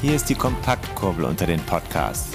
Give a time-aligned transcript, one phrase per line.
[0.00, 2.30] Hier ist die Kompaktkurbel unter den Podcasts.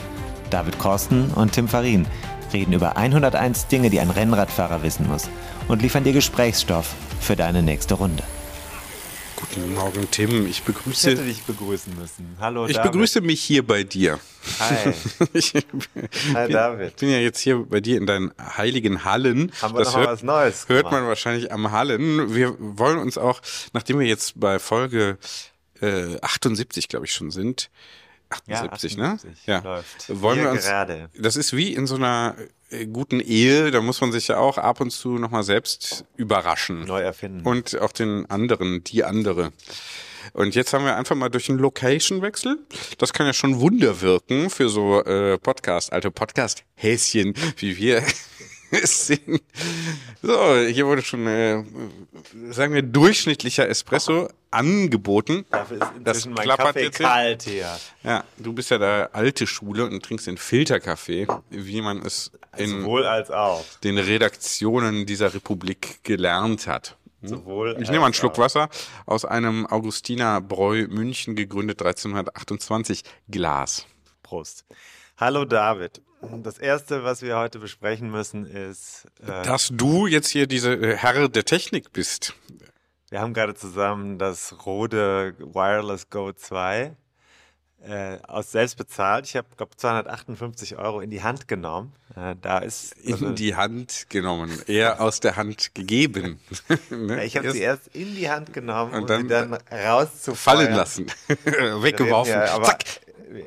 [0.50, 2.06] David Korsten und Tim Farin
[2.54, 5.28] reden über 101 Dinge, die ein Rennradfahrer wissen muss
[5.68, 8.24] und liefern dir Gesprächsstoff für deine nächste Runde.
[9.38, 10.46] Guten Morgen, Tim.
[10.46, 12.38] Ich Ich begrüße, hätte dich begrüßen müssen.
[12.40, 12.92] Hallo, ich David.
[12.92, 14.20] begrüße mich hier bei dir.
[14.60, 14.94] Hi.
[15.34, 15.64] Ich Hi,
[16.46, 16.90] bin, David.
[16.90, 19.52] Ich bin ja jetzt hier bei dir in deinen heiligen Hallen.
[19.62, 20.94] Haben wir noch mal was Neues Hört gemacht.
[21.02, 22.34] man wahrscheinlich am Hallen.
[22.34, 23.42] Wir wollen uns auch,
[23.74, 25.18] nachdem wir jetzt bei Folge
[25.82, 27.70] äh, 78, glaube ich, schon sind.
[28.30, 29.14] 78, ne?
[29.14, 30.22] 78 läuft.
[30.22, 31.10] Wollen Hier wir uns, gerade.
[31.18, 32.36] das ist wie in so einer
[32.70, 36.86] äh, guten Ehe, da muss man sich ja auch ab und zu nochmal selbst überraschen.
[36.86, 37.46] Neu erfinden.
[37.46, 39.52] Und auch den anderen, die andere.
[40.34, 42.58] Und jetzt haben wir einfach mal durch einen Location-Wechsel.
[42.98, 48.04] Das kann ja schon Wunder wirken für so äh, Podcast, alte Podcast-Häschen, wie wir
[48.72, 49.42] es sind.
[50.24, 51.64] So, hier wurde schon, äh,
[52.50, 55.46] sagen wir, durchschnittlicher Espresso angeboten.
[55.50, 57.06] Dafür ist Das inzwischen mein klappert Kaffee jetzt hier.
[57.08, 57.78] kalt hier.
[58.04, 62.82] Ja, du bist ja der alte Schule und trinkst den Filterkaffee, wie man es in
[62.82, 63.64] Sowohl als auch.
[63.84, 66.98] den Redaktionen dieser Republik gelernt hat.
[67.22, 68.38] Sowohl Ich nehme mal einen Schluck auch.
[68.40, 68.70] Wasser
[69.06, 73.86] aus einem Augustinerbräu München gegründet 1328 Glas.
[74.24, 74.66] Prost.
[75.18, 76.02] Hallo David.
[76.44, 81.28] Das erste, was wir heute besprechen müssen, ist, äh, Dass du jetzt hier diese Herr
[81.30, 82.34] der Technik bist.
[83.10, 86.96] Wir haben gerade zusammen das Rode Wireless Go 2
[87.88, 89.26] äh, aus selbst bezahlt.
[89.28, 91.94] Ich habe, glaube 258 Euro in die Hand genommen.
[92.16, 96.40] Äh, da ist also, In die Hand genommen, eher aus der Hand gegeben.
[96.90, 97.24] Ne?
[97.26, 100.58] ich habe sie erst in die Hand genommen Und und, dann sie dann rauszufeuern.
[100.58, 101.08] fallen lassen,
[101.82, 102.34] weggeworfen.
[102.34, 102.84] Ja, aber, Zack.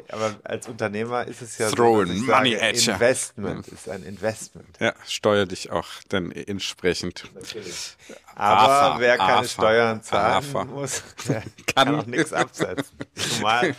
[0.09, 2.87] aber als Unternehmer ist es ja Throw so, money sage, at.
[2.89, 4.77] Investment ist ein Investment.
[4.79, 7.25] Ja, steuer dich auch dann entsprechend.
[8.39, 10.65] Aber AFA, wer keine AFA, Steuern zahlen AFA.
[10.67, 11.87] muss, der Kann.
[11.87, 12.97] kann, auch nichts absetzen.
[13.15, 13.75] Zumal,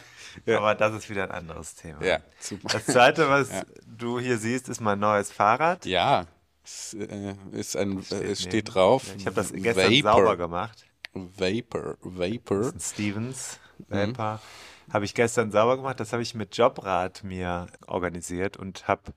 [0.48, 2.04] aber das ist wieder ein anderes Thema.
[2.04, 2.68] Ja, super.
[2.74, 3.50] Das zweite, was
[3.88, 5.86] du hier siehst, ist mein neues Fahrrad.
[5.86, 6.26] Ja,
[6.64, 9.04] es äh, ist ein, äh, es steht drauf.
[9.18, 10.14] Ich habe das gestern Vapor.
[10.14, 10.86] sauber gemacht.
[11.14, 12.72] Vapor, Vapor.
[12.80, 14.18] Stevens Mhm.
[14.18, 14.42] Vapor.
[14.92, 16.00] Habe ich gestern sauber gemacht.
[16.02, 19.14] Das habe ich mit Jobrad mir organisiert und habe,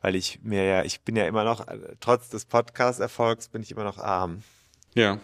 [0.00, 3.70] weil ich mir ja, ich bin ja immer noch, äh, trotz des Podcast-Erfolgs bin ich
[3.72, 4.42] immer noch arm.
[4.96, 5.18] Ja,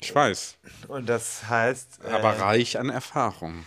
[0.00, 0.56] ich weiß,
[0.88, 3.66] Und das heißt, aber äh, reich an Erfahrung.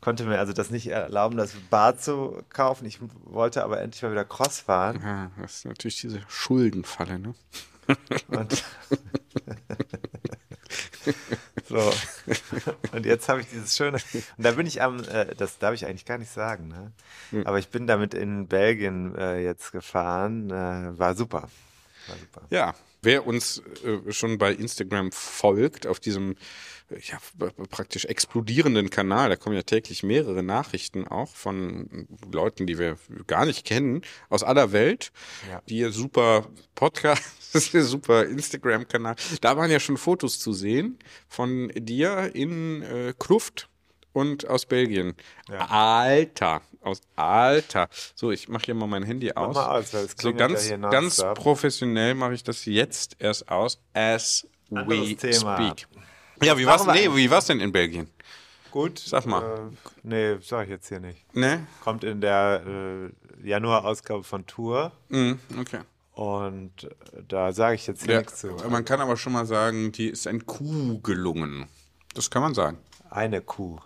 [0.00, 2.86] konnte mir also das nicht erlauben, das Bar zu kaufen.
[2.86, 5.00] Ich wollte aber endlich mal wieder Cross fahren.
[5.00, 7.34] Ja, das ist natürlich diese Schuldenfalle, ne?
[8.28, 8.52] Und,
[11.68, 11.92] so.
[12.92, 13.98] und jetzt habe ich dieses schöne.
[14.36, 16.92] Und da bin ich am, äh, das darf ich eigentlich gar nicht sagen, ne?
[17.30, 17.46] Hm.
[17.46, 20.50] Aber ich bin damit in Belgien äh, jetzt gefahren.
[20.50, 21.48] Äh, war super.
[22.08, 22.42] War super.
[22.50, 26.36] Ja, wer uns äh, schon bei Instagram folgt, auf diesem
[26.90, 27.18] ja,
[27.70, 32.96] praktisch explodierenden Kanal, da kommen ja täglich mehrere Nachrichten auch von Leuten, die wir
[33.28, 35.12] gar nicht kennen, aus aller Welt,
[35.48, 35.62] Ja.
[35.68, 37.22] die super Podcast,
[37.52, 43.68] super Instagram-Kanal, da waren ja schon Fotos zu sehen von dir in äh, Kluft
[44.12, 45.14] und aus Belgien.
[45.48, 47.88] Alter, aus Alter.
[48.14, 49.54] So, ich mache hier mal mein Handy aus.
[49.54, 54.46] mal aus, weil es so ganz, ganz professionell mache ich das jetzt erst aus, as
[54.70, 55.56] we Thema.
[55.56, 55.86] speak.
[56.42, 58.08] Ja, wie war's, nee, wie war's denn in Belgien?
[58.70, 58.98] Gut.
[58.98, 59.42] Sag mal.
[59.42, 61.34] Äh, nee, sag ich jetzt hier nicht.
[61.34, 61.66] Ne?
[61.82, 62.62] Kommt in der
[63.42, 64.92] äh, Januar-Ausgabe von Tour.
[65.08, 65.80] Mhm, okay.
[66.12, 66.88] Und äh,
[67.26, 68.48] da sage ich jetzt hier Ja, nichts zu.
[68.68, 71.66] man kann aber schon mal sagen, die ist ein Kuh gelungen.
[72.14, 72.78] Das kann man sagen.
[73.10, 73.80] Eine Kuh.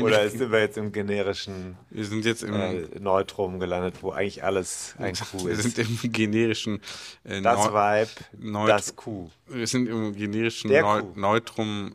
[0.00, 4.42] Oder sind wir jetzt im generischen Wir sind jetzt im, äh, Neutrum gelandet, wo eigentlich
[4.42, 5.62] alles ein Kuh wir ist?
[5.62, 6.80] sind im generischen
[7.24, 9.28] äh, Das Vibe, Neut- das Kuh.
[9.48, 11.02] Wir sind im generischen Neu.
[11.14, 11.94] Neutrum,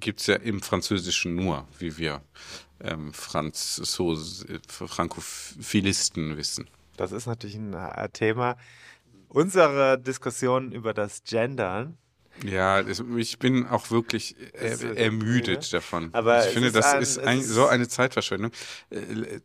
[0.00, 2.22] gibt es ja im Französischen nur, wie wir
[2.80, 6.68] ähm, Franzos, Frankophilisten wissen.
[6.96, 8.56] Das ist natürlich ein äh, Thema.
[9.28, 11.96] Unsere Diskussion über das Gendern
[12.44, 12.82] Ja,
[13.16, 15.68] ich bin auch wirklich er, ist, ermüdet ne?
[15.72, 16.10] davon.
[16.12, 18.52] Aber ich finde, ist das ein- ist ein, so eine Zeitverschwendung.
[18.90, 18.98] Äh,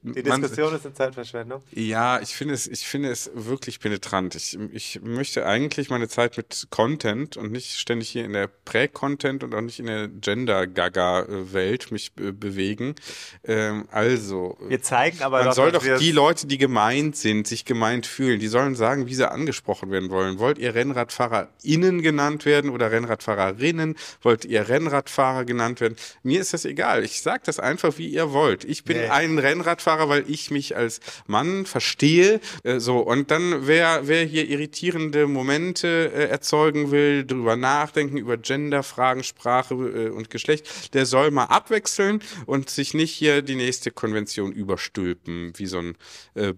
[0.03, 1.63] Die man- Diskussion ist eine Zeitverschwendung.
[1.71, 4.35] Ja, ich finde es, ich finde es wirklich penetrant.
[4.35, 9.43] Ich, ich möchte eigentlich meine Zeit mit Content und nicht ständig hier in der Prä-Content
[9.43, 12.95] und auch nicht in der Gender-Gaga-Welt mich äh, bewegen.
[13.43, 14.57] Ähm, also.
[14.67, 18.39] Wir zeigen aber man doch, soll doch die Leute, die gemeint sind, sich gemeint fühlen,
[18.39, 20.39] die sollen sagen, wie sie angesprochen werden wollen.
[20.39, 23.95] Wollt ihr RennradfahrerInnen genannt werden oder Rennradfahrerinnen?
[24.21, 25.95] Wollt ihr Rennradfahrer genannt werden?
[26.23, 27.03] Mir ist das egal.
[27.03, 28.63] Ich sage das einfach, wie ihr wollt.
[28.65, 29.07] Ich bin Nee.
[29.07, 32.39] ein Rennradfahrer, weil ich mich als Mann verstehe.
[32.63, 38.37] Äh, so und dann wer wer hier irritierende Momente äh, erzeugen will, drüber nachdenken über
[38.37, 43.91] Genderfragen, Sprache äh, und Geschlecht, der soll mal abwechseln und sich nicht hier die nächste
[43.91, 45.95] Konvention überstülpen wie so ein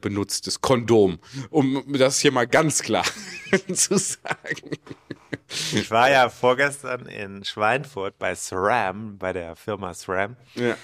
[0.02, 1.20] benutztes Kondom,
[1.50, 3.06] um das hier mal ganz klar
[3.74, 4.78] zu sagen.
[5.48, 10.36] Ich war ja vorgestern in Schweinfurt bei SRAM, bei der Firma SRAM.
[10.56, 10.76] Ja.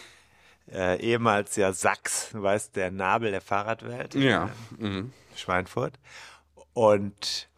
[0.72, 4.16] Äh, ehemals ja Sachs, du weißt, der Nabel der Fahrradwelt.
[4.16, 4.50] Ja.
[4.80, 5.04] Äh,
[5.36, 5.96] Schweinfurt.
[6.74, 7.50] Und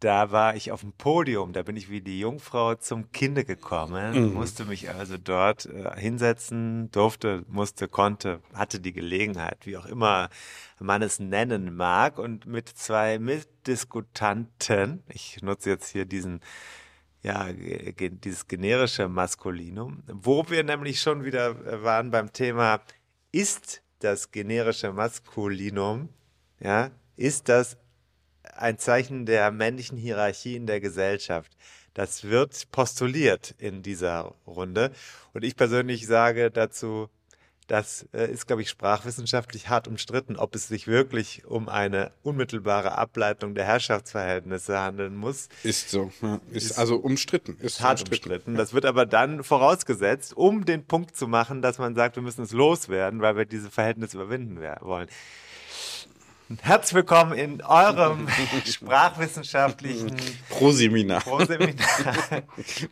[0.00, 4.32] da war ich auf dem Podium, da bin ich wie die Jungfrau zum Kinde gekommen,
[4.32, 10.28] musste mich also dort äh, hinsetzen, durfte, musste, konnte, hatte die Gelegenheit, wie auch immer
[10.78, 16.40] man es nennen mag, und mit zwei Mitdiskutanten, ich nutze jetzt hier diesen
[17.22, 22.80] ja, ge- dieses generische Maskulinum, wo wir nämlich schon wieder äh, waren beim Thema,
[23.32, 26.10] ist das generische Maskulinum,
[26.60, 27.76] ja, ist das
[28.56, 31.56] ein Zeichen der männlichen Hierarchie in der Gesellschaft?
[31.94, 34.92] Das wird postuliert in dieser Runde.
[35.32, 37.08] Und ich persönlich sage dazu,
[37.68, 42.96] das äh, ist, glaube ich, sprachwissenschaftlich hart umstritten, ob es sich wirklich um eine unmittelbare
[42.96, 46.10] Ableitung der Herrschaftsverhältnisse handeln muss Ist so.
[46.22, 46.40] Ja.
[46.50, 47.58] Ist, also umstritten.
[47.60, 48.54] Ist hart umstritten.
[48.54, 52.42] Das wird aber dann vorausgesetzt, um den Punkt zu machen, dass man sagt, wir müssen
[52.42, 55.08] es loswerden, weil wir diese Verhältnisse überwinden wollen.
[56.62, 58.26] Herzlich willkommen in eurem
[58.64, 60.16] sprachwissenschaftlichen
[60.48, 61.20] Pro-Seminar.
[61.20, 61.76] Pro-Seminar.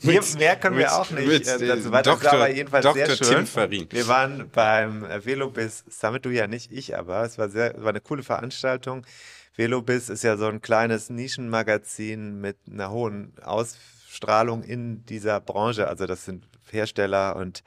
[0.03, 2.17] Hier, mehr können wir auch nicht mit, äh, dazu weiter.
[2.17, 2.49] Das war Dr.
[2.49, 3.07] jedenfalls Dr.
[3.07, 3.47] sehr Tim schön.
[3.47, 3.87] Farin.
[3.89, 7.23] Wir waren beim äh, Velobiz Summit, du ja nicht, ich aber.
[7.23, 9.07] Es war sehr, es war eine coole Veranstaltung.
[9.55, 15.89] Velobiz ist ja so ein kleines Nischenmagazin mit einer hohen Ausstrahlung in dieser Branche.
[15.89, 17.63] Also das sind Hersteller und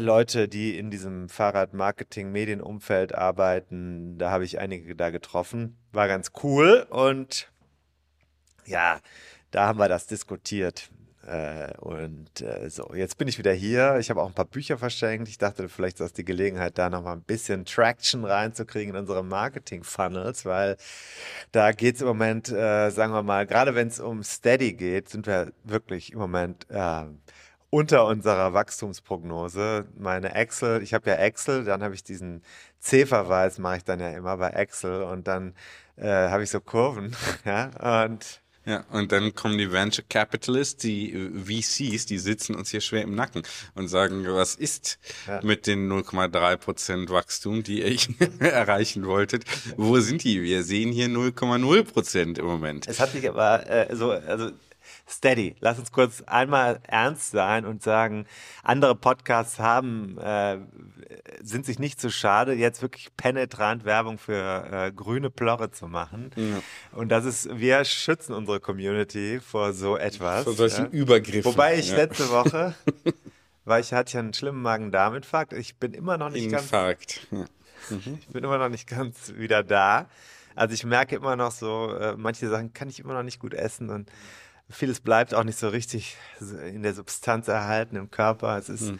[0.00, 4.18] Leute, die in diesem Fahrrad-Marketing-Medienumfeld arbeiten.
[4.18, 5.76] Da habe ich einige da getroffen.
[5.92, 7.50] War ganz cool und
[8.66, 9.00] ja,
[9.50, 10.90] da haben wir das diskutiert.
[11.26, 13.98] Äh, und äh, so, jetzt bin ich wieder hier.
[13.98, 15.28] Ich habe auch ein paar Bücher verschenkt.
[15.28, 19.22] Ich dachte, vielleicht ist das die Gelegenheit, da nochmal ein bisschen Traction reinzukriegen in unsere
[19.22, 20.76] Marketing-Funnels, weil
[21.52, 25.10] da geht es im Moment, äh, sagen wir mal, gerade wenn es um Steady geht,
[25.10, 27.04] sind wir wirklich im Moment äh,
[27.70, 29.86] unter unserer Wachstumsprognose.
[29.98, 32.42] Meine Excel, ich habe ja Excel, dann habe ich diesen
[32.80, 35.54] C-Verweis, mache ich dann ja immer bei Excel und dann
[35.96, 41.30] äh, habe ich so Kurven, ja, und Ja, und dann kommen die Venture Capitalists, die
[41.34, 43.42] VCs, die sitzen uns hier schwer im Nacken
[43.74, 45.40] und sagen, was ist Ja.
[45.42, 47.98] mit den 0,3 Prozent Wachstum, die ihr
[48.40, 49.44] erreichen wolltet?
[49.76, 50.42] Wo sind die?
[50.42, 52.86] Wir sehen hier 0,0 Prozent im Moment.
[52.88, 54.50] Es hat sich aber äh, so, also
[55.08, 55.56] steady.
[55.60, 58.26] Lass uns kurz einmal ernst sein und sagen,
[58.62, 60.58] andere Podcasts haben, äh,
[61.42, 66.30] sind sich nicht so schade, jetzt wirklich penetrant Werbung für äh, grüne Plorre zu machen.
[66.92, 70.44] Und das ist, wir schützen unsere Community vor so etwas.
[70.44, 70.90] Vor solchen ja.
[70.90, 71.44] Übergriffen.
[71.44, 71.96] Wobei ich ja.
[71.96, 72.74] letzte Woche,
[73.64, 75.52] weil ich hatte ja einen schlimmen Magen-Darm-Infarkt.
[75.54, 77.26] Ich bin immer noch nicht ganz Infarkt.
[77.30, 77.44] Ja.
[77.90, 80.08] ich bin immer noch nicht ganz wieder da.
[80.54, 83.54] Also ich merke immer noch so, äh, manche Sachen kann ich immer noch nicht gut
[83.54, 84.10] essen und
[84.70, 88.58] vieles bleibt auch nicht so richtig in der Substanz erhalten im Körper.
[88.58, 88.92] Es ist,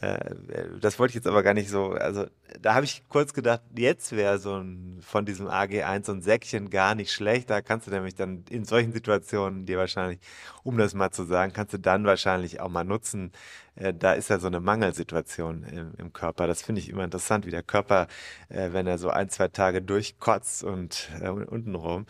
[0.00, 0.34] äh,
[0.80, 2.26] das wollte ich jetzt aber gar nicht so, also
[2.60, 6.70] da habe ich kurz gedacht, jetzt wäre so ein, von diesem AG1 so ein Säckchen
[6.70, 7.50] gar nicht schlecht.
[7.50, 10.18] Da kannst du nämlich dann in solchen Situationen dir wahrscheinlich,
[10.62, 13.32] um das mal zu sagen, kannst du dann wahrscheinlich auch mal nutzen.
[13.76, 16.46] Äh, da ist ja so eine Mangelsituation im, im Körper.
[16.46, 18.08] Das finde ich immer interessant, wie der Körper,
[18.48, 22.06] äh, wenn er so ein, zwei Tage durchkotzt und äh, untenrum,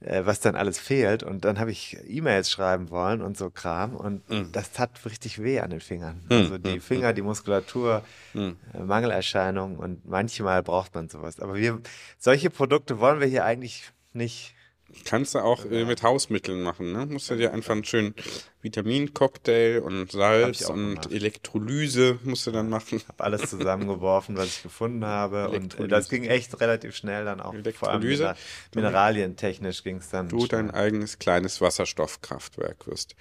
[0.00, 1.22] äh, was dann alles fehlt.
[1.22, 3.96] Und dann habe ich E-Mails schreiben wollen und so Kram.
[3.96, 6.22] Und das tat richtig weh an den Fingern.
[6.28, 8.02] Also die Finger, die Muskulatur,
[8.34, 11.40] äh, Mangelerscheinungen und manchmal braucht man sowas.
[11.40, 11.80] Aber wir,
[12.18, 14.55] solche Produkte wollen wir hier eigentlich nicht
[15.04, 17.06] Kannst du auch äh, mit Hausmitteln machen, ne?
[17.06, 18.14] Musst du dir einfach einen schönen
[18.62, 21.12] Vitamincocktail und Salz und gemacht.
[21.12, 23.02] Elektrolyse musst du dann machen.
[23.08, 25.46] Hab alles zusammengeworfen, was ich gefunden habe.
[25.48, 25.88] Und äh, Elektrolyse.
[25.88, 27.52] das ging echt relativ schnell dann auch.
[27.74, 28.22] Vor allem Elektrolyse.
[28.22, 28.36] Mineral-
[28.74, 30.28] Mineralientechnisch ging es dann.
[30.28, 30.80] Du dein schnell.
[30.80, 33.14] eigenes kleines Wasserstoffkraftwerk wirst.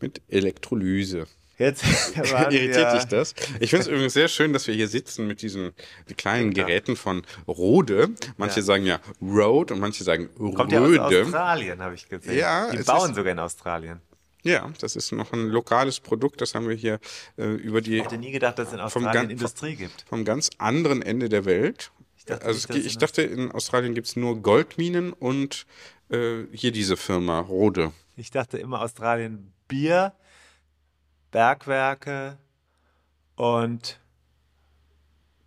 [0.00, 1.26] Mit Elektrolyse.
[1.58, 1.84] Jetzt
[2.16, 3.34] Irritiert dich das?
[3.60, 5.72] Ich finde es übrigens sehr schön, dass wir hier sitzen mit diesen
[6.16, 8.10] kleinen Geräten von Rode.
[8.36, 8.62] Manche Ja.
[8.64, 10.98] sagen ja Rode und manche sagen Kommt ja aus.
[10.98, 12.36] Australien, habe ich gesehen.
[12.38, 14.00] Ja, Die bauen ist- sogar in Australien.
[14.44, 16.40] Ja, das ist noch ein lokales Produkt.
[16.40, 16.98] Das haben wir hier
[17.38, 20.04] äh, über die Ich hätte nie gedacht, dass es in Australien gan- Industrie gibt.
[20.08, 21.92] vom ganz anderen Ende der Welt.
[22.18, 25.64] Ich dachte also nicht, ich dachte, in Australien gibt es nur Goldminen und
[26.10, 27.92] äh, hier diese Firma Rode.
[28.16, 30.12] Ich dachte immer Australien Bier,
[31.32, 32.38] Bergwerke
[33.34, 33.98] und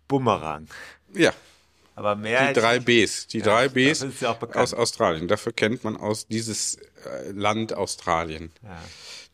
[0.08, 0.68] Bumerang.
[1.14, 1.32] Ja,
[1.94, 3.28] Aber mehr die drei Bs.
[3.28, 4.04] Die Ja, drei Bs
[4.54, 5.28] aus Australien.
[5.28, 6.78] Dafür kennt man aus dieses
[7.32, 8.50] Land Australien.
[8.62, 8.78] Ja.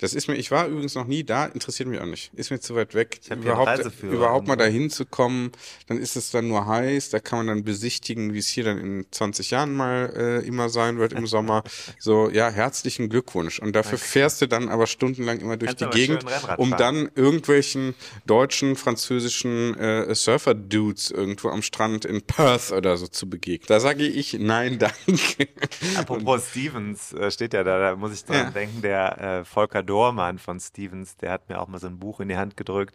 [0.03, 2.33] Das ist mir, ich war übrigens noch nie da, interessiert mich auch nicht.
[2.35, 5.53] Ist mir zu weit weg, einen überhaupt, überhaupt mal dahin zu kommen.
[5.87, 8.79] Dann ist es dann nur heiß, da kann man dann besichtigen, wie es hier dann
[8.79, 11.63] in 20 Jahren mal äh, immer sein wird im Sommer.
[11.99, 13.59] So, ja, herzlichen Glückwunsch.
[13.61, 16.25] Und dafür fährst du dann aber stundenlang immer durch Kannst die Gegend,
[16.57, 16.79] um fahren.
[16.79, 17.95] dann irgendwelchen
[18.27, 23.67] deutschen, französischen äh, Surfer-Dudes irgendwo am Strand in Perth oder so zu begegnen.
[23.69, 25.49] Da sage ich nein, danke.
[25.97, 28.51] Apropos Stevens, äh, steht ja da, da muss ich dran Ja.
[28.51, 32.21] denken, der äh, Volker Dohrmann von Stevens, der hat mir auch mal so ein Buch
[32.21, 32.95] in die Hand gedrückt.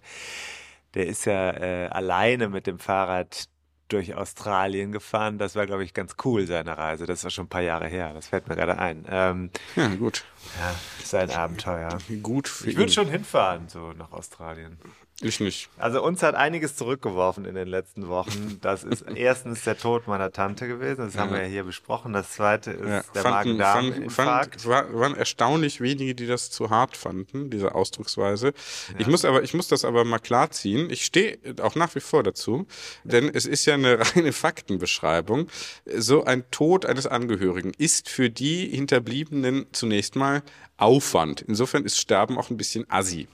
[0.94, 3.50] Der ist ja äh, alleine mit dem Fahrrad
[3.90, 5.38] durch Australien gefahren.
[5.38, 7.06] Das war, glaube ich, ganz cool, seine Reise.
[7.06, 8.14] Das war schon ein paar Jahre her.
[8.14, 9.06] Das fällt mir gerade ein.
[9.10, 10.26] Ähm, Ja, gut.
[10.60, 11.98] ja, ist ein Abenteuer.
[12.22, 14.78] Gut Ich würde schon hinfahren, so nach Australien.
[15.20, 15.70] Ich nicht.
[15.80, 18.60] Also uns hat einiges zurückgeworfen in den letzten Wochen.
[18.62, 22.14] Das ist erstens der Tod meiner Tante gewesen, das haben wir ja hier besprochen.
[22.14, 24.68] Das zweite ist Ja, der Magen-Darm-Infarkt.
[24.68, 28.54] waren erstaunlich wenige, die das zu hart fanden, diese Ausdrucksweise.
[29.00, 30.92] Ich muss aber, ich muss das aber mal klarziehen.
[30.92, 32.68] Ich stehe auch nach wie vor dazu,
[33.04, 35.48] denn es ist ja eine reine Faktenbeschreibung.
[35.96, 40.44] So ein Tod eines Angehörigen ist für die Hinterbliebenen zunächst mal
[40.78, 41.42] Aufwand.
[41.42, 43.28] Insofern ist Sterben auch ein bisschen assi.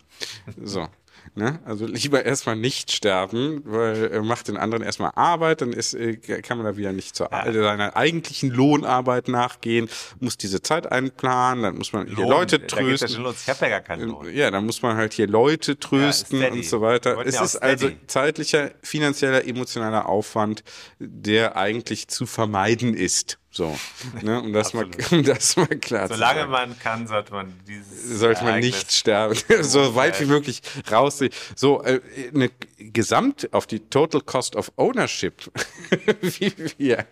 [0.63, 0.88] So.
[1.36, 1.60] Ne?
[1.65, 6.15] Also lieber erstmal nicht sterben, weil äh, macht den anderen erstmal Arbeit, dann ist, äh,
[6.18, 9.89] kann man da wieder nicht zur, äh, seiner eigentlichen Lohnarbeit nachgehen,
[10.20, 13.25] muss diese Zeit einplanen, dann muss man hier Lohn, Leute Da ja schon trösten.
[13.46, 14.30] Ich habe ja.
[14.30, 16.58] Ja, dann muss man halt hier Leute trösten steady.
[16.58, 17.18] und so weiter.
[17.25, 20.63] Es ja ist also zeitlicher, finanzieller, emotionaler Aufwand,
[21.00, 23.39] der eigentlich zu vermeiden ist.
[23.55, 23.77] So,
[24.24, 26.51] ne, um das mal, um das mal klar zu Solange sagen.
[26.51, 31.31] man kann, sollte man dieses sollte man Ereignis- nicht sterben, so weit wie möglich raussehen.
[31.55, 32.01] So äh,
[32.33, 32.50] eine
[32.92, 35.52] Gesamt auf die Total Cost of Ownership,
[36.22, 37.06] wie wir,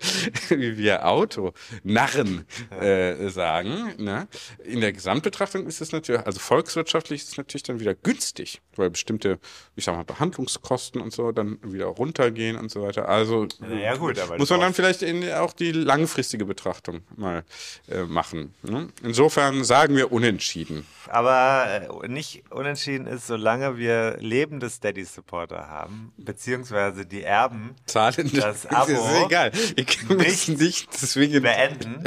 [0.49, 2.45] wie wir Auto Narren
[2.79, 3.93] äh, sagen.
[3.97, 4.27] Ne?
[4.63, 8.89] In der Gesamtbetrachtung ist es natürlich, also volkswirtschaftlich ist es natürlich dann wieder günstig, weil
[8.89, 9.39] bestimmte,
[9.75, 13.07] ich sag mal, Behandlungskosten und so dann wieder runtergehen und so weiter.
[13.07, 17.43] Also ja gut, aber muss man dann vielleicht in, auch die langfristige Betrachtung mal
[17.87, 18.53] äh, machen.
[18.63, 18.89] Ne?
[19.03, 20.85] Insofern sagen wir unentschieden.
[21.07, 21.65] Aber
[22.03, 24.69] äh, nicht unentschieden ist, solange wir lebende
[25.67, 29.51] Haben, beziehungsweise die Erben Zahlen, Das ist Abo egal.
[30.07, 32.03] Wir müssen nicht zwingend beenden.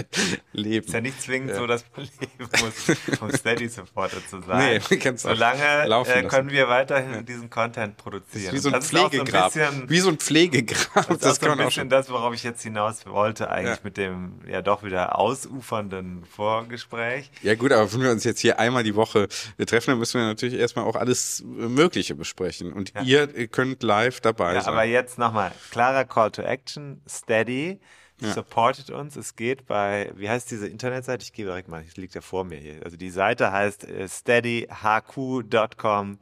[0.52, 0.86] leben.
[0.86, 4.80] Ist ja nicht zwingend so, dass man leben muss, um Steady-Supporter zu sein.
[4.90, 8.54] Nee, Solange äh, können wir weiterhin diesen Content produzieren.
[8.54, 9.52] wie so ein ist Pflegegrab.
[9.52, 11.06] so ein bisschen, wie so ein Pflegegrab.
[11.08, 13.80] das, Das, ist auch so ein bisschen das, worauf ich jetzt hinaus wollte, eigentlich Ja.
[13.84, 17.30] mit dem ja doch wieder ausufernden Vorgespräch.
[17.42, 19.28] Ja gut, aber wenn wir uns jetzt hier einmal die Woche
[19.66, 22.72] treffen, dann müssen wir natürlich erstmal auch alles Mögliche besprechen.
[22.72, 24.72] Und ihr könnt live dabei Ja, sein.
[24.72, 27.80] aber jetzt nochmal, klarer Call to Action, Steady,
[28.20, 29.16] supportet uns.
[29.16, 31.22] Es geht bei, wie heißt diese Internetseite?
[31.24, 32.80] Ich gebe direkt mal, es liegt ja vor mir hier.
[32.84, 36.18] Also die Seite heißt äh, steadyhq.com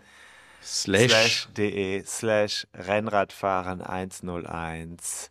[0.65, 1.11] Slash.
[1.11, 5.31] slash de slash Rennradfahren 101.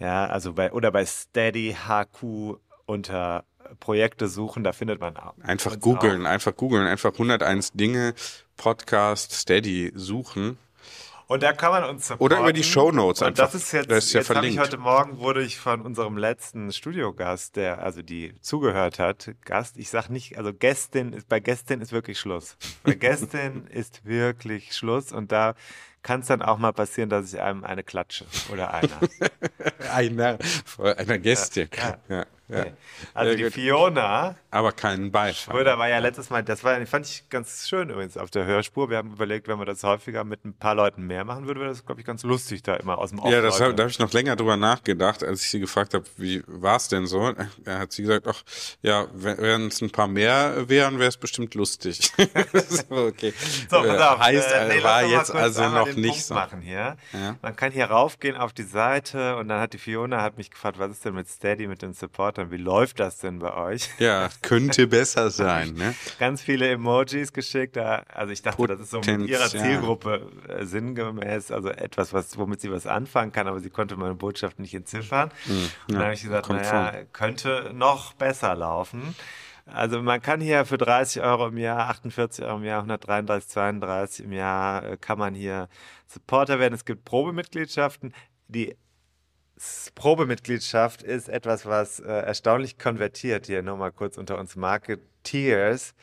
[0.00, 3.44] Ja, also bei, oder bei Steady HQ unter
[3.80, 5.34] Projekte suchen, da findet man auch.
[5.42, 8.14] Einfach googeln, einfach googeln, einfach 101 Dinge,
[8.56, 10.58] Podcast, Steady suchen.
[11.26, 12.24] Und da kann man uns supporten.
[12.36, 13.44] Oder über die Shownotes Und einfach.
[13.46, 14.60] das ist jetzt, Das ist ja jetzt habe ich verlinkt.
[14.60, 19.88] heute Morgen wurde ich von unserem letzten Studiogast, der also die zugehört hat, Gast, ich
[19.88, 22.56] sag nicht, also Gästin ist, bei Gästin ist wirklich Schluss.
[22.82, 25.54] Bei Gästin ist wirklich Schluss und da
[26.02, 29.00] kann es dann auch mal passieren, dass ich einem eine klatsche oder einer.
[29.94, 30.38] Einer,
[30.78, 31.68] einer Gästin.
[31.76, 31.98] Ja.
[32.08, 32.26] Ja,
[32.58, 32.66] Ja.
[33.14, 33.52] Also Ja, die gut.
[33.52, 35.54] Fiona Aber keinen Beifall.
[35.54, 38.90] Schröder war ja letztes Mal, das war, fand ich ganz schön übrigens auf der Hörspur.
[38.90, 41.70] Wir haben überlegt, wenn wir das häufiger mit ein paar Leuten mehr machen würden, wäre
[41.70, 43.90] das, glaube ich, ganz lustig, da immer aus dem Off Ja, das hab, da habe
[43.90, 47.32] ich noch länger drüber nachgedacht, als ich sie gefragt habe, wie war es denn so?
[47.64, 48.42] Da hat sie gesagt, ach
[48.82, 52.12] ja, wenn es ein paar mehr wären, wäre es bestimmt lustig.
[52.52, 53.32] so, okay.
[53.70, 54.18] So, pass auf.
[54.18, 56.34] heißt, äh, nee, war jetzt also noch nicht Punkt so.
[56.34, 56.96] machen hier.
[57.12, 57.36] Ja.
[57.42, 60.78] Man kann hier raufgehen auf die Seite und dann hat die Fiona hat mich gefragt,
[60.78, 61.94] was ist denn mit Steady, mit den
[62.44, 62.50] Supportern?
[62.50, 63.90] Wie läuft das denn bei euch?
[63.98, 65.94] Ja, könnte besser sein, ne?
[66.18, 67.76] Ganz viele Emojis geschickt.
[67.76, 69.48] Also ich dachte, das ist so mit ihrer.
[69.48, 74.14] Zielgruppe äh, sinngemäß, also etwas, was, womit sie was anfangen kann, aber sie konnte meine
[74.14, 75.30] Botschaft nicht entziffern.
[75.88, 77.02] und dann habe ich gesagt, naja, vor.
[77.12, 79.14] könnte noch besser laufen.
[79.66, 84.24] Also man kann hier für 30 Euro im Jahr, 48 Euro im Jahr, 133, 32
[84.26, 85.68] im Jahr, äh, kann man hier
[86.06, 86.74] Supporter werden.
[86.74, 88.12] Es gibt Probemitgliedschaften.
[88.48, 88.76] Die
[89.94, 93.46] Probemitgliedschaft ist etwas, was äh, erstaunlich konvertiert.
[93.46, 95.94] Hier nur mal kurz unter uns Marketeers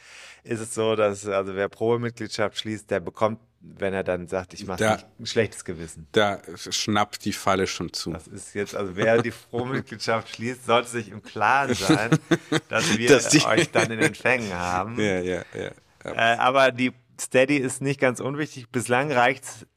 [0.44, 4.66] ist es so, dass also wer Probemitgliedschaft schließt, der bekommt, wenn er dann sagt, ich
[4.66, 6.08] mache ein schlechtes Gewissen.
[6.14, 8.12] Da schnappt die Falle schon zu.
[8.14, 12.12] Das ist jetzt, also wer die Probemitgliedschaft schließt, sollte sich im Klaren sein,
[12.70, 15.00] dass wir Dass euch dann in den Fängen haben.
[15.00, 15.72] Ja, ja, ja.
[16.06, 16.12] ja.
[16.12, 18.70] Äh, aber die Steady ist nicht ganz unwichtig.
[18.70, 19.68] Bislang reicht es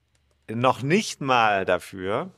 [0.49, 2.31] noch nicht mal dafür,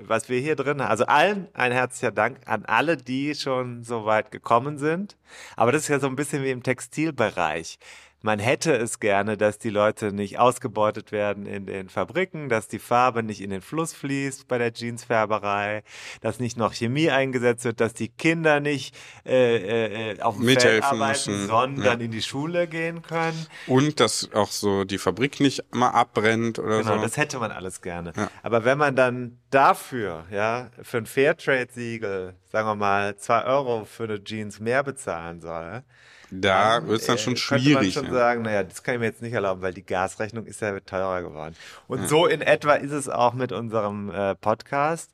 [0.00, 0.90] was wir hier drin haben.
[0.90, 5.16] Also allen ein herzlicher Dank an alle, die schon so weit gekommen sind.
[5.56, 7.78] Aber das ist ja so ein bisschen wie im Textilbereich.
[8.20, 12.80] Man hätte es gerne, dass die Leute nicht ausgebeutet werden in den Fabriken, dass die
[12.80, 15.84] Farbe nicht in den Fluss fließt bei der Jeansfärberei,
[16.20, 20.56] dass nicht noch Chemie eingesetzt wird, dass die Kinder nicht äh, äh, auf dem Feld
[20.56, 22.04] Mithelfen arbeiten, müssen, sondern ja.
[22.04, 23.46] in die Schule gehen können.
[23.68, 27.02] Und dass auch so die Fabrik nicht mal abbrennt oder Genau, so.
[27.02, 28.12] das hätte man alles gerne.
[28.16, 28.30] Ja.
[28.42, 34.04] Aber wenn man dann dafür, ja, für ein Fairtrade-Siegel, sagen wir mal, zwei Euro für
[34.04, 35.84] eine Jeans mehr bezahlen soll,
[36.30, 37.94] da wird es dann äh, schon könnte schwierig.
[37.94, 38.18] man schon ja.
[38.18, 41.22] sagen, naja, das kann ich mir jetzt nicht erlauben, weil die Gasrechnung ist ja teurer
[41.22, 41.54] geworden.
[41.86, 45.10] Und so in etwa ist es auch mit unserem äh, Podcast.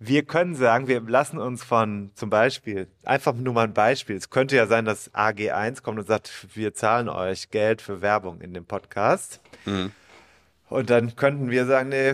[0.00, 4.16] Wir können sagen, wir lassen uns von zum Beispiel, einfach nur mal ein Beispiel.
[4.16, 8.40] Es könnte ja sein, dass AG1 kommt und sagt, wir zahlen euch Geld für Werbung
[8.40, 9.40] in dem Podcast.
[9.64, 9.90] Mhm.
[10.68, 12.12] Und dann könnten wir sagen, nee,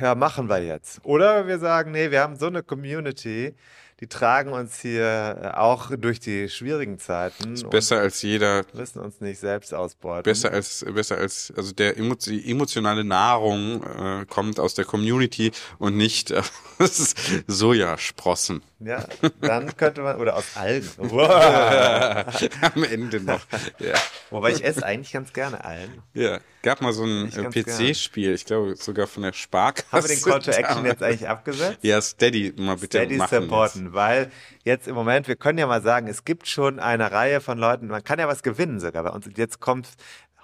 [0.00, 1.00] ja, machen wir jetzt.
[1.04, 3.54] Oder wir sagen, nee, wir haben so eine Community,
[4.00, 9.00] die tragen uns hier äh, auch durch die schwierigen Zeiten und Besser als jeder müssen
[9.00, 10.24] uns nicht selbst ausbeuten.
[10.24, 15.96] besser als besser als also der die emotionale Nahrung äh, kommt aus der Community und
[15.96, 16.32] nicht
[16.78, 17.14] aus
[17.46, 19.04] Sojasprossen Ja,
[19.40, 20.88] dann könnte man, oder aus Algen.
[20.98, 22.24] Wow.
[22.74, 23.40] am Ende noch.
[23.78, 23.94] Ja.
[24.30, 26.02] Wobei ich esse eigentlich ganz gerne Algen.
[26.12, 29.86] ja, gab mal so ein äh, PC-Spiel, ich glaube sogar von der Sparkasse.
[29.92, 31.78] Haben wir den Call to Action jetzt eigentlich abgesetzt?
[31.82, 33.42] Ja, Steady mal bitte Steady machen.
[33.42, 34.30] supporten, weil
[34.64, 37.88] jetzt im Moment, wir können ja mal sagen, es gibt schon eine Reihe von Leuten,
[37.88, 39.26] man kann ja was gewinnen sogar bei uns.
[39.26, 39.88] Und jetzt kommt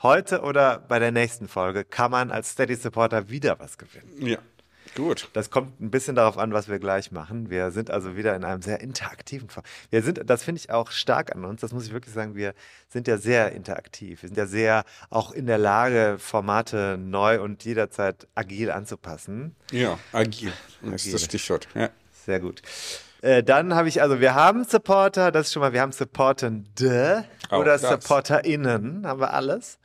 [0.03, 4.13] heute oder bei der nächsten Folge, kann man als Steady Supporter wieder was gewinnen.
[4.19, 4.29] Jetzt.
[4.29, 4.39] Ja,
[5.01, 5.29] gut.
[5.33, 7.51] Das kommt ein bisschen darauf an, was wir gleich machen.
[7.51, 9.65] Wir sind also wieder in einem sehr interaktiven Form.
[9.91, 12.55] Wir sind, das finde ich auch stark an uns, das muss ich wirklich sagen, wir
[12.89, 14.23] sind ja sehr interaktiv.
[14.23, 19.57] Wir sind ja sehr auch in der Lage, Formate neu und jederzeit agil anzupassen.
[19.73, 20.53] Ja, agil.
[20.83, 21.69] Das ist das Stichwort.
[21.75, 21.91] Ja.
[22.27, 22.63] Sehr gut.
[23.23, 27.25] Äh, dann habe ich, also wir haben Supporter, das ist schon mal, wir haben Supportende
[27.51, 27.83] Auch oder das.
[27.83, 29.79] SupporterInnen, haben wir alles.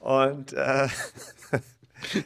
[0.00, 0.88] Und äh,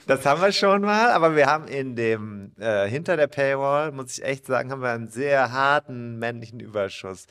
[0.07, 4.19] das haben wir schon mal, aber wir haben in dem, äh, hinter der Paywall, muss
[4.19, 7.27] ich echt sagen, haben wir einen sehr harten männlichen Überschuss.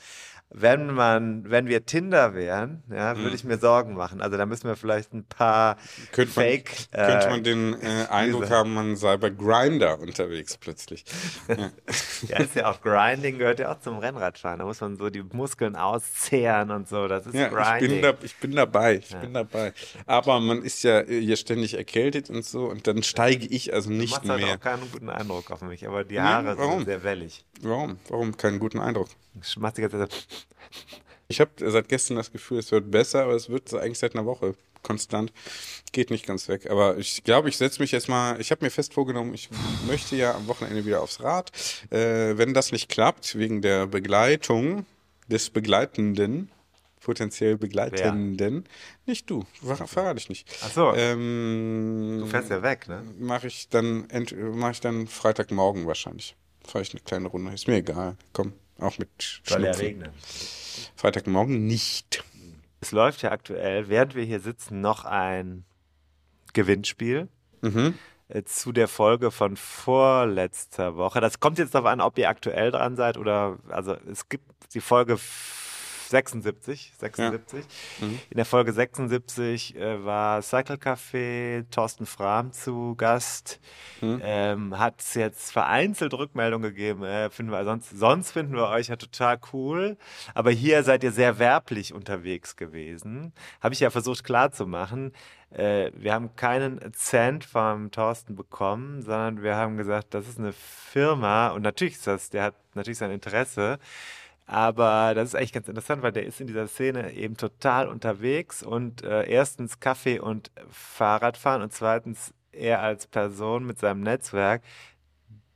[0.50, 4.22] Wenn man, wenn wir Tinder wären, ja, würde ich mir Sorgen machen.
[4.22, 6.12] Also da müssen wir vielleicht ein paar Mhm.
[6.12, 6.70] Könnte man, Fake.
[6.92, 11.04] könnte äh, man den äh, Eindruck haben, man sei bei Grinder unterwegs plötzlich.
[11.48, 11.70] Ja.
[12.28, 14.58] Ja, ist ja auch Grinding, gehört ja auch zum Rennradfahren.
[14.60, 17.06] Da muss man so die Muskeln auszehren und so.
[17.08, 17.90] Das ist Ja, ich Grinding.
[17.90, 19.72] bin, da, ich bin dabei, ich bin dabei.
[20.06, 23.90] Aber man ist ja äh, hier ständig erkältet und so und dann steige ich also
[23.90, 24.54] du nicht machst halt mehr.
[24.54, 26.78] auch keinen guten Eindruck auf mich, aber die Haare warum?
[26.78, 27.44] sind sehr wellig.
[27.62, 27.98] Warum?
[28.08, 29.08] Warum keinen guten Eindruck?
[29.42, 30.18] Ich mach die ganze Zeit so.
[31.28, 34.26] Ich habe seit gestern das Gefühl, es wird besser, aber es wird eigentlich seit einer
[34.26, 35.32] Woche konstant.
[35.92, 36.70] Geht nicht ganz weg.
[36.70, 39.48] Aber ich glaube, ich setze mich jetzt mal, ich habe mir fest vorgenommen, ich
[39.88, 41.50] möchte ja am Wochenende wieder aufs Rad.
[41.90, 44.86] Äh, wenn das nicht klappt, wegen der Begleitung
[45.28, 46.50] des Begleitenden,
[47.00, 48.64] potenziell Begleitenden,
[49.06, 50.48] nicht du, ver verrate ich nicht.
[50.64, 50.94] Ach so.
[50.94, 53.02] Ähm, Du fährst ja weg, ne?
[53.18, 54.06] mache ich dann
[54.52, 56.36] mache ich dann Freitagmorgen wahrscheinlich.
[56.66, 57.52] Fahre ich eine kleine Runde.
[57.52, 58.16] Ist mir egal.
[58.32, 60.10] Komm, auch mit Soll ja regnen.
[60.96, 62.24] Freitagmorgen nicht.
[62.80, 65.64] Es läuft ja aktuell, während wir hier sitzen, noch ein
[66.52, 67.28] Gewinnspiel.
[67.62, 67.94] Mhm.
[68.28, 71.20] äh, zu der Folge von vorletzter Woche.
[71.20, 74.80] Das kommt jetzt darauf an, ob ihr aktuell dran seid oder, also es gibt die
[74.80, 75.18] Folge
[76.08, 77.64] 76, 76.
[78.00, 78.06] Ja.
[78.06, 78.20] Mhm.
[78.30, 83.60] In der Folge 76 äh, war Cycle Café, Thorsten Frahm zu Gast.
[84.00, 84.20] Mhm.
[84.22, 87.02] Ähm, Hat es jetzt vereinzelt Rückmeldungen gegeben.
[87.02, 89.96] Äh, finden wir, sonst, sonst finden wir euch ja total cool.
[90.34, 93.32] Aber hier seid ihr sehr werblich unterwegs gewesen.
[93.60, 95.12] Habe ich ja versucht klarzumachen.
[95.50, 100.52] Äh, wir haben keinen Cent vom Thorsten bekommen, sondern wir haben gesagt, das ist eine
[100.52, 103.78] Firma und natürlich ist das, der hat natürlich sein Interesse.
[104.46, 108.62] Aber das ist eigentlich ganz interessant, weil der ist in dieser Szene eben total unterwegs
[108.62, 114.62] und äh, erstens Kaffee und Fahrradfahren und zweitens er als Person mit seinem Netzwerk.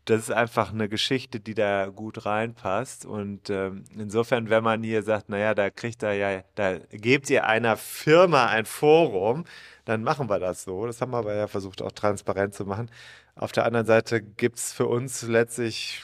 [0.06, 3.06] Das ist einfach eine Geschichte, die da gut reinpasst.
[3.06, 7.46] Und ähm, insofern, wenn man hier sagt, naja, da kriegt er ja, da gebt ihr
[7.46, 9.44] einer Firma ein Forum,
[9.84, 10.86] dann machen wir das so.
[10.86, 12.90] Das haben wir aber ja versucht, auch transparent zu machen.
[13.36, 16.02] Auf der anderen Seite gibt es für uns letztlich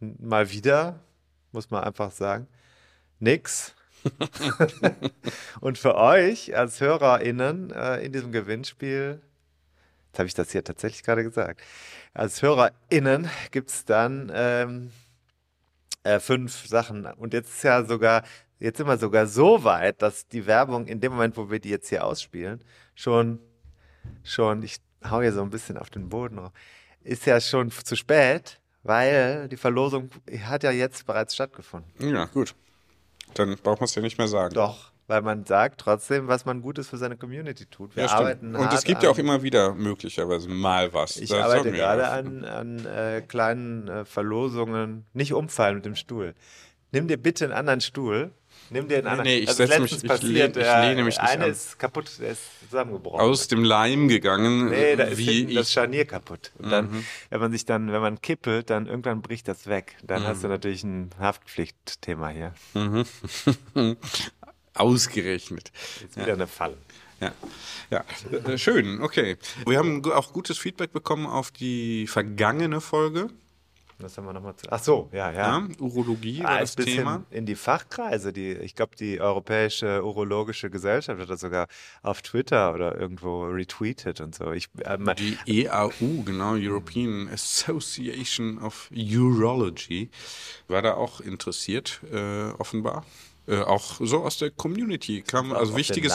[0.00, 1.00] mal wieder
[1.52, 2.46] muss man einfach sagen.
[3.20, 3.74] Nix.
[5.60, 9.20] und für euch als HörerInnen äh, in diesem Gewinnspiel,
[10.06, 11.60] jetzt habe ich das hier tatsächlich gerade gesagt,
[12.14, 14.92] als HörerInnen gibt es dann ähm,
[16.04, 17.06] äh, fünf Sachen.
[17.06, 18.22] Und jetzt ist ja sogar,
[18.58, 21.70] jetzt sind wir sogar so weit, dass die Werbung in dem Moment, wo wir die
[21.70, 22.62] jetzt hier ausspielen,
[22.94, 23.40] schon,
[24.22, 26.40] schon, ich hau hier so ein bisschen auf den Boden,
[27.02, 30.10] ist ja schon zu spät weil die Verlosung
[30.44, 31.90] hat ja jetzt bereits stattgefunden.
[31.98, 32.54] Ja, gut.
[33.34, 34.54] Dann braucht man es ja nicht mehr sagen.
[34.54, 37.96] Doch, weil man sagt trotzdem, was man Gutes für seine Community tut.
[37.96, 41.16] Wir ja, arbeiten Und es gibt ja auch immer wieder möglicherweise mal was.
[41.16, 45.06] Ich das arbeite gerade an, an äh, kleinen äh, Verlosungen.
[45.12, 46.34] Nicht umfallen mit dem Stuhl.
[46.92, 48.32] Nimm dir bitte einen anderen Stuhl
[48.70, 49.26] Nimm dir einen anderen.
[49.26, 51.50] Nee, ich also setze mich, ich, passiert, lehne, ich lehne mich nicht Eine an.
[51.50, 53.20] ist kaputt, der ist zusammengebrochen.
[53.20, 54.68] Aus dem Leim gegangen.
[54.68, 56.52] Nee, da ist wie das Scharnier kaputt.
[56.58, 57.04] Und dann, mhm.
[57.30, 59.96] wenn man sich dann, wenn man kippelt, dann irgendwann bricht das weg.
[60.02, 60.26] Dann mhm.
[60.26, 62.54] hast du natürlich ein Haftpflichtthema hier.
[62.74, 63.04] Mhm.
[64.74, 65.72] Ausgerechnet.
[66.00, 66.34] Jetzt wieder ja.
[66.34, 66.76] eine Falle.
[67.20, 67.32] Ja,
[67.90, 68.04] ja,
[68.46, 69.36] äh, schön, okay.
[69.66, 73.28] Wir haben auch gutes Feedback bekommen auf die vergangene Folge.
[74.00, 74.70] Das haben wir nochmal zu.
[74.70, 75.58] Ach so, ja, ja.
[75.58, 77.24] ja Urologie ah, war das Thema.
[77.30, 81.66] In die Fachkreise, die, ich glaube, die Europäische Urologische Gesellschaft hat das sogar
[82.02, 84.52] auf Twitter oder irgendwo retweetet und so.
[84.52, 90.10] Ich, äh, die EAU, genau, European Association of Urology,
[90.68, 93.04] war da auch interessiert, äh, offenbar.
[93.48, 96.12] Äh, auch so aus der Community kam, also wichtiges,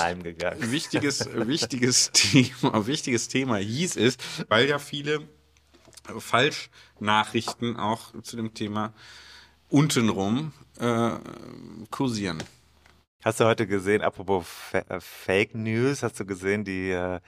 [0.59, 4.17] wichtiges, wichtiges Thema, wichtiges Thema hieß es,
[4.47, 5.27] weil ja viele
[6.17, 8.93] Falschnachrichten auch zu dem Thema
[9.69, 11.11] untenrum äh,
[11.89, 12.43] kursieren.
[13.23, 17.19] Hast du heute gesehen, apropos äh, Fake News, hast du gesehen die, äh,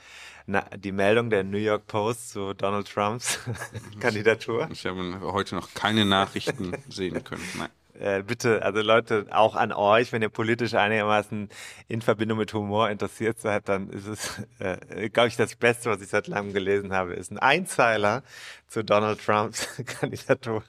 [0.45, 3.39] na, die Meldung der New York Post zu Donald Trumps
[3.99, 4.67] Kandidatur?
[4.71, 7.47] Ich habe heute noch keine Nachrichten sehen können.
[7.57, 11.49] Nein äh, bitte, also Leute, auch an euch, wenn ihr politisch einigermaßen
[11.87, 16.01] in Verbindung mit Humor interessiert seid, dann ist es, äh, glaube ich, das Beste, was
[16.01, 18.23] ich seit langem gelesen habe, ist ein Einzeiler
[18.67, 20.63] zu Donald Trumps Kandidatur.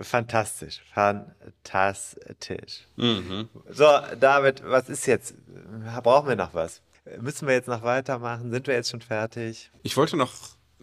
[0.00, 2.88] Fantastisch, fantastisch.
[2.96, 3.48] Mhm.
[3.68, 3.86] So,
[4.18, 5.36] David, was ist jetzt?
[6.02, 6.82] Brauchen wir noch was?
[7.20, 8.50] Müssen wir jetzt noch weitermachen?
[8.50, 9.70] Sind wir jetzt schon fertig?
[9.82, 10.32] Ich wollte noch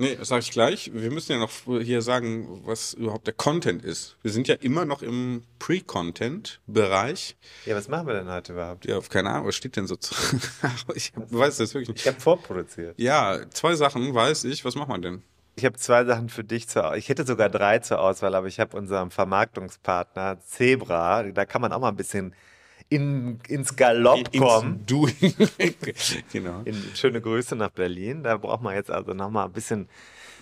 [0.02, 0.90] Nee, das sage ich gleich.
[0.96, 4.18] Wir müssen ja noch hier sagen, was überhaupt der Content ist.
[4.24, 7.38] Wir sind ja immer noch im Pre-Content-Bereich.
[7.68, 8.86] Ja, was machen wir denn heute überhaupt?
[8.86, 10.16] Ja, keine Ahnung, was steht denn so zu.
[10.96, 12.00] ich weiß das wirklich nicht.
[12.00, 13.00] Ich habe vorproduziert.
[13.00, 14.66] Ja, zwei Sachen weiß ich.
[14.66, 15.24] Was machen wir denn?
[15.56, 18.60] Ich habe zwei Sachen für dich zur Ich hätte sogar drei zur Auswahl, aber ich
[18.60, 22.34] habe unserem Vermarktungspartner Zebra, da kann man auch mal ein bisschen
[22.92, 24.84] in, ins Galopp kommen.
[24.86, 25.08] Du.
[26.34, 26.62] genau.
[26.66, 28.22] In, schöne Grüße nach Berlin.
[28.22, 29.88] Da braucht man jetzt also nochmal ein bisschen.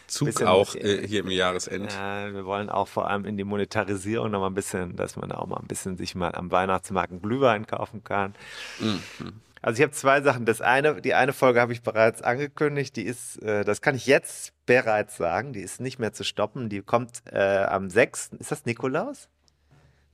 [0.08, 1.94] Zug bisschen, auch äh, hier im Jahresend.
[1.94, 5.46] Ja, wir wollen auch vor allem in die Monetarisierung nochmal ein bisschen, dass man auch
[5.46, 8.34] mal ein bisschen sich mal am Weihnachtsmarkt einen Glühwein kaufen kann.
[8.80, 9.34] Mhm.
[9.62, 10.46] Also ich habe zwei Sachen.
[10.46, 12.96] Das eine, die eine Folge habe ich bereits angekündigt.
[12.96, 15.54] Die ist, äh, das kann ich jetzt bereits sagen.
[15.54, 16.70] Die ist nicht mehr zu stoppen.
[16.70, 18.32] Die kommt äh, am 6.
[18.40, 19.30] Ist das Nikolaus?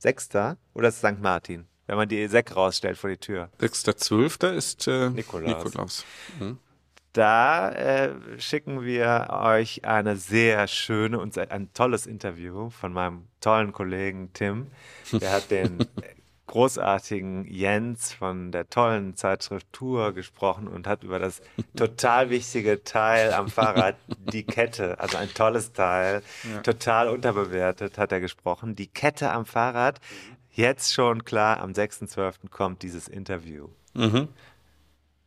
[0.00, 0.28] 6.
[0.74, 1.22] Oder ist es St.
[1.22, 1.66] Martin?
[1.86, 3.50] Wenn man die Säcke rausstellt vor die Tür.
[3.60, 4.52] 6.12.
[4.52, 5.64] ist äh, Nikolaus.
[5.64, 6.04] Nikolaus.
[6.38, 6.58] Mhm.
[7.12, 13.72] Da äh, schicken wir euch eine sehr schöne und ein tolles Interview von meinem tollen
[13.72, 14.66] Kollegen Tim.
[15.12, 15.78] Der hat den
[16.46, 21.42] großartigen Jens von der tollen Zeitschrift Tour gesprochen und hat über das
[21.76, 23.96] total wichtige Teil am Fahrrad,
[24.32, 26.60] die Kette, also ein tolles Teil, ja.
[26.60, 28.76] total unterbewertet, hat er gesprochen.
[28.76, 30.00] Die Kette am Fahrrad,
[30.56, 32.48] jetzt schon klar, am 6.12.
[32.50, 33.68] kommt dieses Interview.
[33.94, 34.28] Mhm.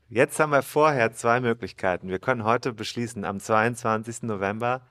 [0.10, 2.10] Jetzt haben wir vorher zwei Möglichkeiten.
[2.10, 4.24] Wir können heute beschließen, am 22.
[4.24, 4.82] November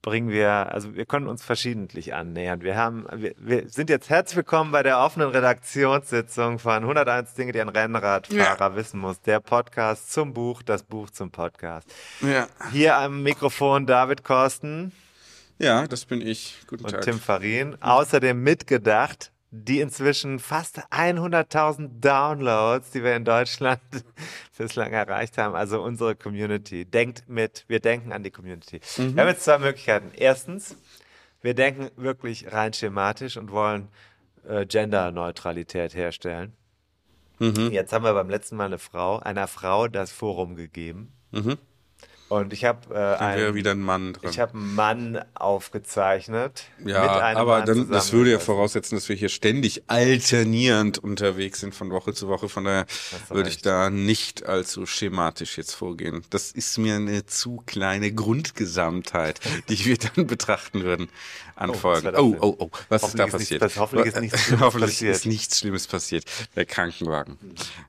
[0.00, 2.62] bringen wir, also wir können uns verschiedentlich annähern.
[2.62, 7.52] Wir haben, wir, wir sind jetzt herzlich willkommen bei der offenen Redaktionssitzung von 101 Dinge,
[7.52, 8.76] die ein Rennradfahrer Ja.
[8.76, 9.20] wissen muss.
[9.20, 11.92] Der Podcast zum Buch, das Buch zum Podcast.
[12.22, 12.46] Ja.
[12.72, 14.92] Hier am Mikrofon David Korsten
[15.58, 16.56] ja, das bin ich.
[16.68, 17.02] Guten und Tag.
[17.02, 17.76] Tim Farin.
[17.82, 23.80] Außerdem mitgedacht die inzwischen fast 100.000 Downloads, die wir in Deutschland
[24.58, 25.54] bislang erreicht haben.
[25.54, 26.84] Also unsere Community.
[26.84, 28.80] Denkt mit, wir denken an die Community.
[29.14, 30.10] Wir haben jetzt zwei Möglichkeiten.
[30.14, 30.76] Erstens,
[31.40, 33.88] wir denken wirklich rein schematisch und wollen
[34.46, 36.52] äh, Genderneutralität herstellen.
[37.72, 41.12] Jetzt haben wir beim letzten Mal eine Frau, einer Frau das Forum gegeben.
[42.28, 44.28] Und ich habe äh, einen, wieder ein Mann drin.
[44.30, 46.64] ich habe einen Mann aufgezeichnet.
[46.84, 47.02] ja,
[47.36, 51.90] aber Mann dann, das würde ja voraussetzen, dass wir hier ständig alternierend unterwegs sind von
[51.90, 52.48] Woche zu Woche.
[52.50, 52.84] Von daher
[53.30, 56.22] würde ich da nicht allzu schematisch jetzt vorgehen.
[56.30, 61.08] Das ist mir eine zu kleine Grundgesamtheit, die wir dann betrachten würden,
[61.56, 62.14] anfolgen.
[62.16, 62.56] Oh, oh, denn?
[62.60, 63.62] oh, was ist da ist passiert?
[63.62, 65.16] nichts- hoffentlich ist nichts Schlimmes Hoffentlich passiert.
[65.16, 66.24] ist nichts Schlimmes passiert.
[66.56, 67.38] Der Krankenwagen.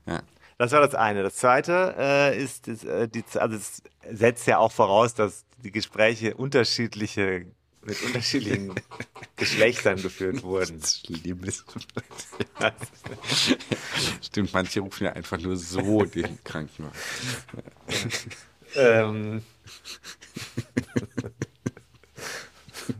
[0.06, 0.22] Ja.
[0.60, 1.22] Das war das eine.
[1.22, 5.70] Das zweite äh, ist, ist äh, die, also es setzt ja auch voraus, dass die
[5.70, 7.46] Gespräche unterschiedliche
[7.80, 8.74] mit unterschiedlichen
[9.36, 10.82] Geschlechtern geführt wurden.
[10.82, 11.64] Schlimmes.
[14.20, 16.92] Stimmt, manche rufen ja einfach nur so den Krankenwagen.
[18.76, 19.42] ähm,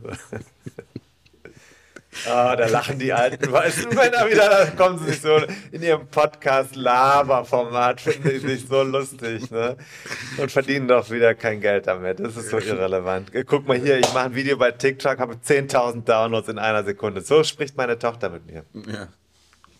[2.27, 5.39] Ah, da lachen die alten weißen Männer wieder, da kommen sie sich so
[5.71, 9.77] in ihrem Podcast-Laber-Format, finden sie sich so lustig, ne?
[10.37, 12.19] Und verdienen doch wieder kein Geld damit.
[12.19, 13.31] Das ist so irrelevant.
[13.47, 17.21] Guck mal hier, ich mache ein Video bei TikTok, habe 10.000 Downloads in einer Sekunde.
[17.21, 18.63] So spricht meine Tochter mit mir.
[18.73, 19.07] Ja.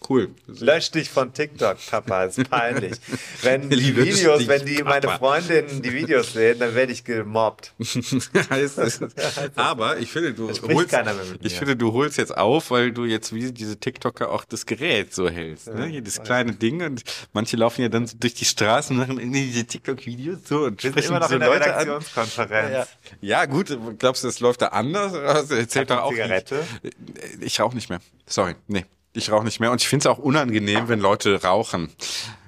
[0.09, 0.33] Cool.
[0.47, 2.93] Lösch dich von TikTok, Papa, ist peinlich.
[3.43, 5.17] Wenn die Videos, dich, wenn die meine Papa.
[5.19, 7.73] Freundinnen die Videos sehen, dann werde ich gemobbt.
[7.79, 8.99] es.
[9.55, 10.93] Aber ich finde, du holst,
[11.41, 15.13] ich finde, du holst jetzt auf, weil du jetzt wie diese TikToker auch das Gerät
[15.13, 15.67] so hältst.
[15.67, 15.85] Ne?
[15.85, 19.19] Hier das kleine Ding und manche laufen ja dann so durch die Straßen und machen
[19.19, 21.79] irgendwie diese TikTok-Videos so und sprechen immer noch so in der Leute an.
[21.79, 22.71] Redaktionskonferenz.
[22.71, 22.87] Ja.
[23.21, 25.13] ja, gut, glaubst du, das läuft da anders?
[25.13, 26.11] Also, erzählt doch auch.
[26.11, 26.63] Zigarette?
[26.81, 26.95] nicht.
[27.41, 28.01] Ich rauche nicht mehr.
[28.25, 28.85] Sorry, nee.
[29.13, 31.89] Ich rauche nicht mehr und ich finde es auch unangenehm, wenn Leute rauchen.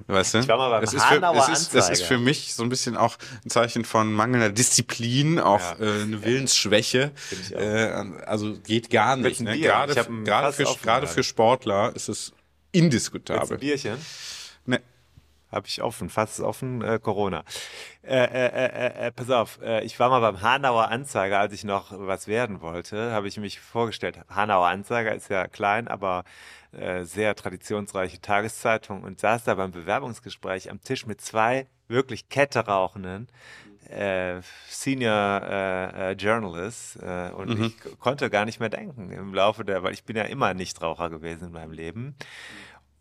[0.07, 0.39] Weißt du?
[0.39, 2.69] Ich war mal beim es ist, für, es, ist, es ist für mich so ein
[2.69, 5.85] bisschen auch ein Zeichen von mangelnder Disziplin, auch Ja.
[5.85, 7.11] äh, eine Willensschwäche.
[7.51, 7.87] Äh,
[8.25, 9.41] also geht gar nicht.
[9.41, 9.57] Ne?
[9.59, 12.33] Gerade, gerade, für, gerade für Sportler ist es
[12.71, 13.57] indiskutabel.
[13.57, 13.97] Bierchen?
[15.53, 17.43] Habe ich offen, fast offen, äh, Corona.
[18.01, 21.63] Äh, äh, äh, äh, pass auf, äh, ich war mal beim Hanauer Anzeiger, als ich
[21.63, 24.19] noch was werden wollte, habe ich mich vorgestellt.
[24.29, 26.23] Hanauer Anzeiger ist ja klein, aber
[26.71, 32.61] äh, sehr traditionsreiche Tageszeitung und saß da beim Bewerbungsgespräch am Tisch mit zwei wirklich Kette
[32.65, 33.27] rauchenden
[33.89, 39.33] äh, Senior äh, äh, Journalists äh, und ich k- konnte gar nicht mehr denken im
[39.33, 42.15] Laufe der, weil ich bin ja immer Nichtraucher gewesen in meinem Leben.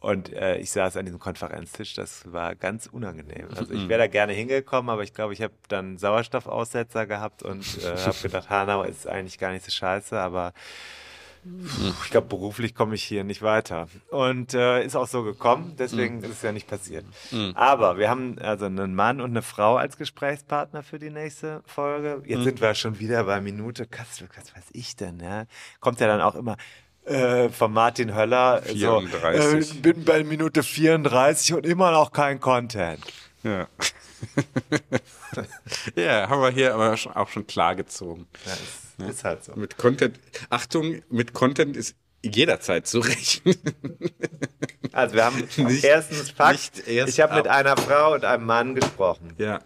[0.02, 3.46] Und äh, ich saß an diesem Konferenztisch, das war ganz unangenehm.
[3.56, 7.64] Also ich wäre da gerne hingekommen, aber ich glaube, ich habe dann Sauerstoffaussetzer gehabt und
[7.78, 10.54] äh, habe gedacht, Hanau ist eigentlich gar nicht so scheiße, aber
[11.48, 13.86] pff, ich glaube, beruflich komme ich hier nicht weiter.
[14.10, 17.04] Und äh, ist auch so gekommen, deswegen ist es ja nicht passiert.
[17.54, 22.22] Aber wir haben also einen Mann und eine Frau als Gesprächspartner für die nächste Folge.
[22.26, 25.44] Jetzt sind wir schon wieder bei Minute, was, was weiß ich denn, ja?
[25.78, 26.56] Kommt ja dann auch immer
[27.04, 28.62] äh, von Martin Höller.
[28.62, 29.66] 34.
[29.68, 33.00] So, äh, bin bei Minute 34 und immer noch kein Content.
[33.42, 33.66] Ja.
[35.96, 38.26] ja, haben wir hier aber auch schon klar gezogen.
[38.46, 38.52] Ja,
[39.06, 39.52] ist, ist halt so.
[39.56, 43.56] Mit Content, Achtung, mit Content ist jederzeit zu rechnen.
[44.94, 48.74] Also wir haben Nicht- erstens Fakt, erst ich habe mit einer Frau und einem Mann
[48.74, 49.32] gesprochen.
[49.38, 49.60] Ja.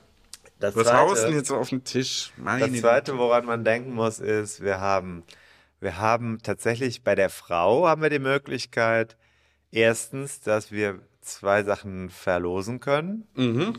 [0.61, 2.31] Das Was haust denn zweite, jetzt auf den Tisch?
[2.37, 5.25] Meine das zweite, woran man denken muss, ist, wir haben,
[5.87, 9.17] wir haben tatsächlich bei der Frau haben wir die Möglichkeit,
[9.71, 13.29] erstens, dass wir zwei Sachen verlosen können.
[13.37, 13.79] Mhm.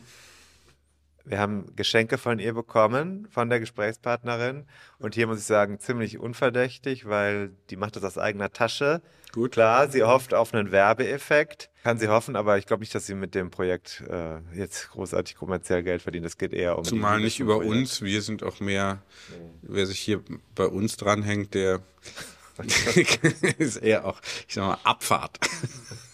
[1.28, 4.66] Wir haben Geschenke von ihr bekommen, von der Gesprächspartnerin.
[4.98, 9.02] Und hier muss ich sagen, ziemlich unverdächtig, weil die macht das aus eigener Tasche.
[9.34, 9.52] Gut.
[9.52, 11.70] Klar, sie hofft auf einen Werbeeffekt.
[11.84, 15.36] Kann sie hoffen, aber ich glaube nicht, dass sie mit dem Projekt äh, jetzt großartig
[15.36, 16.26] kommerziell Geld verdient.
[16.26, 16.86] Es geht eher um.
[16.86, 17.74] Zumal nicht über Projekt.
[17.74, 18.02] uns.
[18.02, 19.02] Wir sind auch mehr,
[19.64, 20.22] wer sich hier
[20.56, 21.82] bei uns dranhängt, der
[23.58, 25.40] ist eher auch, ich sag mal, Abfahrt.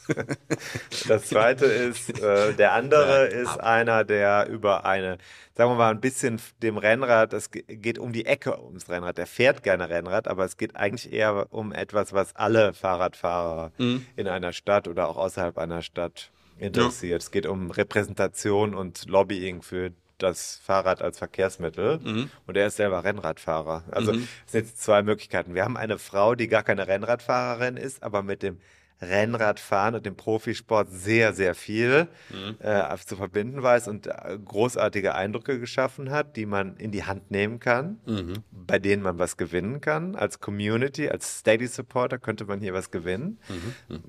[1.07, 5.17] Das zweite ist, äh, der andere ist einer, der über eine,
[5.55, 9.17] sagen wir mal, ein bisschen dem Rennrad, es ge- geht um die Ecke ums Rennrad.
[9.17, 14.05] Der fährt gerne Rennrad, aber es geht eigentlich eher um etwas, was alle Fahrradfahrer Mhm.
[14.15, 17.21] in einer Stadt oder auch außerhalb einer Stadt interessiert.
[17.21, 22.29] Es geht um Repräsentation und Lobbying für das Fahrrad als Verkehrsmittel Mhm.
[22.47, 23.83] und er ist selber Rennradfahrer.
[23.91, 24.19] Also es
[24.51, 25.53] sind jetzt zwei Möglichkeiten.
[25.55, 28.59] Wir haben eine Frau, die gar keine Rennradfahrerin ist, aber mit dem
[29.03, 32.55] Rennradfahren und dem Profisport sehr, sehr viel Mhm.
[32.59, 37.31] äh, zu verbinden weiß und äh, großartige Eindrücke geschaffen hat, die man in die Hand
[37.31, 38.33] nehmen kann, Mhm.
[38.51, 40.15] bei denen man was gewinnen kann.
[40.15, 43.39] Als Community, als Steady Supporter könnte man hier was gewinnen.
[43.49, 44.03] Mhm.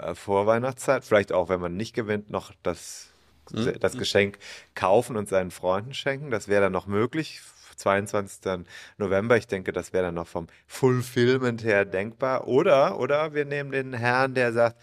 [0.00, 3.08] Äh, Vor Weihnachtszeit, vielleicht auch, wenn man nicht gewinnt, noch das,
[3.52, 3.78] Mhm.
[3.80, 4.38] das Geschenk
[4.74, 6.30] kaufen und seinen Freunden schenken.
[6.30, 7.40] Das wäre dann noch möglich.
[7.78, 8.64] 22.
[8.98, 12.46] November, ich denke, das wäre dann noch vom Fulfillment her denkbar.
[12.46, 14.76] Oder, oder wir nehmen den Herrn, der sagt,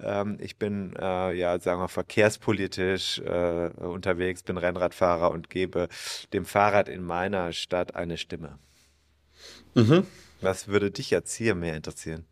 [0.00, 5.88] ähm, ich bin, äh, ja, sagen wir, verkehrspolitisch äh, unterwegs, bin Rennradfahrer und gebe
[6.32, 8.58] dem Fahrrad in meiner Stadt eine Stimme.
[9.74, 10.06] Mhm.
[10.40, 12.26] Was würde dich jetzt hier mehr interessieren?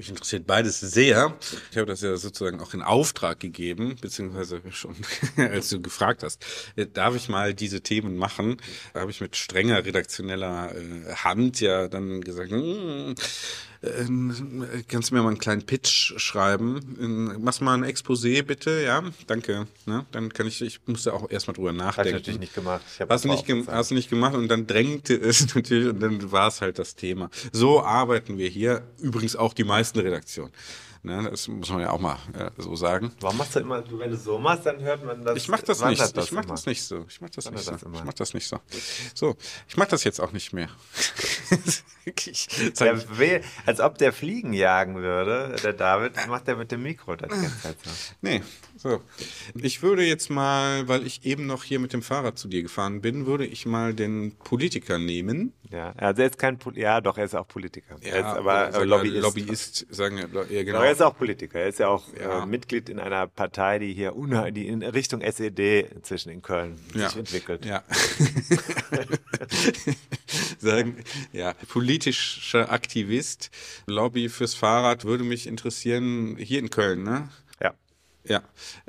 [0.00, 1.36] Mich interessiert beides sehr.
[1.70, 4.96] Ich habe das ja sozusagen auch in Auftrag gegeben, beziehungsweise schon,
[5.36, 6.42] als du gefragt hast,
[6.76, 8.56] äh, darf ich mal diese Themen machen?
[8.94, 13.14] Da habe ich mit strenger redaktioneller äh, Hand ja dann gesagt, hm,
[13.82, 17.36] ähm, kannst du mir mal einen kleinen Pitch schreiben?
[17.40, 19.02] Machst mal ein Exposé bitte, ja?
[19.26, 19.66] Danke.
[19.86, 20.04] Ne?
[20.12, 22.12] Dann kann ich, ich musste auch erstmal drüber Habe ich nachdenken.
[22.12, 22.82] natürlich nicht gemacht.
[23.08, 23.68] Hast du, nicht gem- aufgezeichnet.
[23.78, 26.94] hast du nicht gemacht und dann drängte es natürlich und dann war es halt das
[26.94, 27.30] Thema.
[27.52, 30.52] So arbeiten wir hier, übrigens auch die meisten Redaktionen.
[31.02, 33.10] Ne, das muss man ja auch mal äh, so sagen.
[33.20, 35.34] Warum machst du immer, wenn du so machst, dann hört man das.
[35.38, 35.98] Ich mach das nicht.
[35.98, 36.52] Das ich mach immer.
[36.52, 37.06] das nicht so.
[37.08, 37.86] Ich mach das Wandert nicht so.
[37.86, 37.98] immer.
[37.98, 38.60] Ich mach das nicht so.
[39.14, 39.36] So,
[39.66, 40.68] ich mach das jetzt auch nicht mehr.
[42.80, 47.14] Der will, als ob der Fliegen jagen würde, der David, macht er mit dem Mikro
[47.16, 47.90] das ganze Zeit so.
[48.22, 48.42] nee,
[48.82, 49.00] so.
[49.54, 53.00] Ich würde jetzt mal, weil ich eben noch hier mit dem Fahrrad zu dir gefahren
[53.02, 55.52] bin, würde ich mal den Politiker nehmen.
[55.70, 57.96] Ja, also er ist kein, Pol- ja, doch, er ist auch Politiker.
[58.00, 59.22] er ist aber äh, sagen Lobbyist.
[59.22, 60.78] Lobbyist, sagen wir, ja, genau.
[60.78, 61.60] Aber er ist auch Politiker.
[61.60, 62.42] Er ist ja auch Ja.
[62.42, 64.14] äh, Mitglied in einer Partei, die hier
[64.50, 67.64] die in Richtung SED inzwischen in Köln sich entwickelt.
[67.64, 67.82] Ja.
[70.58, 70.96] Sagen,
[71.32, 73.50] ja, politischer Aktivist,
[73.86, 77.28] Lobby fürs Fahrrad würde mich interessieren, hier in Köln, ne?
[78.30, 78.44] Ja.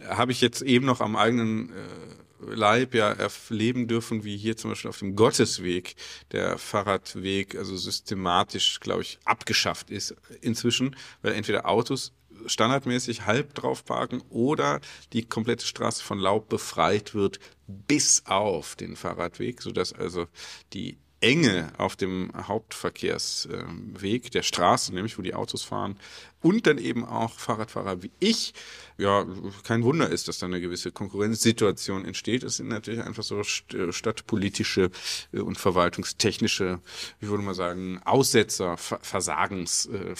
[0.07, 4.69] Habe ich jetzt eben noch am eigenen äh, Leib ja erleben dürfen, wie hier zum
[4.69, 5.95] Beispiel auf dem Gottesweg
[6.31, 12.13] der Fahrradweg also systematisch, glaube ich, abgeschafft ist inzwischen, weil entweder Autos
[12.45, 14.79] standardmäßig halb drauf parken oder
[15.11, 20.27] die komplette Straße von Laub befreit wird bis auf den Fahrradweg, sodass also
[20.73, 25.97] die Enge auf dem Hauptverkehrsweg der Straße, nämlich wo die Autos fahren,
[26.41, 28.53] und dann eben auch Fahrradfahrer wie ich,
[28.97, 29.25] ja,
[29.63, 32.43] kein Wunder ist, dass da eine gewisse Konkurrenzsituation entsteht.
[32.43, 34.89] Es sind natürlich einfach so äh, stadtpolitische
[35.31, 36.79] äh, und verwaltungstechnische,
[37.19, 40.15] ich würde mal sagen, Aussetzer, Ver Versagens, äh,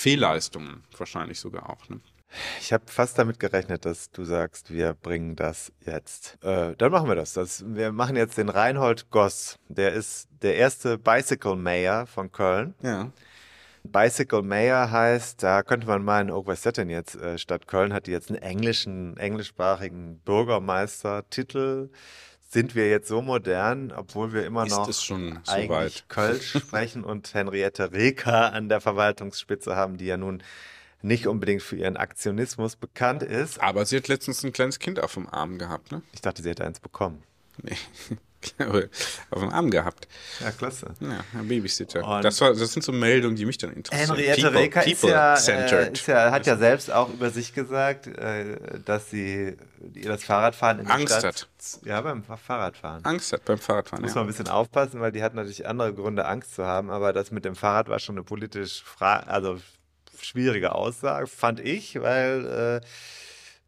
[0.98, 1.90] wahrscheinlich sogar auch.
[1.90, 2.00] Ne?
[2.60, 6.38] Ich habe fast damit gerechnet, dass du sagst, wir bringen das jetzt.
[6.44, 7.34] Äh, dann machen wir das.
[7.34, 7.64] das.
[7.68, 9.58] Wir machen jetzt den Reinhold Goss.
[9.68, 12.74] Der ist der erste Bicycle Mayor von Köln.
[12.82, 13.12] Ja.
[13.84, 17.16] Bicycle Mayor heißt, da könnte man meinen, oh, was ist das denn jetzt?
[17.16, 21.90] Äh, Stadt Köln hat die jetzt einen englischen, englischsprachigen Bürgermeistertitel.
[22.48, 26.06] Sind wir jetzt so modern, obwohl wir immer Ist noch so eigentlich weit?
[26.10, 30.44] Kölsch sprechen und Henriette Reker an der Verwaltungsspitze haben, die ja nun
[31.02, 33.60] nicht unbedingt für ihren Aktionismus bekannt ist.
[33.62, 36.02] Aber sie hat letztens ein kleines Kind auf dem Arm gehabt, ne?
[36.14, 37.24] Ich dachte, sie hätte eins bekommen.
[37.62, 37.76] Nee.
[39.30, 40.08] auf dem Arm gehabt.
[40.40, 40.88] Ja, klasse.
[41.00, 42.04] Ja, ein Babysitter.
[42.04, 44.16] Und- das, war, das sind so Meldungen, die mich dann interessieren.
[44.18, 48.08] Henriette People- Reker ist ja, äh, ist ja, hat ja selbst auch über sich gesagt,
[48.08, 49.56] äh, dass sie
[49.94, 51.86] ihr das Fahrradfahren in der Angst Stadt, hat.
[51.86, 53.06] Ja, beim Fahrradfahren.
[53.06, 54.02] Angst hat beim Fahrradfahren.
[54.04, 54.16] Muss Ja.
[54.16, 56.90] man ein bisschen aufpassen, weil die hat natürlich andere Gründe, Angst zu haben.
[56.90, 59.60] Aber das mit dem Fahrrad war schon eine politisch fra also
[60.24, 62.88] schwierige Aussage, fand ich, weil äh,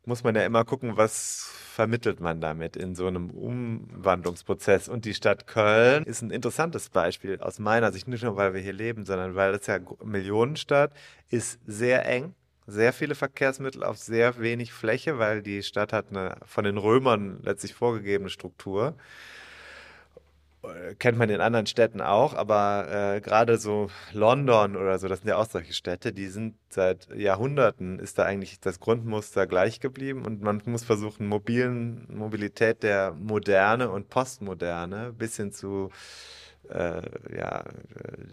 [0.05, 4.89] muss man ja immer gucken, was vermittelt man damit in so einem Umwandlungsprozess.
[4.89, 8.61] Und die Stadt Köln ist ein interessantes Beispiel aus meiner Sicht, nicht nur, weil wir
[8.61, 10.93] hier leben, sondern weil es ja Millionenstadt
[11.29, 12.35] ist sehr eng.
[12.65, 17.39] Sehr viele Verkehrsmittel auf sehr wenig Fläche, weil die Stadt hat eine von den Römern
[17.41, 18.95] letztlich vorgegebene Struktur
[20.97, 25.27] kennt man in anderen Städten auch, aber äh, gerade so London oder so, das sind
[25.29, 30.25] ja auch solche Städte, die sind seit Jahrhunderten, ist da eigentlich das Grundmuster gleich geblieben
[30.25, 35.89] und man muss versuchen, mobilen Mobilität der Moderne und Postmoderne bis hin zu
[36.69, 37.01] äh,
[37.35, 37.65] ja,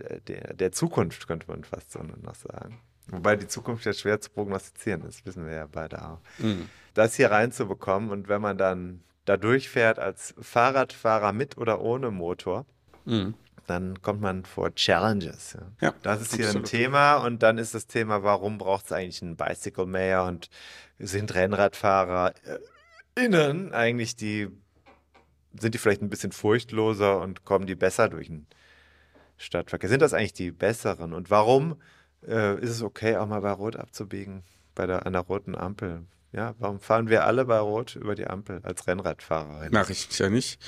[0.09, 2.81] äh, der, der Zukunft, könnte man fast so noch sagen.
[3.09, 6.21] Wobei die Zukunft ja schwer zu prognostizieren ist, wissen wir ja beide auch.
[6.95, 12.67] Das hier reinzubekommen und wenn man dann da durchfährt als Fahrradfahrer mit oder ohne Motor,
[13.05, 13.35] dann
[13.71, 15.53] dann kommt man vor Challenges.
[15.53, 15.89] Ja.
[15.89, 16.67] Ja, das ist hier absolut.
[16.67, 20.51] ein Thema und dann ist das Thema, warum braucht es eigentlich einen Bicycle Mayor und
[20.99, 24.49] sind Rennradfahrer äh, innen eigentlich die,
[25.59, 28.47] sind die vielleicht ein bisschen furchtloser und kommen die besser durch den
[29.37, 29.89] Stadtverkehr?
[29.89, 31.13] Sind das eigentlich die besseren?
[31.13, 31.81] Und warum
[32.27, 34.43] äh, ist es okay, auch mal bei Rot abzubiegen,
[34.75, 36.05] bei der, einer roten Ampel?
[36.33, 39.69] Ja, warum fahren wir alle bei Rot über die Ampel als Rennradfahrer?
[39.71, 40.59] Mache ich ja nicht.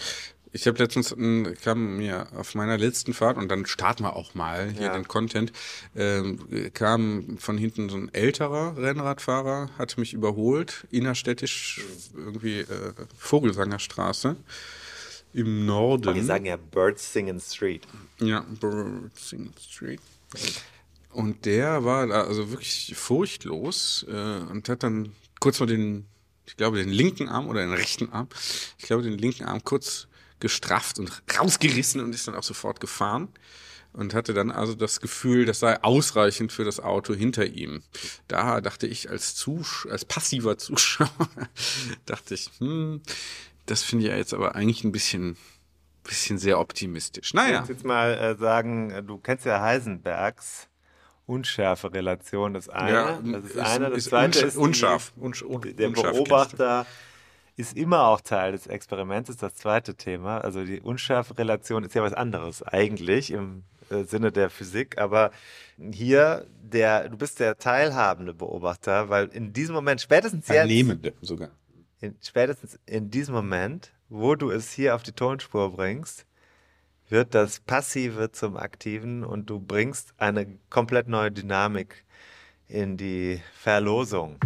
[0.55, 1.17] Ich habe letztens,
[1.65, 4.93] kam mir auf meiner letzten Fahrt, und dann starten wir auch mal hier Ja.
[4.93, 5.51] den Content,
[5.97, 6.39] ähm,
[6.75, 11.81] kam von hinten so ein älterer Rennradfahrer, hat mich überholt, innerstädtisch,
[12.15, 14.37] irgendwie äh, Vogelsangerstraße
[15.33, 16.13] im Norden.
[16.15, 17.87] Die sagen ja Birds Singing Street.
[18.19, 20.01] Ja, Birdsing Street.
[21.13, 24.13] Und der war da also wirklich furchtlos äh,
[24.51, 26.07] und hat dann kurz mal den,
[26.47, 28.29] ich glaube, den linken Arm oder den rechten Arm,
[28.79, 30.07] ich glaube, den linken Arm kurz
[30.39, 33.29] gestrafft und rausgerissen und ist dann auch sofort gefahren
[33.93, 37.83] und hatte dann also das Gefühl, das sei ausreichend für das Auto hinter ihm.
[38.29, 41.11] Da dachte ich als Zus als passiver Zuschauer,
[42.07, 43.03] dachte ich, hm,
[43.67, 45.37] das finde ich ja jetzt aber eigentlich ein bisschen,
[46.05, 47.29] bisschen sehr optimistisch.
[47.29, 47.61] Ich Naja.
[47.61, 50.69] muss jetzt mal äh, sagen, äh, du kennst ja Heisenbergs
[51.27, 52.55] Unschärfe-Relation.
[52.55, 55.13] Das eine, Ja, das ist, ist- eine, das ist zweite unsch- ist die- unscharf.
[55.21, 56.87] Unsch- un- der unscharf Beobachter
[57.57, 60.39] ist immer auch Teil des Experiments, ist das zweite Thema.
[60.39, 65.31] Also die Unschärfe-Relation ist ja was anderes eigentlich im äh, Sinne der Physik, aber
[65.93, 71.51] hier der, du bist der teilhabende Beobachter, weil in diesem Moment spätestens jetzt, Teilnehmende sogar.
[72.01, 76.25] in, spätestens in diesem Moment, wo du es hier auf die Tonspur bringst,
[77.13, 82.07] wird das Passive zum Aktiven und du bringst eine komplett neue Dynamik
[82.69, 84.39] in die Verlosung.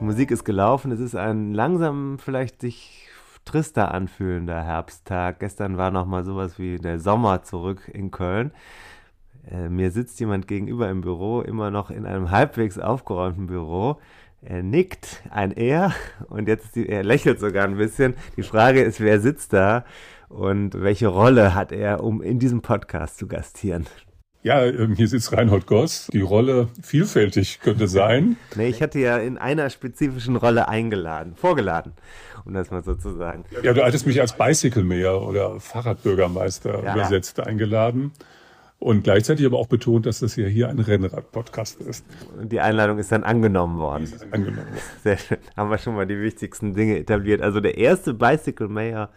[0.00, 0.90] Musik ist gelaufen.
[0.90, 3.03] Es ist ein langsam vielleicht sich
[3.44, 5.40] trister anfühlender Herbsttag.
[5.40, 8.52] Gestern war noch mal sowas wie der Sommer zurück in Köln.
[9.50, 13.98] Äh, mir sitzt jemand gegenüber im Büro, immer noch in einem halbwegs aufgeräumten Büro.
[14.42, 15.92] Er nickt, ein Er,
[16.28, 18.14] und jetzt die, er lächelt sogar ein bisschen.
[18.36, 19.84] Die Frage ist, wer sitzt da
[20.28, 23.86] und welche Rolle hat er, um in diesem Podcast zu gastieren?
[24.44, 26.08] Ja, ähm, hier sitzt Reinhold Goss.
[26.12, 28.36] Die Rolle vielfältig könnte sein.
[28.56, 31.92] Nee, ich hatte ja in einer spezifischen Rolle eingeladen, vorgeladen,
[32.44, 33.44] um das mal so zu sagen.
[33.62, 36.92] Ja, du hattest mich als Bicycle Mayor oder Fahrradbürgermeister Ja.
[36.94, 38.12] übersetzt eingeladen.
[38.80, 42.04] Und gleichzeitig aber auch betont, dass das ja hier ein Rennrad-Podcast ist.
[42.38, 44.12] Und die Einladung ist dann angenommen worden.
[44.30, 44.66] Angenommen.
[45.02, 45.38] Sehr schön.
[45.56, 47.40] Haben wir schon mal die wichtigsten Dinge etabliert.
[47.40, 49.08] Also der erste Bicycle Mayor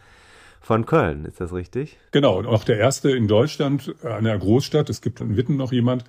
[0.68, 1.98] von Köln, ist das richtig?
[2.12, 4.90] Genau, und auch der erste in Deutschland, äh, einer Großstadt.
[4.90, 6.04] Es gibt in Witten noch jemand.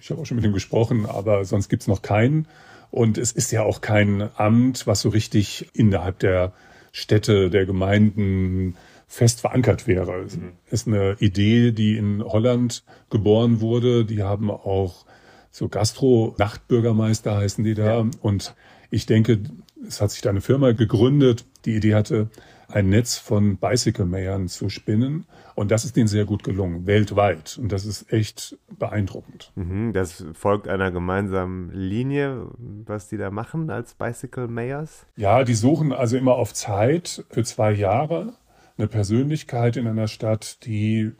[0.00, 2.48] Ich habe auch schon mit ihm gesprochen, aber sonst gibt's noch keinen.
[2.90, 6.54] Und es ist ja auch kein Amt, was so richtig innerhalb der
[6.90, 8.76] Städte, der Gemeinden
[9.08, 10.22] fest verankert wäre.
[10.22, 10.38] Es
[10.70, 14.06] ist eine Idee, die in Holland geboren wurde.
[14.06, 15.04] Die haben auch
[15.50, 18.06] so Gastro-Nachtbürgermeister heißen die da.
[18.22, 18.54] Und
[18.90, 19.40] ich denke,
[19.86, 22.30] es hat sich da eine Firma gegründet, die Idee hatte,
[22.70, 25.26] ein Netz von Bicycle-Mayern zu spinnen.
[25.54, 27.58] Und das ist denen sehr gut gelungen, weltweit.
[27.60, 29.52] Und das ist echt beeindruckend.
[29.56, 35.06] Mhm, das folgt einer gemeinsamen Linie, was die da machen als Bicycle Mayors.
[35.16, 38.34] Ja, die suchen also immer auf Zeit für zwei Jahre
[38.76, 41.12] eine Persönlichkeit in einer Stadt, die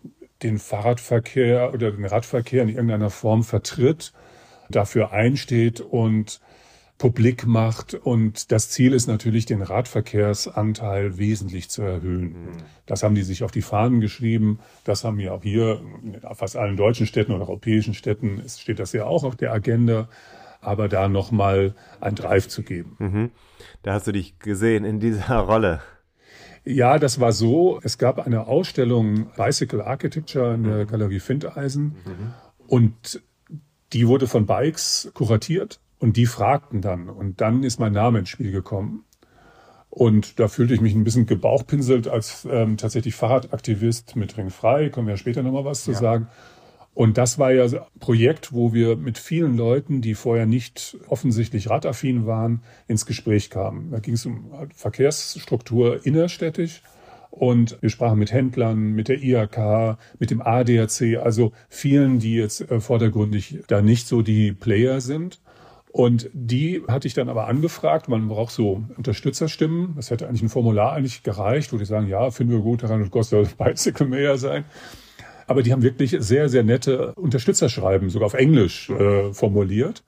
[0.43, 4.13] den Fahrradverkehr oder den Radverkehr in irgendeiner Form vertritt,
[4.71, 6.41] dafür einsteht und
[6.99, 7.95] publik macht.
[7.95, 12.35] Und das Ziel ist natürlich, den Radverkehrsanteil wesentlich zu erhöhen.
[12.87, 14.59] Das haben die sich auf die Fahnen geschrieben.
[14.85, 18.79] Das haben ja auch hier in fast allen deutschen Städten oder europäischen Städten es steht
[18.79, 20.09] das ja auch auf der Agenda.
[20.61, 23.31] Aber da nochmal ein Drive zu geben.
[23.83, 25.81] Da hast du dich gesehen in dieser Rolle.
[26.65, 27.79] Ja, das war so.
[27.85, 31.95] Es gab eine Ausstellung Bicycle Architecture in der Galerie Findeisen
[32.67, 33.23] und
[33.93, 38.29] die wurde von Bikes kuratiert und die fragten dann und dann ist mein Name ins
[38.29, 39.05] Spiel gekommen.
[39.91, 44.91] Und da fühlte ich mich ein bisschen gebauchpinselt als ähm, tatsächlich Fahrradaktivist mit Ringfrei.
[44.91, 46.29] Können wir ja später nochmal was zu sagen.
[46.99, 51.71] Und das war ja ein Projekt, wo wir mit vielen Leuten, die vorher nicht offensichtlich
[51.71, 53.93] radaffin waren, ins Gespräch kamen.
[53.93, 56.83] Da ging es um Verkehrsstruktur innerstädtisch.
[57.31, 62.69] Und wir sprachen mit Händlern, mit der IHK, mit dem ADAC, also vielen, die jetzt
[62.69, 65.41] äh, vordergründig da nicht so die Player sind.
[65.91, 68.09] Und die hatte ich dann aber angefragt.
[68.09, 69.95] Man braucht so Unterstützerstimmen.
[69.97, 73.11] Das hätte eigentlich ein Formular eigentlich gereicht, wo die sagen, ja, finden wir gut, Reinhold
[73.11, 74.65] Goss soll Bicycle Mayor sein.
[75.47, 80.05] Aber die haben wirklich sehr, sehr nette Unterstützerschreiben, sogar auf Englisch äh, formuliert.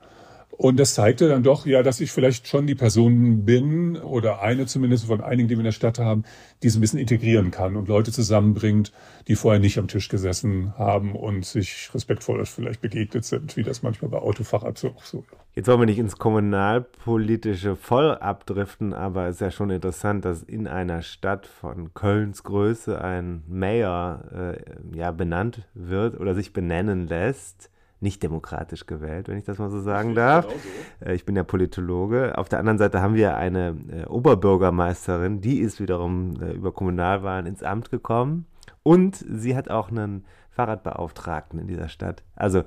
[0.60, 4.66] Und das zeigte dann doch, ja, dass ich vielleicht schon die Person bin oder eine
[4.66, 6.24] zumindest von einigen, die wir in der Stadt haben,
[6.62, 8.92] die es ein bisschen integrieren kann und Leute zusammenbringt,
[9.26, 13.82] die vorher nicht am Tisch gesessen haben und sich respektvoll vielleicht begegnet sind, wie das
[13.82, 14.94] manchmal bei Autofahrrad so.
[15.02, 15.24] so.
[15.54, 20.42] Jetzt wollen wir nicht ins Kommunalpolitische voll abdriften, aber es ist ja schon interessant, dass
[20.42, 27.08] in einer Stadt von Kölns Größe ein Mayor äh, ja benannt wird oder sich benennen
[27.08, 27.70] lässt
[28.00, 30.46] nicht demokratisch gewählt, wenn ich das mal so sagen darf.
[30.48, 32.36] Genau Ich bin ja Politologe.
[32.38, 37.46] Auf der anderen Seite haben wir eine äh, Oberbürgermeisterin, die ist wiederum äh, über Kommunalwahlen
[37.46, 38.46] ins Amt gekommen.
[38.82, 42.22] Und sie hat auch einen Fahrradbeauftragten in dieser Stadt.
[42.34, 42.64] Also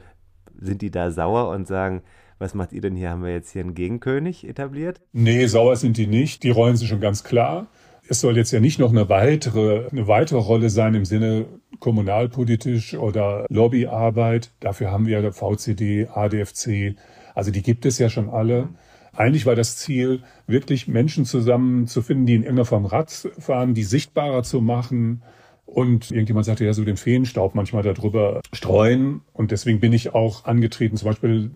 [0.59, 2.03] sind die da sauer und sagen,
[2.39, 3.09] was macht ihr denn hier?
[3.09, 5.01] Haben wir jetzt hier einen Gegenkönig etabliert?
[5.11, 6.43] Nee, sauer sind die nicht.
[6.43, 7.67] Die rollen sie schon ganz klar.
[8.07, 11.45] Es soll jetzt ja nicht noch eine weitere, eine weitere Rolle sein im Sinne
[11.79, 14.51] kommunalpolitisch oder Lobbyarbeit.
[14.59, 16.97] Dafür haben wir VCD, ADFC.
[17.33, 18.69] Also die gibt es ja schon alle.
[19.15, 24.43] Eigentlich war das Ziel, wirklich Menschen zusammenzufinden, die in irgendeiner Form Rad fahren, die sichtbarer
[24.43, 25.21] zu machen.
[25.65, 29.21] Und irgendjemand sagte ja so den Feenstaub manchmal darüber streuen.
[29.31, 31.51] Und deswegen bin ich auch angetreten, zum Beispiel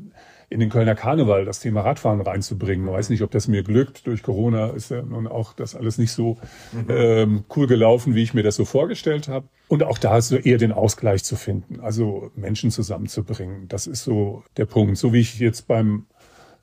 [0.49, 2.87] in den Kölner Karneval das Thema Radfahren reinzubringen.
[2.87, 4.07] Ich weiß nicht, ob das mir glückt.
[4.07, 6.37] Durch Corona ist ja nun auch das alles nicht so
[6.71, 6.85] mhm.
[6.89, 9.47] ähm, cool gelaufen, wie ich mir das so vorgestellt habe.
[9.67, 13.67] Und auch da ist so eher den Ausgleich zu finden, also Menschen zusammenzubringen.
[13.67, 14.97] Das ist so der Punkt.
[14.97, 16.05] So wie ich jetzt beim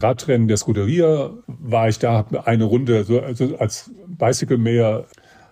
[0.01, 5.07] Radrennen der Scuderia war ich da, habe eine Runde so also als Bicycle Mayor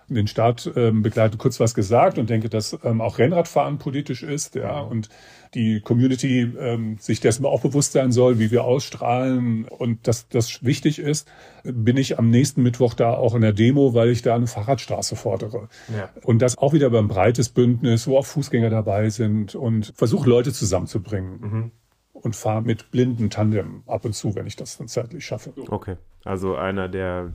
[0.09, 4.55] den Start ähm, begleitet, kurz was gesagt und denke, dass ähm, auch Rennradfahren politisch ist,
[4.55, 5.09] ja, und
[5.53, 10.63] die Community ähm, sich dessen auch bewusst sein soll, wie wir ausstrahlen und dass das
[10.63, 11.27] wichtig ist,
[11.63, 15.15] bin ich am nächsten Mittwoch da auch in der Demo, weil ich da eine Fahrradstraße
[15.15, 15.69] fordere.
[15.95, 16.09] Ja.
[16.23, 20.53] Und das auch wieder beim breites Bündnis, wo auch Fußgänger dabei sind und versuche Leute
[20.53, 21.39] zusammenzubringen.
[21.41, 21.71] Mhm.
[22.13, 25.51] Und fahre mit blinden Tandem ab und zu, wenn ich das dann zeitlich schaffe.
[25.67, 27.33] Okay, also einer, der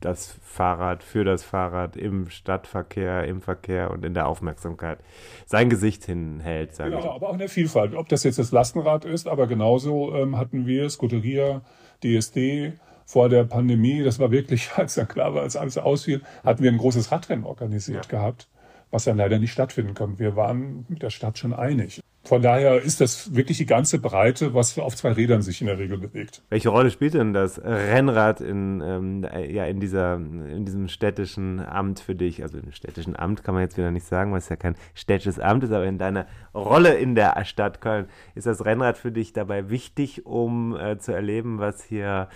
[0.00, 4.98] das Fahrrad für das Fahrrad im Stadtverkehr, im Verkehr und in der Aufmerksamkeit
[5.46, 6.74] sein Gesicht hinhält.
[6.74, 7.10] Sage genau, ich.
[7.10, 7.94] aber auch in der Vielfalt.
[7.94, 11.62] Ob das jetzt das Lastenrad ist, aber genauso ähm, hatten wir Scuderia,
[12.02, 12.74] DSD
[13.04, 14.02] vor der Pandemie.
[14.02, 17.44] Das war wirklich, als dann klar war, als alles ausfiel, hatten wir ein großes Radrennen
[17.44, 18.18] organisiert ja.
[18.18, 18.48] gehabt,
[18.90, 20.18] was dann leider nicht stattfinden konnte.
[20.18, 22.00] Wir waren mit der Stadt schon einig.
[22.22, 25.78] Von daher ist das wirklich die ganze Breite, was auf zwei Rädern sich in der
[25.78, 26.42] Regel bewegt.
[26.50, 32.00] Welche Rolle spielt denn das Rennrad in, ähm, ja, in, dieser, in diesem städtischen Amt
[32.00, 32.42] für dich?
[32.42, 35.38] Also im städtischen Amt kann man jetzt wieder nicht sagen, weil es ja kein städtisches
[35.38, 39.32] Amt ist, aber in deiner Rolle in der Stadt Köln ist das Rennrad für dich
[39.32, 42.28] dabei wichtig, um äh, zu erleben, was hier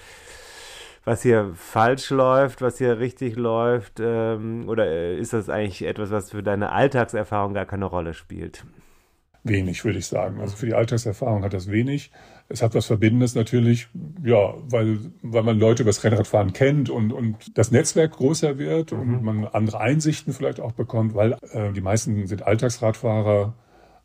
[1.05, 4.01] was hier falsch läuft, was hier richtig läuft?
[4.01, 8.65] Ähm, oder äh, ist das eigentlich etwas, was für deine Alltagserfahrung gar keine Rolle spielt?
[9.45, 10.41] wenig, würde ich sagen.
[10.41, 12.11] Also für die Alltagserfahrung hat das wenig.
[12.49, 13.89] Es hat was Verbindendes natürlich,
[14.25, 18.93] ja, weil, weil man Leute über das Rennradfahren kennt und, und das Netzwerk größer wird
[18.93, 18.99] mhm.
[18.99, 23.55] und man andere Einsichten vielleicht auch bekommt, weil äh, die meisten sind Alltagsradfahrer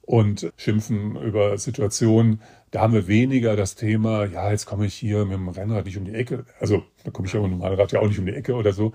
[0.09, 2.41] und schimpfen über Situationen.
[2.71, 5.99] Da haben wir weniger das Thema, ja, jetzt komme ich hier mit dem Rennrad nicht
[5.99, 6.45] um die Ecke.
[6.59, 8.73] Also da komme ich ja mit dem Rennrad ja auch nicht um die Ecke oder
[8.73, 8.91] so.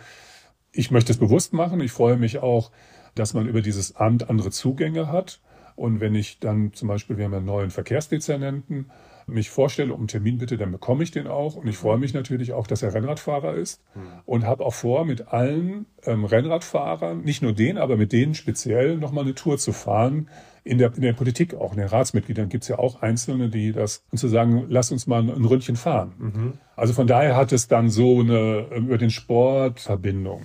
[0.72, 1.80] Ich möchte es bewusst machen.
[1.80, 2.72] Ich freue mich auch,
[3.14, 5.40] dass man über dieses Amt andere Zugänge hat.
[5.76, 8.90] Und wenn ich dann zum Beispiel, wir haben einen neuen Verkehrsdezernenten,
[9.26, 11.56] mich vorstelle um einen Termin bitte, dann bekomme ich den auch.
[11.56, 14.00] Und ich freue mich natürlich auch, dass er Rennradfahrer ist mhm.
[14.26, 18.96] und habe auch vor, mit allen ähm, Rennradfahrern, nicht nur denen, aber mit denen speziell
[18.96, 20.28] nochmal eine Tour zu fahren.
[20.66, 23.72] In der, in der Politik auch, in den Ratsmitgliedern gibt es ja auch Einzelne, die
[23.72, 26.14] das, und zu sagen, lass uns mal ein Ründchen fahren.
[26.18, 26.52] Mhm.
[26.74, 30.42] Also von daher hat es dann so eine ähm, über den Sport Verbindung.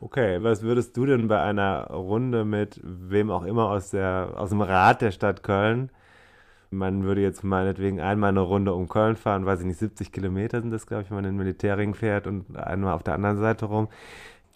[0.00, 4.50] Okay, was würdest du denn bei einer Runde mit wem auch immer aus, der, aus
[4.50, 5.90] dem Rat der Stadt Köln,
[6.76, 10.60] man würde jetzt meinetwegen einmal eine Runde um Köln fahren, weiß ich nicht, 70 Kilometer
[10.60, 13.66] sind das, glaube ich, wenn man den Militärring fährt und einmal auf der anderen Seite
[13.66, 13.88] rum.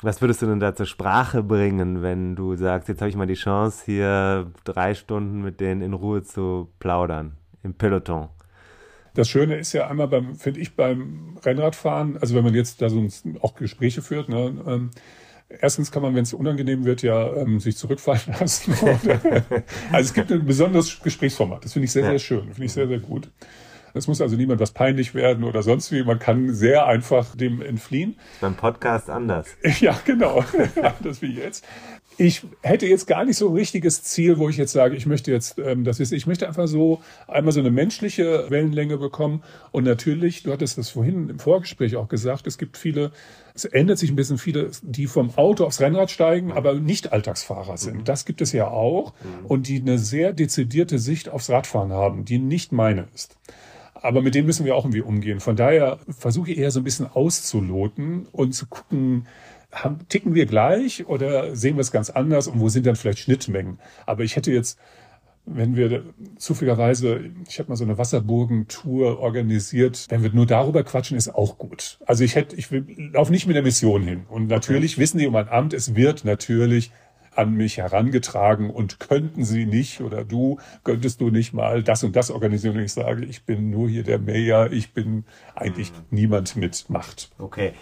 [0.01, 3.27] Was würdest du denn da zur Sprache bringen, wenn du sagst, jetzt habe ich mal
[3.27, 8.29] die Chance, hier drei Stunden mit denen in Ruhe zu plaudern, im Peloton?
[9.15, 12.89] Das Schöne ist ja einmal beim, finde ich, beim Rennradfahren, also wenn man jetzt da
[12.89, 13.05] so
[13.41, 14.91] auch Gespräche führt, ne, ähm,
[15.49, 18.73] Erstens kann man, wenn es unangenehm wird, ja ähm, sich zurückfallen lassen.
[19.93, 21.65] also es gibt ein besonderes Gesprächsformat.
[21.65, 22.45] Das finde ich sehr, sehr schön.
[22.53, 23.31] Finde ich sehr, sehr gut.
[23.95, 26.03] Es muss also niemand was peinlich werden oder sonst wie.
[26.05, 28.17] Man kann sehr einfach dem entfliehen.
[28.41, 29.49] Beim Podcast anders.
[29.81, 30.45] Ja, genau.
[31.03, 31.65] das wie jetzt.
[32.21, 35.31] Ich hätte jetzt gar nicht so ein richtiges Ziel, wo ich jetzt sage, ich möchte
[35.31, 39.45] jetzt, ähm, das ist, ich möchte einfach so einmal so eine menschliche Wellenlänge bekommen.
[39.71, 43.13] Und natürlich, du hattest das vorhin im Vorgespräch auch gesagt, es gibt viele,
[43.55, 47.77] es ändert sich ein bisschen viele, die vom Auto aufs Rennrad steigen, aber nicht Alltagsfahrer
[47.77, 48.09] sind.
[48.09, 49.15] Das gibt es ja auch.
[49.45, 53.37] Und die eine sehr dezidierte Sicht aufs Radfahren haben, die nicht meine ist.
[53.95, 55.41] Aber mit dem müssen wir auch irgendwie umgehen.
[55.41, 59.27] Von daher versuche ich eher so ein bisschen auszuloten und zu gucken,
[59.85, 63.21] haben, ticken wir gleich oder sehen wir es ganz anders und wo sind dann vielleicht
[63.21, 63.79] Schnittmengen?
[64.07, 64.79] Aber ich hätte jetzt,
[65.47, 66.05] wenn wir
[66.37, 71.59] zufälligerweise, ich habe mal so eine Wasserburgen-Tour organisiert, wenn wir nur darüber quatschen, ist auch
[71.59, 71.99] gut.
[72.07, 72.69] Also ich hätte, ich
[73.13, 74.25] laufe nicht mit der Mission hin.
[74.29, 75.03] Und natürlich okay.
[75.03, 76.91] wissen die um ein Amt, es wird natürlich
[77.39, 82.17] an mich herangetragen und könnten sie nicht oder du könntest du nicht mal das und
[82.17, 85.25] das organisieren und ich sage, ich bin nur hier der Mayor, ich bin
[85.55, 85.97] eigentlich mhm.
[86.11, 87.31] niemand mit Macht.
[87.39, 87.75] Okay.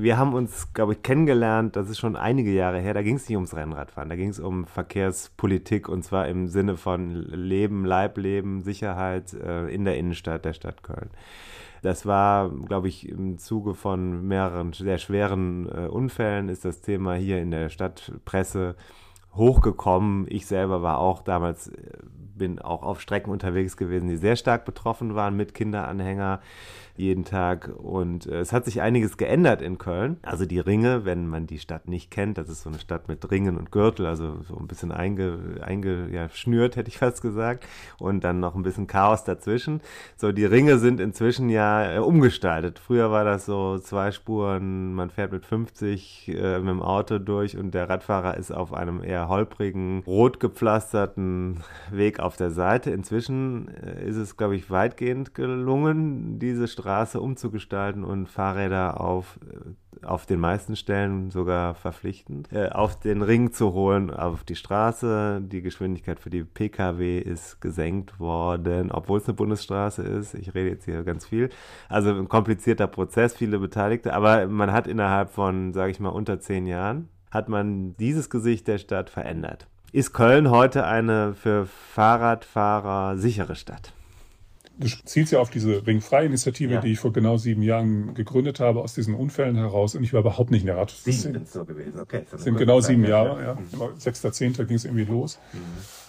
[0.00, 3.28] Wir haben uns, glaube ich, kennengelernt, das ist schon einige Jahre her, da ging es
[3.28, 8.60] nicht ums Rennradfahren, da ging es um Verkehrspolitik und zwar im Sinne von Leben, Leibleben,
[8.60, 11.10] Sicherheit äh, in der Innenstadt der Stadt Köln.
[11.82, 17.14] Das war, glaube ich, im Zuge von mehreren sehr schweren äh, Unfällen ist das Thema
[17.14, 18.76] hier in der Stadtpresse
[19.34, 20.26] hochgekommen.
[20.28, 21.98] Ich selber war auch damals, äh,
[22.36, 26.40] bin auch auf Strecken unterwegs gewesen, die sehr stark betroffen waren mit Kinderanhänger
[26.98, 27.70] jeden Tag.
[27.76, 30.18] Und äh, es hat sich einiges geändert in Köln.
[30.22, 33.30] Also die Ringe, wenn man die Stadt nicht kennt, das ist so eine Stadt mit
[33.30, 37.66] Ringen und Gürtel, also so ein bisschen eingeschnürt, einge, ja, hätte ich fast gesagt.
[37.98, 39.80] Und dann noch ein bisschen Chaos dazwischen.
[40.16, 42.78] So, die Ringe sind inzwischen ja äh, umgestaltet.
[42.78, 47.56] Früher war das so zwei Spuren, man fährt mit 50 äh, mit dem Auto durch
[47.56, 52.90] und der Radfahrer ist auf einem eher holprigen, rot gepflasterten Weg auf der Seite.
[52.90, 59.38] Inzwischen äh, ist es, glaube ich, weitgehend gelungen, diese Straße Straße umzugestalten und Fahrräder auf,
[59.44, 64.56] äh, auf den meisten Stellen sogar verpflichtend, äh, auf den Ring zu holen, auf die
[64.56, 65.42] Straße.
[65.42, 70.32] Die Geschwindigkeit für die Pkw ist gesenkt worden, obwohl es eine Bundesstraße ist.
[70.32, 71.50] Ich rede jetzt hier ganz viel.
[71.90, 76.40] Also ein komplizierter Prozess, viele Beteiligte, aber man hat innerhalb von, sage ich mal, unter
[76.40, 79.66] zehn Jahren, hat man dieses Gesicht der Stadt verändert.
[79.92, 83.92] Ist Köln heute eine für Fahrradfahrer sichere Stadt?
[84.78, 86.80] Du zielst ja auf diese Ringfrei-Initiative, ja.
[86.80, 89.94] die ich vor genau sieben Jahren gegründet habe, aus diesen Unfällen heraus.
[89.94, 91.16] Und ich war überhaupt nicht in der Radszene.
[91.16, 92.22] Sieben sind so gewesen, okay.
[92.30, 93.54] Das sind genau sieben Jahre, ja.
[93.54, 93.98] Mhm.
[93.98, 95.38] Sechster, zehnter ging es irgendwie los.
[95.52, 95.58] Mhm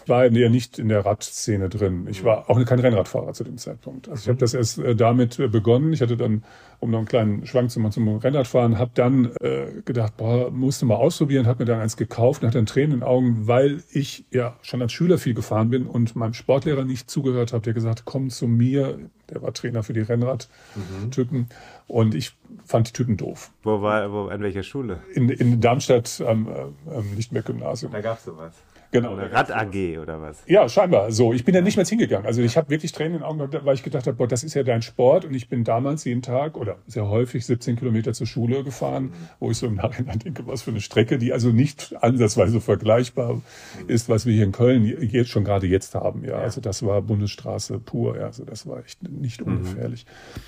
[0.09, 2.07] war ja nicht in der Radszene drin.
[2.09, 4.09] Ich war auch kein Rennradfahrer zu dem Zeitpunkt.
[4.09, 5.93] Also ich habe das erst äh, damit äh, begonnen.
[5.93, 6.43] Ich hatte dann,
[6.79, 10.85] um noch einen kleinen Schwank zu machen zum Rennradfahren, habe dann äh, gedacht, boah, musste
[10.85, 13.83] mal ausprobieren, habe mir dann eins gekauft und hatte dann Tränen in den Augen, weil
[13.91, 17.73] ich ja schon als Schüler viel gefahren bin und meinem Sportlehrer nicht zugehört habe, der
[17.73, 18.99] gesagt, komm zu mir.
[19.29, 21.39] Der war Trainer für die Rennradtypen.
[21.39, 21.47] Mhm.
[21.87, 22.35] Und ich
[22.65, 23.51] fand die Typen doof.
[23.63, 24.99] Wo war, wo, an welcher Schule?
[25.13, 26.47] In, in Darmstadt am,
[26.87, 27.91] am Lichtenberg-Gymnasium.
[27.91, 28.53] Da gab's sowas.
[28.91, 29.15] Genau.
[29.15, 30.43] Eine Rad AG oder was?
[30.47, 31.11] Ja, scheinbar.
[31.11, 32.25] So, ich bin da nicht mehr hingegangen.
[32.25, 34.55] Also ich habe wirklich Tränen in den Augen, weil ich gedacht habe, boah, das ist
[34.55, 35.25] ja dein Sport.
[35.25, 39.51] Und ich bin damals jeden Tag oder sehr häufig 17 Kilometer zur Schule gefahren, wo
[39.51, 43.41] ich so im Nachhinein denke, was für eine Strecke, die also nicht ansatzweise vergleichbar
[43.87, 46.23] ist, was wir hier in Köln jetzt schon gerade jetzt haben.
[46.25, 48.17] Ja, also das war Bundesstraße pur.
[48.17, 49.57] Ja, also das war echt nicht mhm.
[49.57, 50.05] ungefährlich.
[50.05, 50.41] Mhm.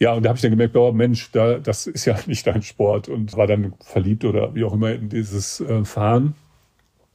[0.00, 2.62] Ja, und da habe ich dann gemerkt, oh Mensch, da, das ist ja nicht dein
[2.62, 6.34] Sport und war dann verliebt oder wie auch immer in dieses äh, Fahren.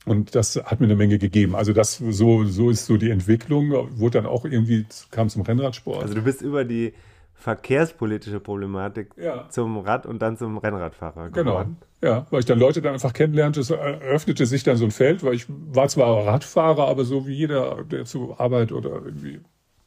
[0.05, 1.55] Und das hat mir eine Menge gegeben.
[1.55, 3.71] Also das so so ist so die Entwicklung.
[3.97, 6.01] Wurde dann auch irgendwie kam zum Rennradsport.
[6.01, 6.93] Also du bist über die
[7.35, 9.49] verkehrspolitische Problematik ja.
[9.49, 11.51] zum Rad und dann zum Rennradfahrer genau.
[11.51, 11.77] geworden.
[11.99, 12.13] Genau.
[12.13, 15.23] Ja, weil ich dann Leute dann einfach kennenlernte, es eröffnete sich dann so ein Feld,
[15.23, 19.39] weil ich war zwar Radfahrer, aber so wie jeder, der zur Arbeit oder irgendwie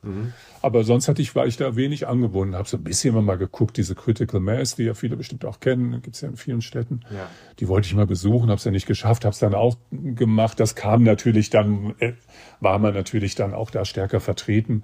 [0.06, 0.32] Mhm.
[0.62, 3.76] Aber sonst hatte ich, war ich da wenig angebunden, habe so ein bisschen mal geguckt,
[3.76, 7.00] diese Critical Mass, die ja viele bestimmt auch kennen, gibt es ja in vielen Städten.
[7.10, 7.28] Ja.
[7.58, 10.58] Die wollte ich mal besuchen, habe es ja nicht geschafft, habe es dann auch gemacht.
[10.58, 12.14] Das kam natürlich dann, äh,
[12.60, 14.82] war man natürlich dann auch da stärker vertreten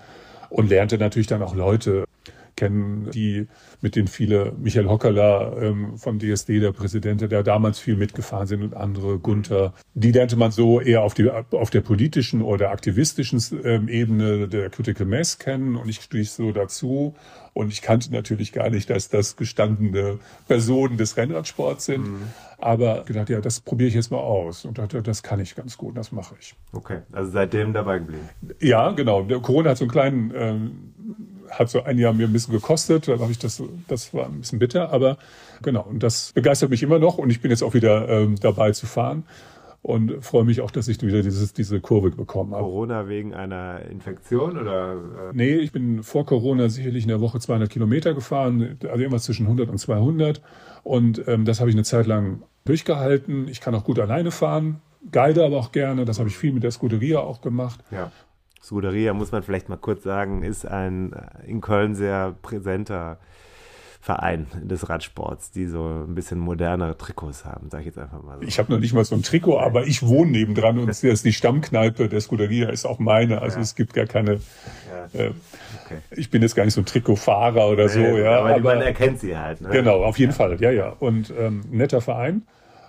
[0.50, 2.04] und lernte natürlich dann auch Leute
[2.56, 3.46] kennen, die
[3.80, 8.62] mit denen viele, Michael Hockerler ähm, vom DSD, der Präsident, der damals viel mitgefahren sind
[8.62, 13.40] und andere, Gunther, die lernte man so eher auf, die, auf der politischen oder aktivistischen
[13.64, 17.14] ähm, Ebene der Critical Mass kennen und ich stieß so dazu
[17.54, 22.04] und ich kannte natürlich gar nicht, dass das gestandene Personen des Rennradsports sind.
[22.04, 22.22] Mhm.
[22.58, 24.64] Aber gedacht, ja, das probiere ich jetzt mal aus.
[24.64, 26.54] Und dachte, das kann ich ganz gut, das mache ich.
[26.72, 28.28] Okay, also seitdem dabei geblieben.
[28.60, 29.22] Ja, genau.
[29.22, 30.92] Der Corona hat so einen kleinen ähm,
[31.58, 33.08] hat so ein Jahr mir ein bisschen gekostet.
[33.08, 35.18] Dann habe ich das, das war ein bisschen bitter, aber
[35.62, 35.82] genau.
[35.82, 38.86] Und das begeistert mich immer noch und ich bin jetzt auch wieder ähm, dabei zu
[38.86, 39.24] fahren.
[39.82, 42.62] und freue mich auch, dass ich wieder dieses, diese Kurve bekommen habe.
[42.62, 44.94] Corona wegen einer Infektion oder?
[44.94, 45.32] Äh?
[45.32, 49.46] Nee, ich bin vor Corona sicherlich in der Woche 200 Kilometer gefahren, also irgendwas zwischen
[49.46, 50.40] 100 und 200
[50.84, 53.48] und ähm, das habe ich eine Zeit lang durchgehalten.
[53.48, 54.80] Ich kann auch gut alleine fahren,
[55.10, 57.80] guide aber auch gerne, das habe ich viel mit der Scuderia auch gemacht.
[57.90, 58.12] Ja.
[58.62, 61.14] Scuderia, muss man vielleicht mal kurz sagen, ist ein
[61.46, 63.18] in Köln sehr präsenter
[64.02, 68.38] Verein des Radsports, die so ein bisschen modernere Trikots haben, sage ich jetzt einfach mal
[68.40, 68.42] so.
[68.42, 71.24] Ich habe noch nicht mal so ein Trikot, aber ich wohne nebendran und das ist
[71.24, 73.42] die Stammkneipe der Scuderia, ist auch meine.
[73.42, 73.62] Also ja.
[73.62, 74.40] es gibt gar keine.
[75.14, 75.20] Ja.
[75.20, 75.30] Äh,
[75.84, 75.98] okay.
[76.10, 78.16] Ich bin jetzt gar nicht so ein Trikotfahrer oder so, ja.
[78.16, 79.60] ja aber, aber man erkennt sie halt.
[79.60, 79.68] Ne?
[79.70, 80.88] Genau, auf jeden Fall, ja, ja.
[80.98, 82.42] Und ähm, netter Verein.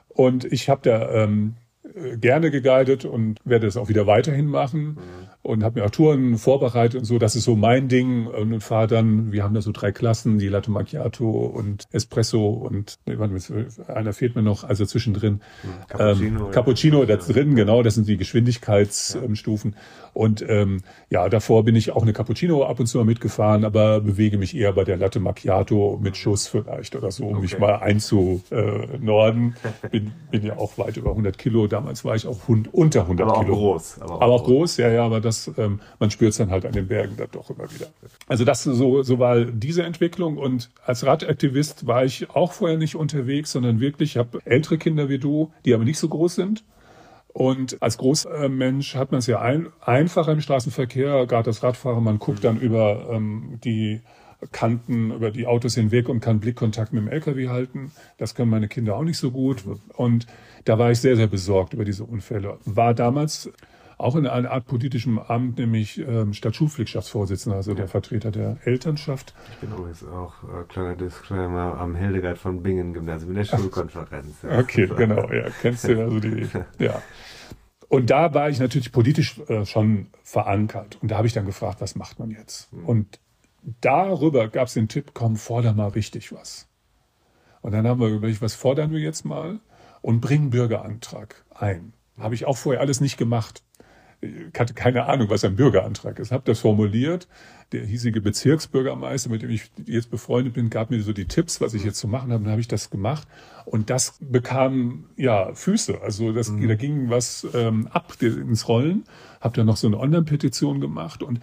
[0.09, 1.53] Und ich habe da ähm,
[2.15, 4.97] gerne geguidet und werde es auch wieder weiterhin machen.
[4.99, 7.19] Mhm und habe mir auch Touren vorbereitet und so.
[7.19, 10.39] Das ist so mein Ding und, und fahre dann, wir haben da so drei Klassen,
[10.39, 12.97] die Latte Macchiato und Espresso und
[13.87, 15.41] einer fehlt mir noch, also zwischendrin.
[15.89, 16.45] Cappuccino.
[16.45, 19.71] Ähm, Cappuccino da drin, genau, das sind die Geschwindigkeitsstufen.
[19.71, 19.77] Ja.
[20.13, 23.99] Und ähm, ja, davor bin ich auch eine Cappuccino ab und zu mal mitgefahren, aber
[23.99, 27.41] bewege mich eher bei der Latte Macchiato mit Schuss vielleicht oder so, um okay.
[27.41, 29.55] mich mal einzunorden.
[29.91, 31.65] bin, bin ja auch weit über 100 Kilo.
[31.65, 33.53] Damals war ich auch unter 100 aber Kilo.
[33.53, 34.53] Auch groß, aber auch, aber auch groß.
[34.53, 37.29] groß, ja, ja, aber das, ähm, man spürt es dann halt an den Bergen dann
[37.31, 37.87] doch immer wieder.
[38.27, 42.95] Also das so, so war diese Entwicklung und als Radaktivist war ich auch vorher nicht
[42.95, 46.63] unterwegs, sondern wirklich, ich habe ältere Kinder wie du, die aber nicht so groß sind
[47.33, 52.19] und als Großmensch hat man es ja ein, einfacher im Straßenverkehr, gerade als Radfahrer, man
[52.19, 54.01] guckt dann über ähm, die
[54.51, 57.91] Kanten, über die Autos hinweg und kann Blickkontakt mit dem LKW halten.
[58.17, 59.63] Das können meine Kinder auch nicht so gut.
[59.95, 60.27] Und
[60.65, 62.59] da war ich sehr, sehr besorgt über diese Unfälle.
[62.65, 63.51] War damals
[64.03, 69.33] auch in einer Art politischem Amt, nämlich ähm, Stadtschulpflichtschaftsvorsitzender, also der Vertreter der Elternschaft.
[69.51, 74.41] Ich bin übrigens auch, äh, kleiner Disclaimer, am Hildegard von Bingen Gymnasium in der Schulkonferenz.
[74.43, 74.59] Ja.
[74.59, 76.47] Okay, genau, ja, kennst du also die,
[76.79, 77.01] ja.
[77.87, 80.97] Und da war ich natürlich politisch äh, schon verankert.
[81.01, 82.73] Und da habe ich dann gefragt, was macht man jetzt?
[82.73, 82.85] Mhm.
[82.85, 83.19] Und
[83.81, 86.67] darüber gab es den Tipp, komm, forder mal richtig was.
[87.61, 89.59] Und dann haben wir überlegt, was fordern wir jetzt mal?
[90.01, 91.93] Und bringen Bürgerantrag ein.
[92.17, 93.63] Habe ich auch vorher alles nicht gemacht
[94.23, 96.31] ich hatte keine Ahnung, was ein Bürgerantrag ist.
[96.31, 97.27] Habe das formuliert.
[97.71, 101.73] Der hiesige Bezirksbürgermeister, mit dem ich jetzt befreundet bin, gab mir so die Tipps, was
[101.73, 102.43] ich jetzt zu machen habe.
[102.43, 103.27] Dann habe ich das gemacht
[103.65, 106.01] und das bekam ja Füße.
[106.01, 106.67] Also das, mhm.
[106.67, 109.05] da ging was ähm, ab ins Rollen.
[109.41, 111.39] Habe dann noch so eine Online-Petition gemacht und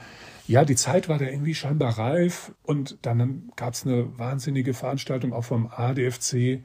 [0.47, 5.33] ja, die Zeit war da irgendwie scheinbar reif und dann gab es eine wahnsinnige Veranstaltung
[5.33, 6.65] auch vom ADFC,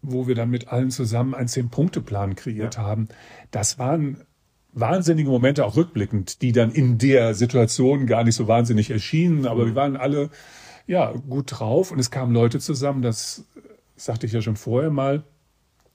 [0.00, 2.82] wo wir dann mit allen zusammen einen Zehn-Punkte-Plan kreiert ja.
[2.82, 3.08] haben.
[3.50, 4.24] Das waren
[4.72, 9.66] wahnsinnige Momente, auch rückblickend, die dann in der Situation gar nicht so wahnsinnig erschienen, aber
[9.66, 10.30] wir waren alle
[10.86, 13.44] ja gut drauf und es kamen Leute zusammen, das
[13.96, 15.24] sagte ich ja schon vorher mal.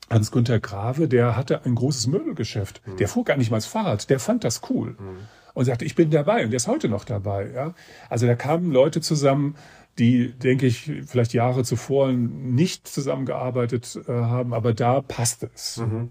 [0.09, 2.81] Hans-Günther Grave, der hatte ein großes Möbelgeschäft.
[2.85, 2.97] Mhm.
[2.97, 4.91] Der fuhr gar nicht mal das Fahrrad, der fand das cool.
[4.91, 5.17] Mhm.
[5.55, 7.49] Und sagte, ich bin dabei und der ist heute noch dabei.
[7.53, 7.73] Ja?
[8.09, 9.55] Also da kamen Leute zusammen,
[9.97, 15.77] die, denke ich, vielleicht Jahre zuvor nicht zusammengearbeitet äh, haben, aber da passte es.
[15.77, 16.09] Mhm.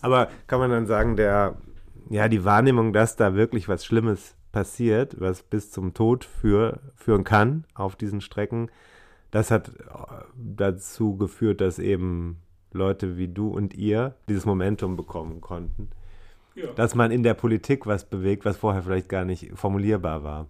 [0.00, 1.56] Aber kann man dann sagen, der
[2.10, 7.24] ja, die Wahrnehmung, dass da wirklich was Schlimmes passiert, was bis zum Tod für, führen
[7.24, 8.70] kann auf diesen Strecken,
[9.30, 9.72] das hat äh,
[10.36, 12.40] dazu geführt, dass eben
[12.72, 15.90] Leute wie du und ihr dieses Momentum bekommen konnten.
[16.54, 16.68] Ja.
[16.72, 20.46] Dass man in der Politik was bewegt, was vorher vielleicht gar nicht formulierbar war.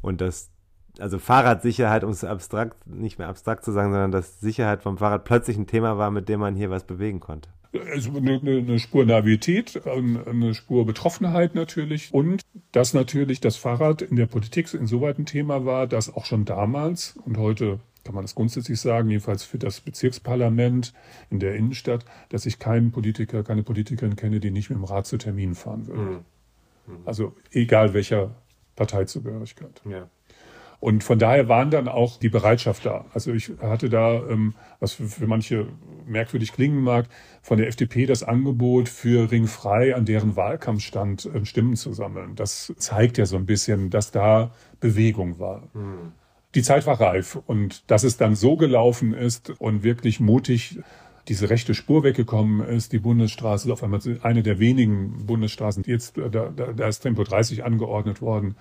[0.00, 0.50] Und dass,
[0.98, 5.24] also Fahrradsicherheit, um es abstrakt, nicht mehr abstrakt zu sagen, sondern dass Sicherheit vom Fahrrad
[5.24, 9.04] plötzlich ein Thema war, mit dem man hier was bewegen konnte also eine, eine Spur
[9.04, 12.42] Navität, eine Spur Betroffenheit natürlich und
[12.72, 17.18] dass natürlich das Fahrrad in der Politik insoweit ein Thema war, dass auch schon damals
[17.24, 20.94] und heute kann man das grundsätzlich sagen, jedenfalls für das Bezirksparlament
[21.28, 25.06] in der Innenstadt, dass ich keinen Politiker, keine Politikerin kenne, die nicht mit dem Rad
[25.06, 26.00] zu Terminen fahren würde.
[26.00, 26.24] Mhm.
[26.86, 27.02] Mhm.
[27.04, 28.34] Also egal welcher
[28.76, 29.82] Parteizugehörigkeit.
[29.84, 30.08] Ja.
[30.80, 33.04] Und von daher waren dann auch die Bereitschaft da.
[33.12, 35.66] Also ich hatte da, ähm, was für manche
[36.08, 37.06] merkwürdig klingen mag,
[37.42, 42.34] von der FDP das Angebot für Ringfrei an deren Wahlkampfstand äh, Stimmen zu sammeln.
[42.34, 45.68] Das zeigt ja so ein bisschen, dass da Bewegung war.
[45.74, 46.12] Mhm.
[46.54, 50.78] Die Zeit war reif und dass es dann so gelaufen ist und wirklich mutig
[51.28, 56.16] diese rechte Spur weggekommen ist, die Bundesstraße ist auf einmal eine der wenigen Bundesstraßen, jetzt
[56.16, 58.56] da, da, da ist Tempo 30 angeordnet worden.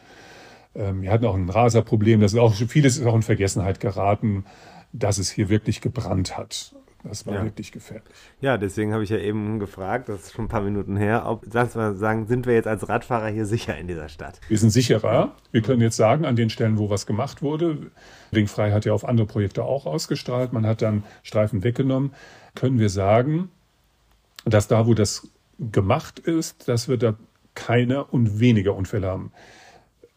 [0.75, 2.19] Ähm, wir hatten auch ein Raserproblem.
[2.19, 4.45] Das ist auch, vieles ist auch in Vergessenheit geraten,
[4.93, 6.75] dass es hier wirklich gebrannt hat.
[7.03, 7.43] Das war ja.
[7.43, 8.07] wirklich gefährlich.
[8.41, 11.45] Ja, deswegen habe ich ja eben gefragt, das ist schon ein paar Minuten her, ob,
[11.49, 14.39] sagst mal, sagen, sind wir jetzt als Radfahrer hier sicher in dieser Stadt?
[14.47, 15.35] Wir sind sicherer.
[15.51, 17.91] Wir können jetzt sagen, an den Stellen, wo was gemacht wurde,
[18.33, 22.13] Ringfrei hat ja auf andere Projekte auch ausgestrahlt, man hat dann Streifen weggenommen,
[22.55, 23.51] können wir sagen,
[24.45, 25.29] dass da, wo das
[25.59, 27.15] gemacht ist, dass wir da
[27.55, 29.31] keine und weniger Unfälle haben.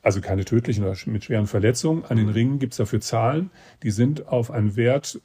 [0.02, 2.04] Also keine tödlichen oder mit schweren Verletzungen.
[2.06, 2.30] An den.
[2.30, 3.50] Ringen gibt es dafür Zahlen,
[3.82, 5.20] die sind auf einen Wert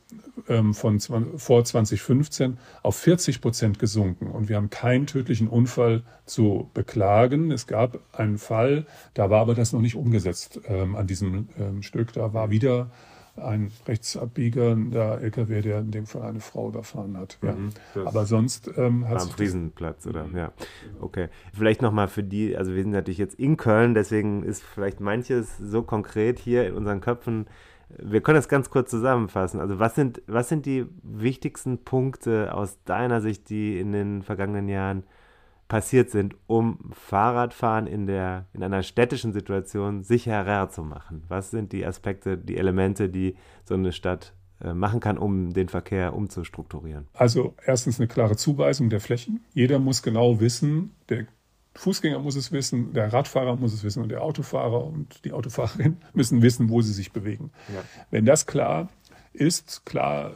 [0.48, 4.28] ähm, von vor 2015 auf 40 Prozent gesunken.
[4.28, 7.52] Und wir haben keinen tödlichen Unfall zu beklagen.
[7.52, 11.82] Es gab einen Fall, da war aber das noch nicht umgesetzt ähm, an diesem ähm,
[11.82, 12.14] Stück.
[12.14, 12.89] Da war wieder
[13.38, 17.38] ein rechtsabbiegender LKW, der in dem Fall eine Frau überfahren hat.
[17.41, 17.54] Ja.
[17.54, 17.72] Mhm,
[18.06, 19.24] Aber sonst ähm, hat es.
[19.24, 20.26] Am Friesenplatz, oder?
[20.34, 20.54] Ja.
[21.02, 21.28] Okay.
[21.54, 25.58] Vielleicht nochmal für die, also wir sind natürlich jetzt in Köln, deswegen ist vielleicht manches
[25.58, 27.48] so konkret hier in unseren Köpfen.
[27.89, 29.59] Wir können das ganz kurz zusammenfassen.
[29.59, 34.67] Also was sind, was sind die wichtigsten Punkte aus deiner Sicht, die in den vergangenen
[34.67, 35.03] Jahren
[35.67, 41.23] passiert sind, um Fahrradfahren in, der, in einer städtischen Situation sicherer zu machen?
[41.27, 45.69] Was sind die Aspekte, die Elemente, die so eine Stadt äh, machen kann, um den
[45.69, 47.07] Verkehr umzustrukturieren?
[47.13, 49.43] Also erstens eine klare Zuweisung der Flächen.
[49.53, 51.25] Jeder muss genau wissen, der
[51.76, 55.97] Fußgänger muss es wissen, der Radfahrer muss es wissen und der Autofahrer und die Autofahrerin
[56.13, 57.51] müssen wissen, wo sie sich bewegen.
[57.73, 57.84] Ja.
[58.11, 58.89] Wenn das klar
[59.34, 60.34] ist, klar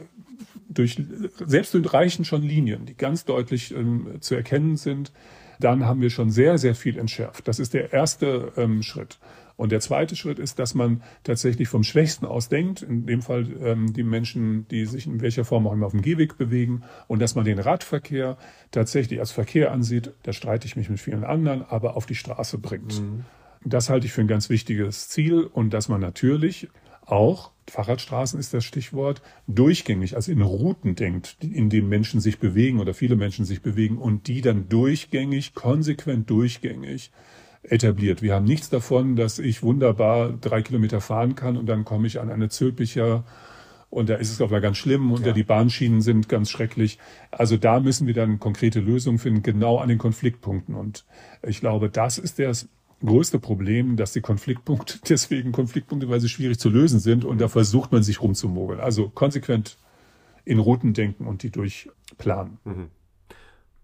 [0.68, 1.02] durch,
[1.44, 5.12] selbst durch reichen schon Linien, die ganz deutlich ähm, zu erkennen sind,
[5.58, 7.48] dann haben wir schon sehr, sehr viel entschärft.
[7.48, 9.18] Das ist der erste ähm, Schritt.
[9.60, 13.46] Und der zweite Schritt ist, dass man tatsächlich vom Schwächsten aus denkt, in dem Fall
[13.62, 17.20] ähm, die Menschen, die sich in welcher Form auch immer auf dem Gehweg bewegen, und
[17.20, 18.38] dass man den Radverkehr
[18.70, 22.56] tatsächlich als Verkehr ansieht, da streite ich mich mit vielen anderen, aber auf die Straße
[22.56, 23.02] bringt.
[23.02, 23.26] Mhm.
[23.62, 26.68] Das halte ich für ein ganz wichtiges Ziel und dass man natürlich
[27.04, 32.80] auch, Fahrradstraßen ist das Stichwort, durchgängig, also in Routen denkt, in denen Menschen sich bewegen
[32.80, 37.10] oder viele Menschen sich bewegen und die dann durchgängig, konsequent durchgängig
[37.62, 38.22] etabliert.
[38.22, 42.20] Wir haben nichts davon, dass ich wunderbar drei Kilometer fahren kann und dann komme ich
[42.20, 43.24] an eine Zülpicher
[43.90, 45.32] und da ist es auf einmal ganz schlimm und ja.
[45.32, 46.98] die Bahnschienen sind ganz schrecklich.
[47.32, 50.76] Also da müssen wir dann konkrete Lösungen finden, genau an den Konfliktpunkten.
[50.76, 51.04] Und
[51.42, 52.68] ich glaube, das ist das
[53.04, 57.48] größte Problem, dass die Konfliktpunkte deswegen Konfliktpunkte, weil sie schwierig zu lösen sind und da
[57.48, 58.78] versucht man sich rumzumogeln.
[58.78, 59.76] Also konsequent
[60.44, 62.58] in Routen denken und die durchplanen.
[62.64, 62.90] Mhm.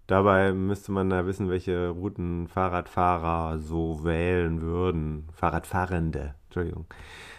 [0.07, 5.28] Dabei müsste man da wissen, welche Routen Fahrradfahrer so wählen würden.
[5.32, 6.86] Fahrradfahrende, Entschuldigung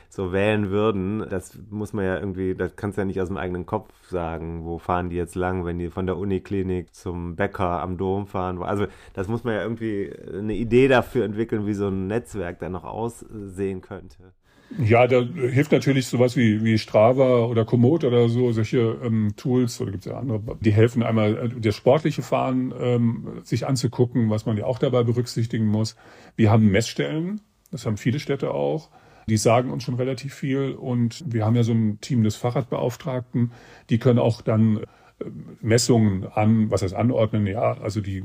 [0.09, 3.37] so wählen würden, das muss man ja irgendwie, das kannst du ja nicht aus dem
[3.37, 7.81] eigenen Kopf sagen, wo fahren die jetzt lang, wenn die von der Uniklinik zum Bäcker
[7.81, 8.61] am Dom fahren.
[8.63, 12.69] Also das muss man ja irgendwie eine Idee dafür entwickeln, wie so ein Netzwerk da
[12.69, 14.33] noch aussehen könnte.
[14.77, 19.79] Ja, da hilft natürlich sowas wie, wie Strava oder Komoot oder so, solche ähm, Tools,
[19.79, 24.29] oder gibt es ja andere, die helfen einmal, äh, das sportliche Fahren ähm, sich anzugucken,
[24.29, 25.95] was man ja auch dabei berücksichtigen muss.
[26.35, 27.39] Wir haben Messstellen,
[27.71, 28.89] das haben viele Städte auch.
[29.29, 33.51] Die sagen uns schon relativ viel und wir haben ja so ein Team des Fahrradbeauftragten,
[33.89, 34.77] die können auch dann
[35.19, 35.25] äh,
[35.61, 38.23] Messungen an, was heißt anordnen, ja, also die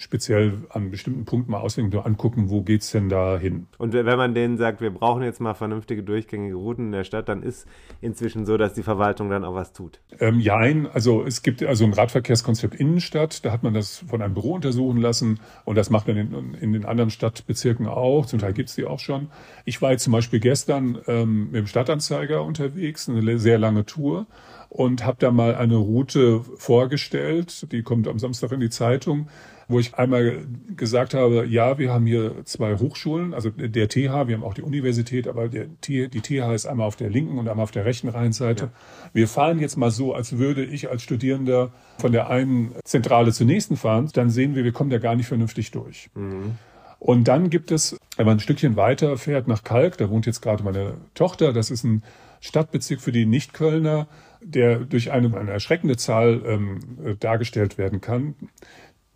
[0.00, 3.66] speziell an bestimmten Punkten mal auswählen, nur angucken, wo geht's denn da hin.
[3.76, 7.28] Und wenn man denen sagt, wir brauchen jetzt mal vernünftige durchgängige Routen in der Stadt,
[7.28, 7.68] dann ist
[8.00, 10.00] inzwischen so, dass die Verwaltung dann auch was tut.
[10.18, 14.32] Ähm, jein, also es gibt also ein Radverkehrskonzept Innenstadt, da hat man das von einem
[14.32, 18.54] Büro untersuchen lassen und das macht man in, in den anderen Stadtbezirken auch, zum Teil
[18.54, 19.28] gibt's die auch schon.
[19.66, 24.26] Ich war jetzt zum Beispiel gestern ähm, mit dem Stadtanzeiger unterwegs, eine sehr lange Tour
[24.70, 29.28] und habe da mal eine Route vorgestellt, die kommt am Samstag in die Zeitung
[29.70, 30.44] wo ich einmal
[30.76, 34.62] gesagt habe, ja, wir haben hier zwei Hochschulen, also der TH, wir haben auch die
[34.62, 38.08] Universität, aber der die TH ist einmal auf der linken und einmal auf der rechten
[38.08, 38.64] Rheinseite.
[38.64, 38.70] Ja.
[39.12, 43.46] Wir fahren jetzt mal so, als würde ich als Studierender von der einen Zentrale zur
[43.46, 46.10] nächsten fahren, dann sehen wir, wir kommen da gar nicht vernünftig durch.
[46.14, 46.56] Mhm.
[46.98, 50.42] Und dann gibt es, wenn man ein Stückchen weiter fährt nach Kalk, da wohnt jetzt
[50.42, 52.02] gerade meine Tochter, das ist ein
[52.40, 54.08] Stadtbezirk für die Nicht-Kölner,
[54.42, 58.34] der durch eine, eine erschreckende Zahl ähm, dargestellt werden kann.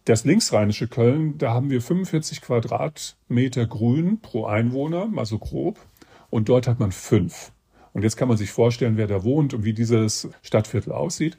[0.05, 5.79] Das linksrheinische Köln, da haben wir 45 Quadratmeter Grün pro Einwohner, mal so grob.
[6.31, 7.53] Und dort hat man fünf.
[7.93, 11.39] Und jetzt kann man sich vorstellen, wer da wohnt und wie dieses Stadtviertel aussieht.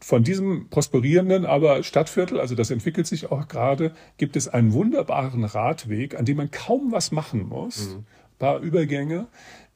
[0.00, 5.44] Von diesem prosperierenden aber Stadtviertel, also das entwickelt sich auch gerade, gibt es einen wunderbaren
[5.44, 7.94] Radweg, an dem man kaum was machen muss.
[7.94, 8.04] Mhm.
[8.38, 9.26] paar Übergänge,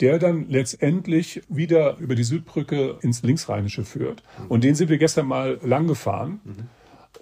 [0.00, 4.22] der dann letztendlich wieder über die Südbrücke ins Linksrheinische führt.
[4.48, 6.40] Und den sind wir gestern mal lang gefahren.
[6.44, 6.68] Mhm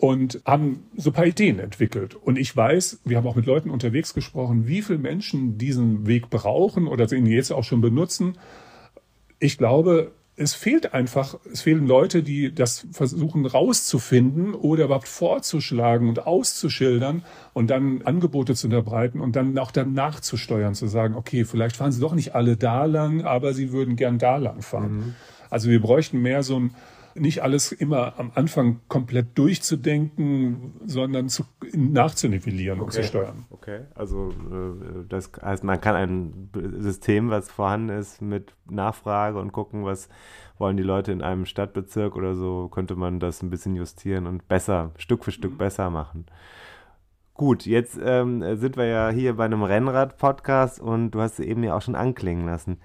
[0.00, 2.14] und haben so ein paar Ideen entwickelt.
[2.14, 6.30] Und ich weiß, wir haben auch mit Leuten unterwegs gesprochen, wie viele Menschen diesen Weg
[6.30, 8.38] brauchen oder ihn jetzt auch schon benutzen.
[9.40, 16.08] Ich glaube, es fehlt einfach, es fehlen Leute, die das versuchen rauszufinden oder überhaupt vorzuschlagen
[16.08, 17.24] und auszuschildern
[17.54, 21.90] und dann Angebote zu unterbreiten und dann auch dann nachzusteuern, zu sagen, okay, vielleicht fahren
[21.90, 24.96] sie doch nicht alle da lang, aber sie würden gern da lang fahren.
[24.96, 25.14] Mhm.
[25.50, 26.74] Also wir bräuchten mehr so ein
[27.20, 31.44] nicht alles immer am Anfang komplett durchzudenken, sondern zu,
[31.74, 32.86] nachzunivellieren okay.
[32.86, 33.46] und zu steuern.
[33.50, 36.50] Okay, also äh, das heißt, man kann ein
[36.80, 40.08] System, was vorhanden ist, mit Nachfrage und gucken, was
[40.58, 44.48] wollen die Leute in einem Stadtbezirk oder so, könnte man das ein bisschen justieren und
[44.48, 45.58] besser, Stück für Stück mhm.
[45.58, 46.26] besser machen.
[47.34, 51.62] Gut, jetzt ähm, sind wir ja hier bei einem Rennrad-Podcast und du hast es eben
[51.62, 52.80] ja auch schon anklingen lassen.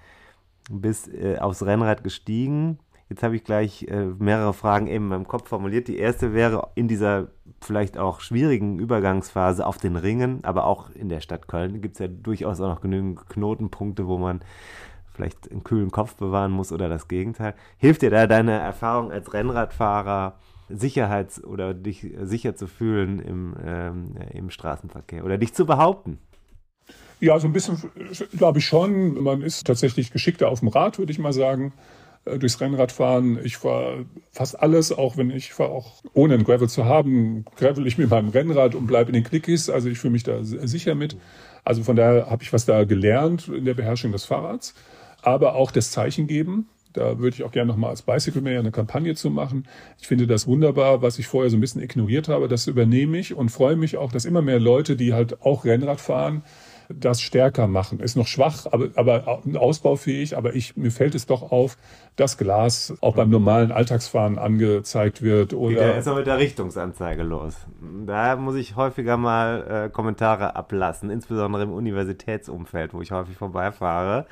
[0.68, 2.78] Du bist äh, aufs Rennrad gestiegen.
[3.08, 5.88] Jetzt habe ich gleich äh, mehrere Fragen eben in meinem Kopf formuliert.
[5.88, 7.28] Die erste wäre in dieser
[7.60, 11.98] vielleicht auch schwierigen Übergangsphase auf den Ringen, aber auch in der Stadt Köln gibt es
[11.98, 14.40] ja durchaus auch noch genügend Knotenpunkte, wo man
[15.12, 17.54] vielleicht einen kühlen Kopf bewahren muss oder das Gegenteil.
[17.76, 20.38] Hilft dir da deine Erfahrung als Rennradfahrer,
[20.70, 26.18] Sicherheits- oder dich sicher zu fühlen im, ähm, im Straßenverkehr oder dich zu behaupten?
[27.20, 27.78] Ja, so ein bisschen
[28.36, 29.22] glaube ich schon.
[29.22, 31.74] Man ist tatsächlich geschickter auf dem Rad, würde ich mal sagen
[32.24, 33.38] durchs Rennradfahren.
[33.44, 37.86] Ich fahre fast alles, auch wenn ich fahre auch ohne ein Gravel zu haben, gravel
[37.86, 39.70] ich mit meinem Rennrad und bleibe in den Clickies.
[39.70, 41.16] Also ich fühle mich da sicher mit.
[41.64, 44.74] Also von daher habe ich was da gelernt in der Beherrschung des Fahrrads
[45.24, 46.68] aber auch das Zeichen geben.
[46.92, 49.66] Da würde ich auch gerne nochmal als Bicycle Mayor eine Kampagne zu machen.
[50.00, 52.46] Ich finde das wunderbar, was ich vorher so ein bisschen ignoriert habe.
[52.46, 56.00] Das übernehme ich und freue mich auch, dass immer mehr Leute, die halt auch Rennrad
[56.00, 56.42] fahren,
[56.88, 58.00] das stärker machen.
[58.00, 60.36] Ist noch schwach, aber, aber ausbaufähig.
[60.36, 61.76] Aber ich, mir fällt es doch auf,
[62.16, 65.54] dass Glas auch beim normalen Alltagsfahren angezeigt wird.
[65.54, 67.54] Oder Der ist aber mit der Richtungsanzeige los.
[68.06, 74.26] Da muss ich häufiger mal äh, Kommentare ablassen, insbesondere im Universitätsumfeld, wo ich häufig vorbeifahre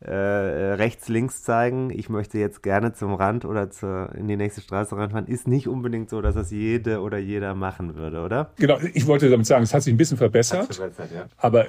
[0.00, 4.60] äh, rechts, links zeigen, ich möchte jetzt gerne zum Rand oder zur, in die nächste
[4.60, 8.52] Straße ranfahren, ist nicht unbedingt so, dass das jede oder jeder machen würde, oder?
[8.56, 11.26] Genau, ich wollte damit sagen, es hat sich ein bisschen verbessert, verbessert ja.
[11.36, 11.66] aber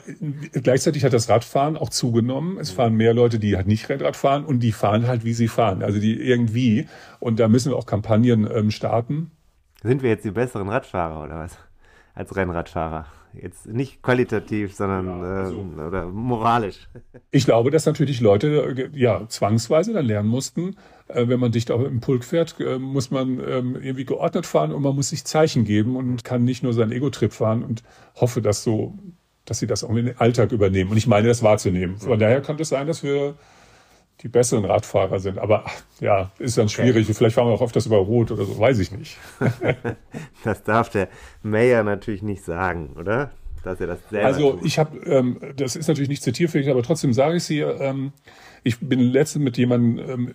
[0.52, 2.60] gleichzeitig hat das Radfahren auch zugenommen.
[2.60, 5.48] Es fahren mehr Leute, die halt nicht Rennrad fahren und die fahren halt, wie sie
[5.48, 6.88] fahren, also die irgendwie.
[7.20, 9.32] Und da müssen wir auch Kampagnen ähm, starten.
[9.82, 11.58] Sind wir jetzt die besseren Radfahrer oder was?
[12.14, 13.06] Als Rennradfahrer?
[13.34, 16.90] Jetzt nicht qualitativ, sondern ja, also, äh, oder moralisch.
[17.32, 20.76] Ich glaube, dass natürlich Leute äh, ja zwangsweise dann lernen mussten,
[21.08, 24.82] äh, wenn man dicht im Pulk fährt, äh, muss man ähm, irgendwie geordnet fahren und
[24.82, 27.84] man muss sich Zeichen geben und kann nicht nur seinen Ego-Trip fahren und
[28.16, 28.98] hoffe, dass so,
[29.46, 30.92] dass sie das auch in den Alltag übernehmen.
[30.92, 31.98] Und ich meine, das wahrzunehmen.
[31.98, 33.36] Von daher könnte es sein, dass wir
[34.22, 35.38] die besseren Radfahrer sind.
[35.38, 35.64] Aber
[36.00, 37.06] ja, ist dann schwierig.
[37.06, 37.14] Okay.
[37.14, 39.18] Vielleicht fahren wir auch öfters über Rot oder so, weiß ich nicht.
[40.44, 41.08] das darf der
[41.42, 43.32] Mayor natürlich nicht sagen, oder?
[43.64, 44.66] Dass er das selber Also tut.
[44.66, 47.80] ich habe, ähm, das ist natürlich nicht zitierfähig, aber trotzdem sage ich es hier.
[47.80, 48.14] Ähm,
[48.64, 50.34] ich bin letztens mit jemandem ähm,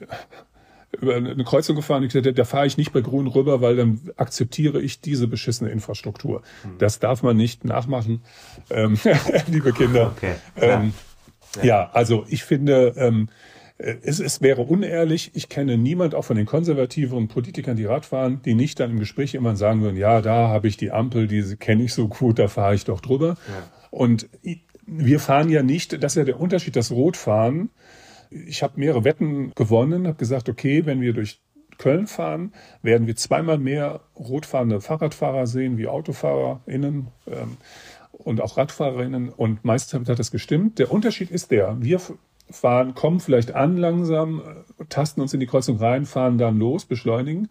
[1.00, 2.02] über eine Kreuzung gefahren.
[2.04, 5.70] Ich sagte, da fahre ich nicht bei Grün rüber, weil dann akzeptiere ich diese beschissene
[5.70, 6.42] Infrastruktur.
[6.62, 6.78] Hm.
[6.78, 8.22] Das darf man nicht nachmachen,
[8.70, 8.98] ähm,
[9.48, 10.12] liebe Kinder.
[10.16, 10.92] Okay, ähm,
[11.56, 11.64] ja.
[11.64, 11.90] ja.
[11.92, 13.53] also ich finde, ähm, äh,
[13.84, 15.30] es, es wäre unehrlich.
[15.34, 19.34] Ich kenne niemand, auch von den konservativen Politikern, die Radfahren, die nicht dann im Gespräch
[19.34, 22.48] immer sagen würden, ja, da habe ich die Ampel, die kenne ich so gut, da
[22.48, 23.36] fahre ich doch drüber.
[23.48, 23.70] Ja.
[23.90, 24.28] Und
[24.86, 27.70] wir fahren ja nicht, das ist ja der Unterschied, das Rotfahren.
[28.30, 31.40] Ich habe mehrere Wetten gewonnen, habe gesagt, okay, wenn wir durch
[31.76, 37.56] Köln fahren, werden wir zweimal mehr rotfahrende Fahrradfahrer sehen wie AutofahrerInnen ähm,
[38.12, 39.28] und auch RadfahrerInnen.
[39.28, 40.78] Und meistens hat das gestimmt.
[40.78, 42.00] Der Unterschied ist der, wir
[42.50, 44.42] fahren, kommen vielleicht an langsam,
[44.88, 47.48] tasten uns in die Kreuzung rein, fahren dann los, beschleunigen.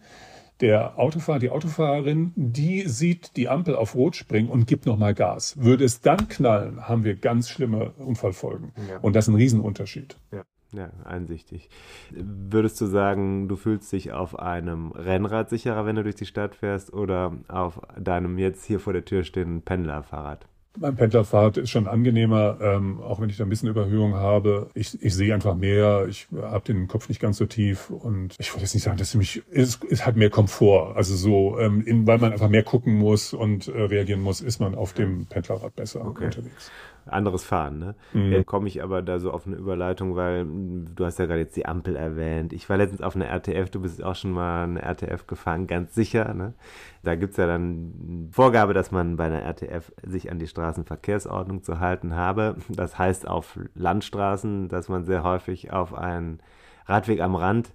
[0.60, 5.56] Der Autofahrer, die Autofahrerin, die sieht die Ampel auf Rot springen und gibt nochmal Gas.
[5.60, 8.72] Würde es dann knallen, haben wir ganz schlimme Unfallfolgen.
[8.88, 8.98] Ja.
[8.98, 10.16] Und das ist ein Riesenunterschied.
[10.32, 10.44] Ja.
[10.72, 11.68] Ja, einsichtig.
[12.10, 16.56] Würdest du sagen, du fühlst dich auf einem Rennrad sicherer, wenn du durch die Stadt
[16.56, 20.48] fährst, oder auf deinem jetzt hier vor der Tür stehenden Pendlerfahrrad?
[20.78, 24.70] Mein Pendlerfahrt ist schon angenehmer, ähm, auch wenn ich da ein bisschen Überhöhung habe.
[24.74, 28.52] Ich, ich sehe einfach mehr, ich habe den Kopf nicht ganz so tief und ich
[28.52, 30.96] wollte jetzt nicht sagen, dass es mich, es, es hat mehr Komfort.
[30.96, 34.58] Also so, ähm, in, weil man einfach mehr gucken muss und äh, reagieren muss, ist
[34.58, 36.24] man auf dem Pendlerrad besser okay.
[36.24, 36.70] unterwegs
[37.06, 37.78] anderes Fahren.
[37.78, 37.94] Ne?
[38.12, 38.32] Mhm.
[38.32, 41.56] Jetzt komme ich aber da so auf eine Überleitung, weil du hast ja gerade jetzt
[41.56, 42.52] die Ampel erwähnt.
[42.52, 45.94] Ich war letztens auf einer RTF, du bist auch schon mal eine RTF gefahren, ganz
[45.94, 46.34] sicher.
[46.34, 46.54] Ne?
[47.02, 51.62] Da gibt es ja dann Vorgabe, dass man bei einer RTF sich an die Straßenverkehrsordnung
[51.62, 52.56] zu halten habe.
[52.68, 56.40] Das heißt auf Landstraßen, dass man sehr häufig auf einen
[56.86, 57.72] Radweg am Rand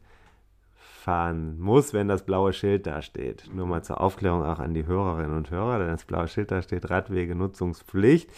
[0.99, 3.49] fahren muss, wenn das blaue Schild da steht.
[3.53, 6.61] Nur mal zur Aufklärung auch an die Hörerinnen und Hörer, denn das blaue Schild da
[6.61, 8.29] steht Radwege Nutzungspflicht.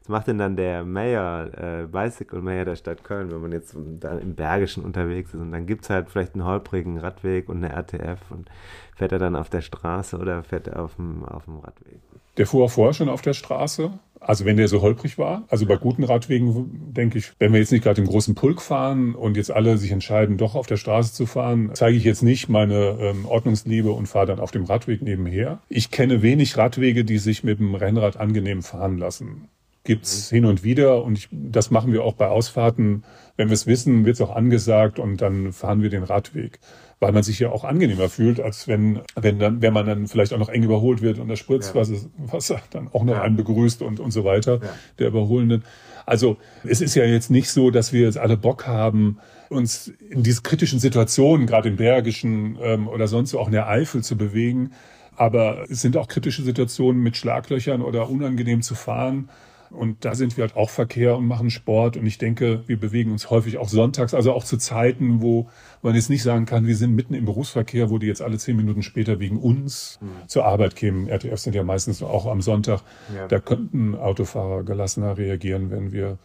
[0.00, 3.76] Was macht denn dann der Mayor, äh, Bicycle Mayor der Stadt Köln, wenn man jetzt
[4.00, 7.64] da im Bergischen unterwegs ist und dann gibt es halt vielleicht einen holprigen Radweg und
[7.64, 8.50] eine RTF und
[8.94, 12.00] fährt er dann auf der Straße oder fährt er auf dem, auf dem Radweg?
[12.40, 13.90] Der fuhr auch vorher schon auf der Straße.
[14.18, 17.70] Also wenn der so holprig war, also bei guten Radwegen denke ich, wenn wir jetzt
[17.70, 21.12] nicht gerade im großen Pulk fahren und jetzt alle sich entscheiden, doch auf der Straße
[21.12, 25.02] zu fahren, zeige ich jetzt nicht meine ähm, Ordnungsliebe und fahre dann auf dem Radweg
[25.02, 25.58] nebenher.
[25.68, 29.50] Ich kenne wenig Radwege, die sich mit dem Rennrad angenehm fahren lassen
[29.84, 30.34] gibt's mhm.
[30.34, 33.04] hin und wieder und ich, das machen wir auch bei Ausfahrten.
[33.36, 36.60] Wenn wir es wissen, wird's auch angesagt und dann fahren wir den Radweg,
[37.00, 40.32] weil man sich ja auch angenehmer fühlt, als wenn wenn dann wenn man dann vielleicht
[40.32, 42.62] auch noch eng überholt wird und das Spritzwasser ja.
[42.70, 43.22] dann auch noch ja.
[43.22, 44.68] einen begrüßt und und so weiter ja.
[44.98, 45.64] der Überholenden.
[46.06, 50.22] Also es ist ja jetzt nicht so, dass wir jetzt alle Bock haben, uns in
[50.22, 54.72] diese kritischen Situationen, gerade im Bergischen ähm, oder sonst auch in der Eifel zu bewegen.
[55.16, 59.28] Aber es sind auch kritische Situationen mit Schlaglöchern oder unangenehm zu fahren.
[59.70, 61.96] Und da sind wir halt auch Verkehr und machen Sport.
[61.96, 65.48] Und ich denke, wir bewegen uns häufig auch sonntags, also auch zu Zeiten, wo
[65.82, 68.56] man jetzt nicht sagen kann, wir sind mitten im Berufsverkehr, wo die jetzt alle zehn
[68.56, 70.28] Minuten später wegen uns mhm.
[70.28, 71.08] zur Arbeit kämen.
[71.08, 72.82] RTF sind ja meistens auch am Sonntag.
[73.14, 73.28] Ja.
[73.28, 76.18] Da könnten Autofahrer gelassener reagieren, wenn wir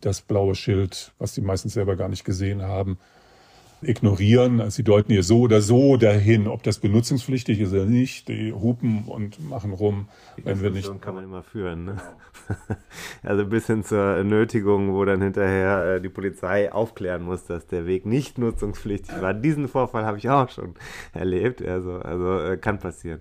[0.00, 2.98] das blaue Schild, was die meistens selber gar nicht gesehen haben,
[3.82, 4.60] ignorieren.
[4.60, 8.28] Also sie deuten hier so oder so dahin, ob das benutzungspflichtig ist oder nicht.
[8.28, 11.00] Die hupen und machen rum, Die wenn wir nicht.
[11.00, 11.84] kann man immer führen.
[11.84, 11.96] Ne?
[13.22, 17.86] also bis hin zur Nötigung, wo dann hinterher äh, die Polizei aufklären muss, dass der
[17.86, 19.34] Weg nicht nutzungspflichtig war.
[19.34, 20.74] Diesen Vorfall habe ich auch schon
[21.12, 21.62] erlebt.
[21.62, 23.20] Also, also äh, kann passieren.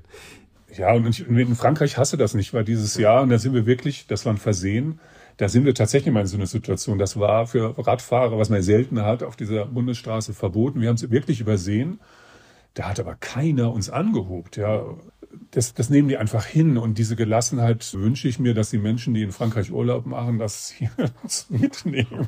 [0.76, 4.06] Ja, und in Frankreich hasse das nicht, weil dieses Jahr, und da sind wir wirklich,
[4.08, 5.00] das war ein Versehen,
[5.38, 6.98] da sind wir tatsächlich mal in so einer Situation.
[6.98, 10.82] Das war für Radfahrer, was man selten hat, auf dieser Bundesstraße verboten.
[10.82, 12.00] Wir haben es wirklich übersehen.
[12.74, 14.58] Da hat aber keiner uns angehobt.
[14.58, 14.84] Ja,
[15.52, 16.78] das, das nehmen die einfach hin.
[16.78, 20.70] Und diese Gelassenheit wünsche ich mir, dass die Menschen, die in Frankreich Urlaub machen, das
[20.70, 20.92] hier
[21.50, 22.28] mitnehmen.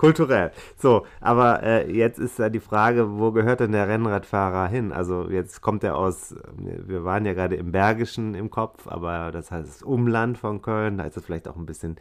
[0.00, 0.50] Kulturell.
[0.78, 4.92] So, aber äh, jetzt ist ja die Frage, wo gehört denn der Rennradfahrer hin?
[4.92, 9.50] Also jetzt kommt er aus, wir waren ja gerade im Bergischen im Kopf, aber das
[9.50, 11.96] heißt das Umland von Köln, da ist es vielleicht auch ein bisschen,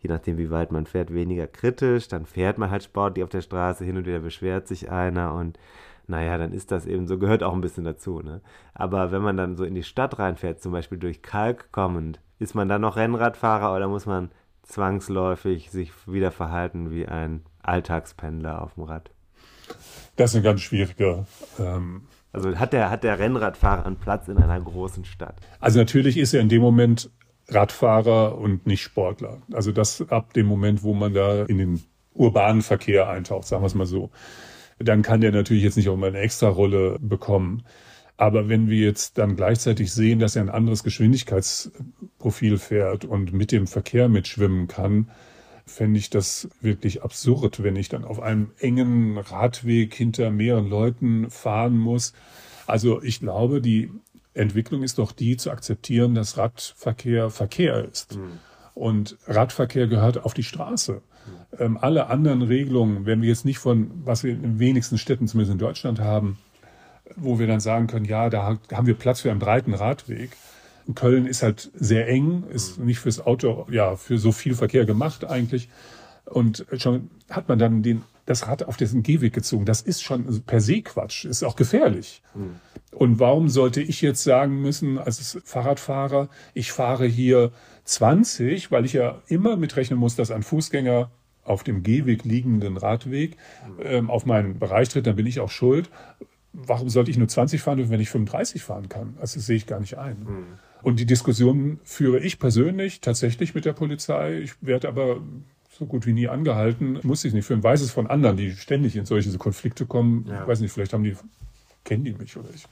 [0.00, 2.08] je nachdem wie weit man fährt, weniger kritisch.
[2.08, 5.58] Dann fährt man halt sportlich auf der Straße, hin und wieder beschwert sich einer und
[6.06, 8.20] naja, dann ist das eben so, gehört auch ein bisschen dazu.
[8.20, 8.40] Ne?
[8.74, 12.54] Aber wenn man dann so in die Stadt reinfährt, zum Beispiel durch Kalk kommend, ist
[12.54, 14.30] man dann noch Rennradfahrer oder muss man
[14.62, 19.10] zwangsläufig sich wieder verhalten wie ein Alltagspendler auf dem Rad?
[20.16, 21.26] Das ist eine ganz schwierige.
[21.58, 22.02] Ähm,
[22.32, 25.36] also hat der, hat der Rennradfahrer einen Platz in einer großen Stadt?
[25.60, 27.10] Also natürlich ist er in dem Moment
[27.48, 29.42] Radfahrer und nicht Sportler.
[29.52, 31.82] Also das ab dem Moment, wo man da in den
[32.14, 34.10] urbanen Verkehr eintaucht, sagen wir es mal so.
[34.78, 37.64] Dann kann der natürlich jetzt nicht auch mal eine extra Rolle bekommen.
[38.16, 43.50] Aber wenn wir jetzt dann gleichzeitig sehen, dass er ein anderes Geschwindigkeitsprofil fährt und mit
[43.50, 45.10] dem Verkehr mitschwimmen kann,
[45.66, 51.30] fände ich das wirklich absurd, wenn ich dann auf einem engen Radweg hinter mehreren Leuten
[51.30, 52.12] fahren muss.
[52.66, 53.90] Also ich glaube, die
[54.34, 58.16] Entwicklung ist doch die zu akzeptieren, dass Radverkehr Verkehr ist.
[58.16, 58.38] Mhm.
[58.74, 61.02] Und Radverkehr gehört auf die Straße.
[61.26, 61.56] Mhm.
[61.58, 65.26] Ähm, alle anderen Regelungen, wenn wir jetzt nicht von, was wir in den wenigsten Städten
[65.26, 66.38] zumindest in Deutschland haben,
[67.16, 70.30] wo wir dann sagen können, ja, da haben wir Platz für einen breiten Radweg.
[70.94, 75.24] Köln ist halt sehr eng, ist nicht fürs Auto, ja, für so viel Verkehr gemacht
[75.24, 75.68] eigentlich.
[76.26, 79.64] Und schon hat man dann den, das Rad auf diesen Gehweg gezogen.
[79.64, 82.22] Das ist schon per se Quatsch, ist auch gefährlich.
[82.34, 82.56] Mhm.
[82.92, 87.52] Und warum sollte ich jetzt sagen müssen, als Fahrradfahrer, ich fahre hier
[87.84, 91.10] 20, weil ich ja immer mitrechnen muss, dass ein Fußgänger
[91.44, 93.36] auf dem Gehweg liegenden Radweg
[93.82, 95.90] ähm, auf meinen Bereich tritt, dann bin ich auch schuld
[96.54, 99.14] warum sollte ich nur 20 fahren, wenn ich 35 fahren kann?
[99.20, 100.18] Also das sehe ich gar nicht ein.
[100.20, 100.46] Mhm.
[100.82, 104.40] Und die Diskussion führe ich persönlich tatsächlich mit der Polizei.
[104.40, 105.20] Ich werde aber
[105.76, 107.00] so gut wie nie angehalten.
[107.02, 107.62] Muss ich nicht führen.
[107.62, 110.26] Weiß es von anderen, die ständig in solche Konflikte kommen.
[110.28, 110.42] Ja.
[110.42, 111.16] Ich weiß nicht, vielleicht haben die,
[111.84, 112.66] kennen die mich oder ich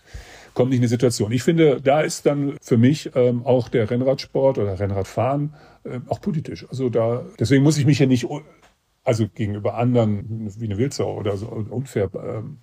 [0.55, 1.33] komme nicht in die Situation.
[1.33, 6.21] Ich finde, da ist dann für mich ähm, auch der Rennradsport oder Rennradfahren äh, auch
[6.21, 6.67] politisch.
[6.69, 8.27] Also da, deswegen muss ich mich ja nicht,
[9.05, 12.59] also gegenüber anderen wie eine Wildsau oder so unfair ähm,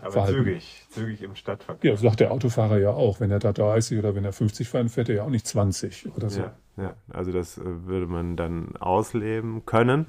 [0.00, 0.44] aber verhalten.
[0.44, 1.92] zügig, zügig im Stadtverkehr.
[1.92, 3.20] Ja, sagt der Autofahrer ja auch.
[3.20, 6.14] Wenn er da 30 oder wenn er 50 fährt, fährt er ja auch nicht 20
[6.14, 6.40] oder so.
[6.40, 6.96] Ja, ja.
[7.08, 10.06] also das äh, würde man dann ausleben können.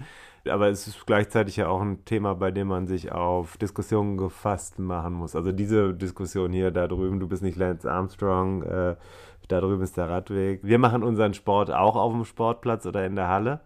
[0.49, 4.79] Aber es ist gleichzeitig ja auch ein Thema, bei dem man sich auf Diskussionen gefasst
[4.79, 5.35] machen muss.
[5.35, 8.95] Also diese Diskussion hier da drüben, du bist nicht Lance Armstrong, äh,
[9.47, 10.61] da drüben ist der Radweg.
[10.63, 13.61] Wir machen unseren Sport auch auf dem Sportplatz oder in der Halle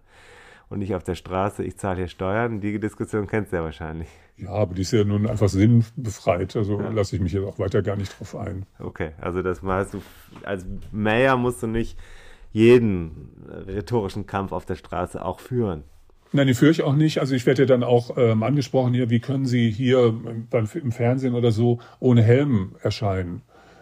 [0.70, 1.64] und nicht auf der Straße.
[1.64, 2.62] Ich zahle hier Steuern.
[2.62, 4.08] Die Diskussion kennst du ja wahrscheinlich.
[4.38, 6.90] Ja, aber die ist ja nun einfach sinnbefreit, also ja.
[6.90, 8.66] lasse ich mich jetzt auch weiter gar nicht drauf ein.
[8.80, 10.02] Okay, also das meinst du,
[10.44, 12.00] als Mayor musst du nicht
[12.52, 13.32] jeden
[13.68, 15.84] rhetorischen Kampf auf der Straße auch führen.
[16.32, 17.20] Nein, die führe ich auch nicht.
[17.20, 20.14] Also ich werde ja dann auch ähm, angesprochen hier, wie können Sie hier
[20.50, 23.42] beim, im Fernsehen oder so ohne Helm erscheinen?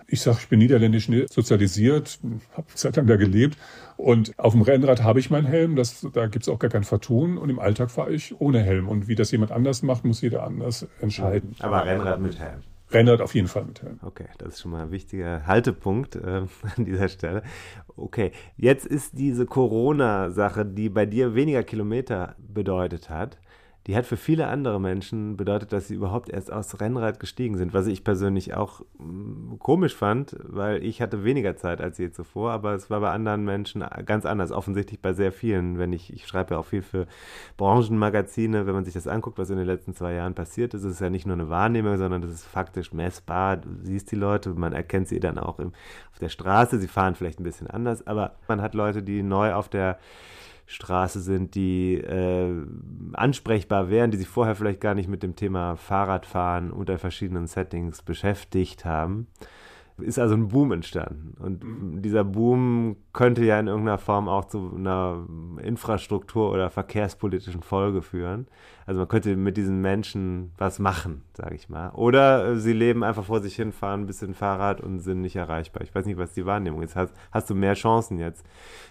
[0.10, 2.20] Ich sage, ich bin niederländisch sozialisiert,
[2.56, 3.58] habe Zeit lang da gelebt
[3.98, 7.38] und auf dem Rennrad habe ich meinen Helm, das, da gibt's auch gar kein Vertun
[7.38, 8.88] und im Alltag fahre ich ohne Helm.
[8.88, 11.58] Und wie das jemand anders macht, muss jeder anders entscheiden.
[11.60, 12.62] Aber Rennrad mit Helm.
[12.92, 14.00] Rennrad auf jeden Fall mit Helm.
[14.02, 16.44] Okay, das ist schon mal ein wichtiger Haltepunkt äh,
[16.78, 17.44] an dieser Stelle.
[17.96, 23.40] Okay, jetzt ist diese Corona-Sache, die bei dir weniger Kilometer bedeutet hat,
[23.88, 27.74] die hat für viele andere Menschen bedeutet, dass sie überhaupt erst aus Rennrad gestiegen sind,
[27.74, 32.52] was ich persönlich auch mm, komisch fand, weil ich hatte weniger Zeit als je zuvor,
[32.52, 36.28] aber es war bei anderen Menschen ganz anders, offensichtlich bei sehr vielen, wenn ich, ich
[36.28, 37.08] schreibe ja auch viel für
[37.56, 40.96] Branchenmagazine, wenn man sich das anguckt, was in den letzten zwei Jahren passiert ist, ist
[40.96, 44.50] es ja nicht nur eine Wahrnehmung, sondern das ist faktisch messbar, du siehst die Leute,
[44.50, 45.72] man erkennt sie dann auch im,
[46.12, 49.54] auf der Straße, sie fahren vielleicht ein bisschen anders, aber man hat Leute, die neu
[49.54, 49.98] auf der
[50.68, 52.54] Straße sind, die äh,
[53.14, 58.02] ansprechbar wären, die sich vorher vielleicht gar nicht mit dem Thema Fahrradfahren unter verschiedenen Settings
[58.02, 59.28] beschäftigt haben
[60.00, 61.36] ist also ein Boom entstanden.
[61.40, 62.02] Und mhm.
[62.02, 65.26] dieser Boom könnte ja in irgendeiner Form auch zu einer
[65.64, 68.48] Infrastruktur- oder verkehrspolitischen Folge führen.
[68.86, 71.90] Also man könnte mit diesen Menschen was machen, sage ich mal.
[71.90, 75.82] Oder sie leben einfach vor sich hin, fahren ein bisschen Fahrrad und sind nicht erreichbar.
[75.84, 76.96] Ich weiß nicht, was die Wahrnehmung ist.
[76.96, 78.46] Hast, hast du mehr Chancen jetzt?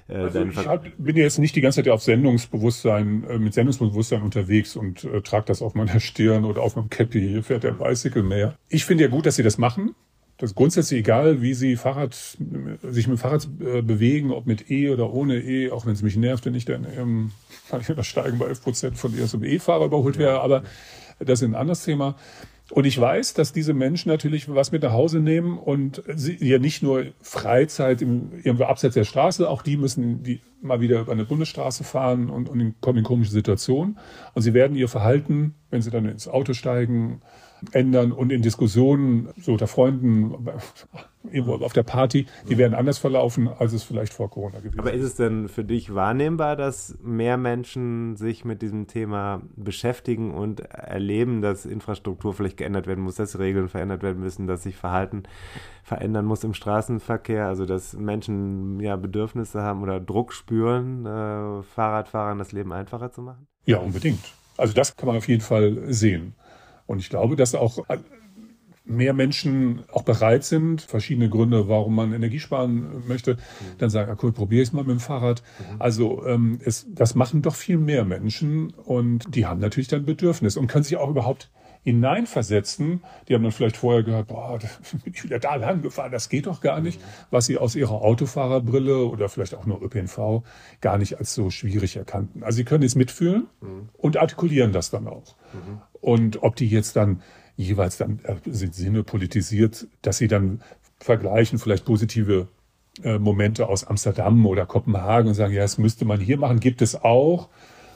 [0.08, 4.22] Äh, also ich hab, bin jetzt nicht die ganze Zeit auf Sendungsbewusstsein, äh, mit Sendungsbewusstsein
[4.22, 7.20] unterwegs und äh, trage das auf meiner Stirn oder auf meinem Cappy.
[7.20, 8.54] Hier fährt der Bicycle mehr.
[8.68, 9.94] Ich finde ja gut, dass sie das machen
[10.38, 14.70] das ist grundsätzlich egal, wie sie Fahrrad, sich mit dem Fahrrad äh, bewegen, ob mit
[14.70, 17.32] E oder ohne E, auch wenn es mich nervt, wenn ich dann ähm,
[17.70, 20.62] kann ich das Steigen bei 11 Prozent von erst E-Fahrer überholt wäre, aber
[21.18, 22.16] das ist ein anderes Thema.
[22.70, 26.58] Und ich weiß, dass diese Menschen natürlich was mit nach Hause nehmen und sie ja
[26.58, 31.12] nicht nur Freizeit im, irgendwo abseits der Straße, auch die müssen die mal wieder über
[31.12, 33.98] eine Bundesstraße fahren und, und kommen in komische Situationen.
[34.34, 37.22] Und sie werden ihr Verhalten, wenn sie dann ins Auto steigen,
[37.72, 40.34] ändern und in Diskussionen so unter Freunden
[41.32, 44.78] irgendwo auf der Party, die werden anders verlaufen, als es vielleicht vor Corona gewesen ist.
[44.78, 50.32] Aber ist es denn für dich wahrnehmbar, dass mehr Menschen sich mit diesem Thema beschäftigen
[50.32, 54.76] und erleben, dass Infrastruktur vielleicht geändert werden muss, dass Regeln verändert werden müssen, dass sich
[54.76, 55.24] Verhalten
[55.82, 62.38] verändern muss im Straßenverkehr, also dass Menschen ja Bedürfnisse haben oder Druck spüren, äh, Fahrradfahrern
[62.38, 63.46] das Leben einfacher zu machen?
[63.64, 64.20] Ja, unbedingt.
[64.56, 66.34] Also das kann man auf jeden Fall sehen.
[66.86, 67.84] Und ich glaube, dass auch
[68.86, 73.38] mehr Menschen auch bereit sind, verschiedene Gründe, warum man Energie sparen möchte, mhm.
[73.78, 75.42] dann sagen, ah, cool, probiere ich es mal mit dem Fahrrad.
[75.58, 75.76] Mhm.
[75.80, 80.56] Also ähm, es, das machen doch viel mehr Menschen und die haben natürlich dann Bedürfnis
[80.56, 81.50] und können sich auch überhaupt
[81.82, 83.02] hineinversetzen.
[83.28, 84.68] Die haben dann vielleicht vorher gehört, boah, da
[85.04, 87.04] bin ich wieder da lang gefahren, das geht doch gar nicht, mhm.
[87.30, 90.44] was sie aus ihrer Autofahrerbrille oder vielleicht auch nur ÖPNV
[90.80, 92.44] gar nicht als so schwierig erkannten.
[92.44, 93.48] Also sie können es mitfühlen
[93.98, 95.34] und artikulieren das dann auch.
[95.52, 95.80] Mhm.
[96.06, 97.20] Und ob die jetzt dann
[97.56, 100.62] jeweils dann äh, sind Sinne politisiert, dass sie dann
[101.00, 102.46] vergleichen, vielleicht positive
[103.02, 106.80] äh, Momente aus Amsterdam oder Kopenhagen und sagen, ja, das müsste man hier machen, gibt
[106.80, 107.48] es auch,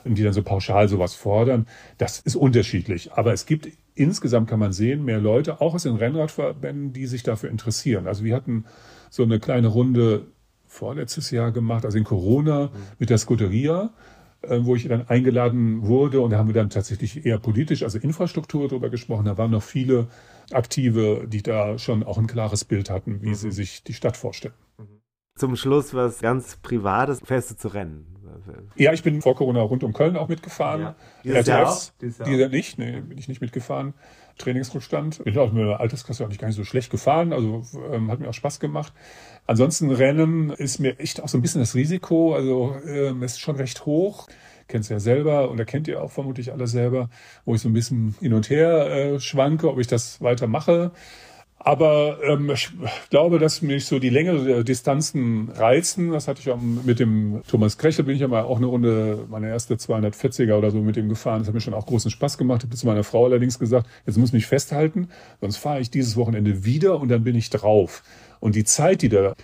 [0.04, 1.68] und die dann so pauschal sowas fordern.
[1.98, 3.12] Das ist unterschiedlich.
[3.12, 7.22] Aber es gibt insgesamt kann man sehen, mehr Leute, auch aus den Rennradverbänden, die sich
[7.22, 8.08] dafür interessieren.
[8.08, 8.64] Also wir hatten
[9.08, 10.26] so eine kleine Runde
[10.66, 12.70] vorletztes Jahr gemacht, also in Corona mhm.
[12.98, 13.90] mit der Scuderia.
[14.42, 17.98] Äh, wo ich dann eingeladen wurde und da haben wir dann tatsächlich eher politisch, also
[17.98, 19.26] Infrastruktur darüber gesprochen.
[19.26, 20.08] Da waren noch viele
[20.50, 23.34] Aktive, die da schon auch ein klares Bild hatten, wie mhm.
[23.34, 24.54] sie sich die Stadt vorstellen.
[25.36, 27.20] Zum Schluss was ganz Privates.
[27.22, 28.06] Fährst du zu Rennen?
[28.76, 30.80] Ja, ich bin vor Corona rund um Köln auch mitgefahren.
[30.80, 30.96] Ja.
[31.22, 31.82] Dieses Jahr auch?
[32.00, 33.92] Dieses Jahr Dieser nicht, nee, bin ich nicht mitgefahren.
[34.40, 35.24] Trainingsrückstand.
[35.24, 38.28] Bin auch mit der Alterskasse nicht gar nicht so schlecht gefahren, also ähm, hat mir
[38.28, 38.92] auch Spaß gemacht.
[39.46, 43.56] Ansonsten Rennen ist mir echt auch so ein bisschen das Risiko, also ähm, ist schon
[43.56, 44.28] recht hoch.
[44.68, 47.10] Kennt ja selber und da kennt ihr auch vermutlich alle selber,
[47.44, 50.92] wo ich so ein bisschen hin und her äh, schwanke, ob ich das weiter mache.
[51.62, 52.70] Aber ähm, ich
[53.10, 56.10] glaube, dass mich so die Länge der Distanzen reizen.
[56.10, 59.26] Das hatte ich auch mit dem Thomas Krechel, bin ich ja mal auch eine Runde,
[59.28, 61.40] meine erste 240er oder so mit ihm gefahren.
[61.40, 62.62] Das hat mir schon auch großen Spaß gemacht.
[62.62, 65.08] Ich habe zu meiner Frau allerdings gesagt, jetzt muss ich mich festhalten,
[65.42, 68.02] sonst fahre ich dieses Wochenende wieder und dann bin ich drauf.
[68.40, 69.34] Und die Zeit, die da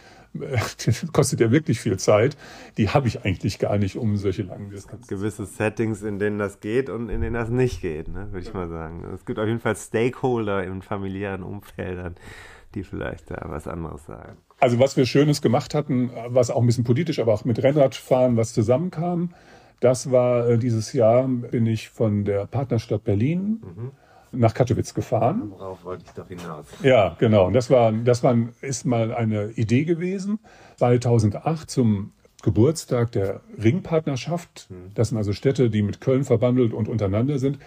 [1.13, 2.37] kostet ja wirklich viel Zeit.
[2.77, 5.09] Die habe ich eigentlich gar nicht, um solche langen Distanzen.
[5.09, 8.55] Gewisse Settings, in denen das geht und in denen das nicht geht, ne, würde ich
[8.55, 9.05] mal sagen.
[9.15, 12.15] Es gibt auf jeden Fall Stakeholder in familiären Umfeldern,
[12.75, 14.37] die vielleicht da was anderes sagen.
[14.59, 18.37] Also was wir Schönes gemacht hatten, was auch ein bisschen politisch, aber auch mit Rennradfahren
[18.37, 19.35] was zusammenkam,
[19.81, 23.91] das war äh, dieses Jahr, bin ich von der Partnerstadt Berlin mhm
[24.33, 25.51] nach Katowice gefahren.
[25.51, 26.67] Worauf wollte ich doch hinaus?
[26.83, 27.47] Ja, genau.
[27.47, 30.39] Und das war, das war, ist mal eine Idee gewesen.
[30.79, 32.13] 2008 zum
[32.43, 34.69] Geburtstag der Ringpartnerschaft.
[34.95, 37.59] Das sind also Städte, die mit Köln verbandelt und untereinander sind.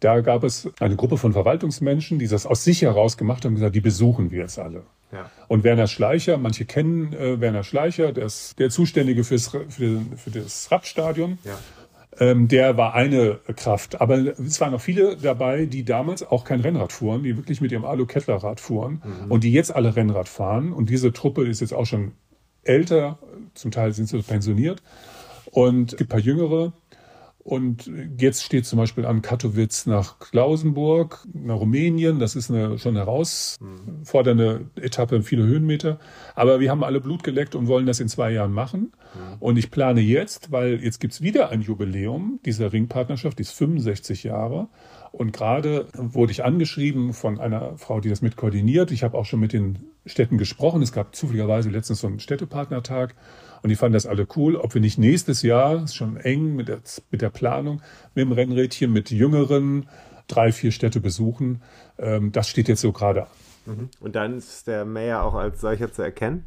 [0.00, 3.56] Da gab es eine Gruppe von Verwaltungsmenschen, die das aus sich heraus gemacht haben und
[3.56, 4.84] gesagt, die besuchen wir jetzt alle.
[5.12, 5.30] Ja.
[5.48, 10.30] Und Werner Schleicher, manche kennen äh, Werner Schleicher, der ist der Zuständige fürs, für, für
[10.30, 11.38] das Radstadion.
[11.44, 11.58] Ja.
[12.18, 14.00] Ähm, der war eine Kraft.
[14.00, 17.70] Aber es waren noch viele dabei, die damals auch kein Rennrad fuhren, die wirklich mit
[17.72, 20.72] ihrem Alu-Kettlerrad fuhren und die jetzt alle Rennrad fahren.
[20.72, 22.12] Und diese Truppe ist jetzt auch schon
[22.64, 23.18] älter,
[23.54, 24.82] zum Teil sind sie pensioniert.
[25.52, 26.72] Und es gibt ein paar Jüngere.
[27.42, 32.18] Und jetzt steht zum Beispiel an Katowice nach Klausenburg, nach Rumänien.
[32.18, 35.98] Das ist eine schon herausfordernde Etappe, viele Höhenmeter.
[36.34, 38.92] Aber wir haben alle Blut geleckt und wollen das in zwei Jahren machen.
[39.38, 44.22] Und ich plane jetzt, weil jetzt gibt's wieder ein Jubiläum dieser Ringpartnerschaft, die ist 65
[44.22, 44.68] Jahre.
[45.12, 48.92] Und gerade wurde ich angeschrieben von einer Frau, die das mit koordiniert.
[48.92, 50.82] Ich habe auch schon mit den Städten gesprochen.
[50.82, 53.14] Es gab zufälligerweise letztens so einen Städtepartnertag.
[53.62, 56.68] Und die fanden das alle cool, ob wir nicht nächstes Jahr, ist schon eng mit
[56.68, 56.80] der,
[57.10, 57.82] mit der Planung,
[58.14, 59.88] mit dem Rennrädchen, mit Jüngeren
[60.28, 61.62] drei, vier Städte besuchen.
[61.98, 63.24] Ähm, das steht jetzt so gerade
[63.66, 63.90] an.
[64.00, 66.46] Und dann ist der Mayor auch als solcher zu erkennen?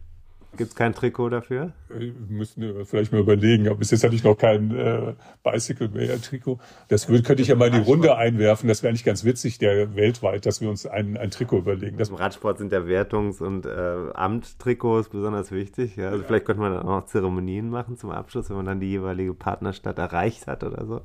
[0.56, 1.72] Gibt es kein Trikot dafür?
[1.90, 5.14] Wir müssen wir vielleicht mal überlegen, aber bis jetzt hatte ich noch kein äh,
[5.44, 6.60] Bicycle Mayor Trikot.
[6.90, 8.68] Das würde, könnte ich ja mal in die Runde einwerfen.
[8.68, 11.98] Das wäre eigentlich ganz witzig, der weltweit, dass wir uns ein, ein Trikot überlegen.
[11.98, 15.96] Das Im Radsport sind der Wertungs- und äh, Amttrikots besonders wichtig.
[15.96, 16.10] Ja?
[16.10, 18.92] Also vielleicht könnte man dann auch noch Zeremonien machen zum Abschluss, wenn man dann die
[18.92, 21.02] jeweilige Partnerstadt erreicht hat oder so.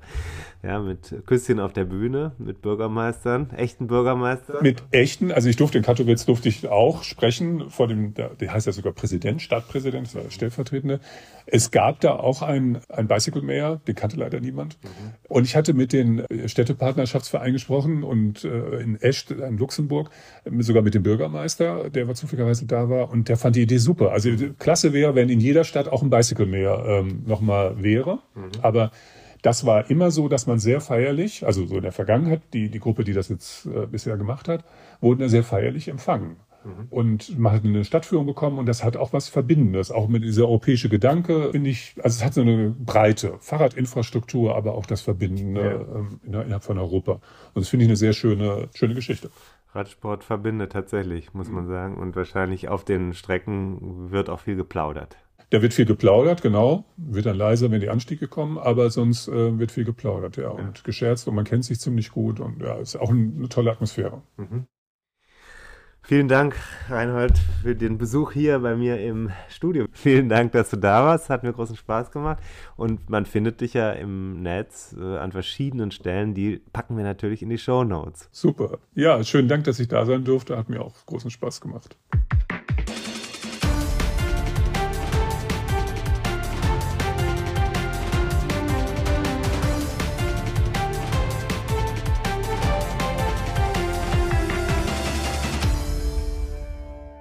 [0.62, 4.62] Ja, mit Küsschen auf der Bühne, mit Bürgermeistern, echten Bürgermeistern.
[4.62, 8.53] mit echten, also ich durfte in Katowice durfte ich auch sprechen vor dem, der, der
[8.53, 11.01] heißt ja sogar Präsident, Stadtpräsident, war der stellvertretende.
[11.47, 14.78] Es gab da auch ein, ein Bicycle Mayor, den kannte leider niemand.
[15.28, 20.10] Und ich hatte mit den Städtepartnerschaftsverein gesprochen und äh, in Esch, in Luxemburg,
[20.44, 23.78] äh, sogar mit dem Bürgermeister, der war zufälligerweise da war und der fand die Idee
[23.78, 24.12] super.
[24.12, 28.19] Also klasse wäre, wenn in jeder Stadt auch ein Bicycle Mayor ähm, nochmal wäre.
[28.62, 28.90] Aber
[29.43, 32.81] das war immer so, dass man sehr feierlich, also so in der Vergangenheit, die, die
[32.81, 34.65] Gruppe, die das jetzt äh, bisher gemacht hat,
[35.01, 36.36] wurden da sehr feierlich empfangen.
[36.90, 40.45] Und man hat eine Stadtführung bekommen und das hat auch was Verbindendes, auch mit dieser
[40.45, 45.61] europäische Gedanke, finde ich, also es hat so eine Breite, Fahrradinfrastruktur, aber auch das Verbindende
[45.62, 45.97] Ja.
[45.97, 47.12] ähm, innerhalb von Europa.
[47.55, 49.31] Und das finde ich eine sehr schöne, schöne Geschichte.
[49.74, 51.97] Radsport verbindet tatsächlich, muss man sagen.
[51.99, 55.16] Und wahrscheinlich auf den Strecken wird auch viel geplaudert.
[55.51, 59.59] Da wird viel geplaudert, genau, wird dann leiser, wenn die Anstiege kommen, aber sonst äh,
[59.59, 62.97] wird viel geplaudert, ja, und gescherzt und man kennt sich ziemlich gut und ja, ist
[62.97, 64.20] auch eine tolle Atmosphäre.
[66.09, 66.57] Vielen Dank,
[66.89, 69.85] Reinhold, für den Besuch hier bei mir im Studio.
[69.93, 71.29] Vielen Dank, dass du da warst.
[71.29, 72.39] Hat mir großen Spaß gemacht.
[72.79, 76.33] Und man findet dich ja im Netz äh, an verschiedenen Stellen.
[76.33, 78.31] Die packen wir natürlich in die Show Notes.
[78.33, 78.79] Super.
[78.95, 81.95] Ja, schönen Dank, dass ich da sein durfte, hat mir auch großen Spaß gemacht.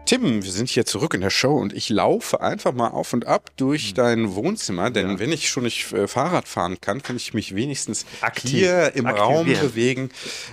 [0.07, 3.27] Tim, wir sind hier zurück in der Show und ich laufe einfach mal auf und
[3.27, 7.33] ab durch dein Wohnzimmer, denn wenn ich schon nicht äh, Fahrrad fahren kann, kann ich
[7.33, 8.49] mich wenigstens Aktiv.
[8.49, 9.67] hier im Raum Aktivieren.
[9.67, 10.09] bewegen.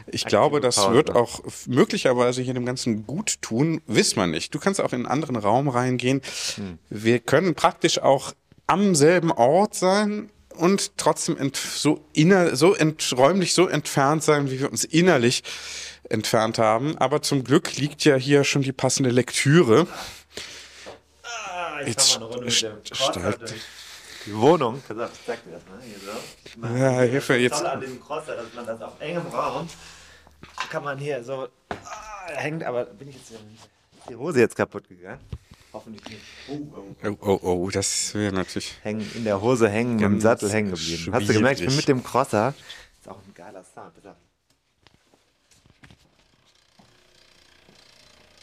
[0.09, 0.95] Ich glaube, das Pause.
[0.95, 4.53] wird auch möglicherweise hier dem Ganzen gut tun, wiss man nicht.
[4.53, 6.21] Du kannst auch in einen anderen Raum reingehen.
[6.91, 8.33] Wir können praktisch auch
[8.67, 14.59] am selben Ort sein und trotzdem so inner so ent räumlich so entfernt sein, wie
[14.59, 15.45] wir uns innerlich
[16.09, 16.97] entfernt haben.
[16.99, 19.87] Aber zum Glück liegt ja hier schon die passende Lektüre.
[21.87, 23.55] Jetzt st- steigt-
[24.27, 24.85] Die Wohnung, ich
[25.27, 26.79] zeig dir das mal hier so.
[26.79, 29.69] Ja, Hilfe, jetzt- Toll an diesem Crosser, dass man das auf engem Raum
[30.71, 33.41] kann man hier so ah, hängt, aber bin ich jetzt ist
[34.09, 35.21] die Hose jetzt kaputt gegangen?
[35.73, 36.23] Hoffentlich nicht.
[36.49, 36.61] Oh,
[37.05, 37.17] oh.
[37.21, 38.75] Oh, oh, das wäre natürlich.
[38.83, 41.13] Hängen, in der Hose hängen, im Sattel hängen geblieben.
[41.13, 42.55] Hast du gemerkt, ich bin mit dem Crosser.
[43.01, 43.95] Ist auch ein geiler Sound.
[43.95, 44.17] Pass auf.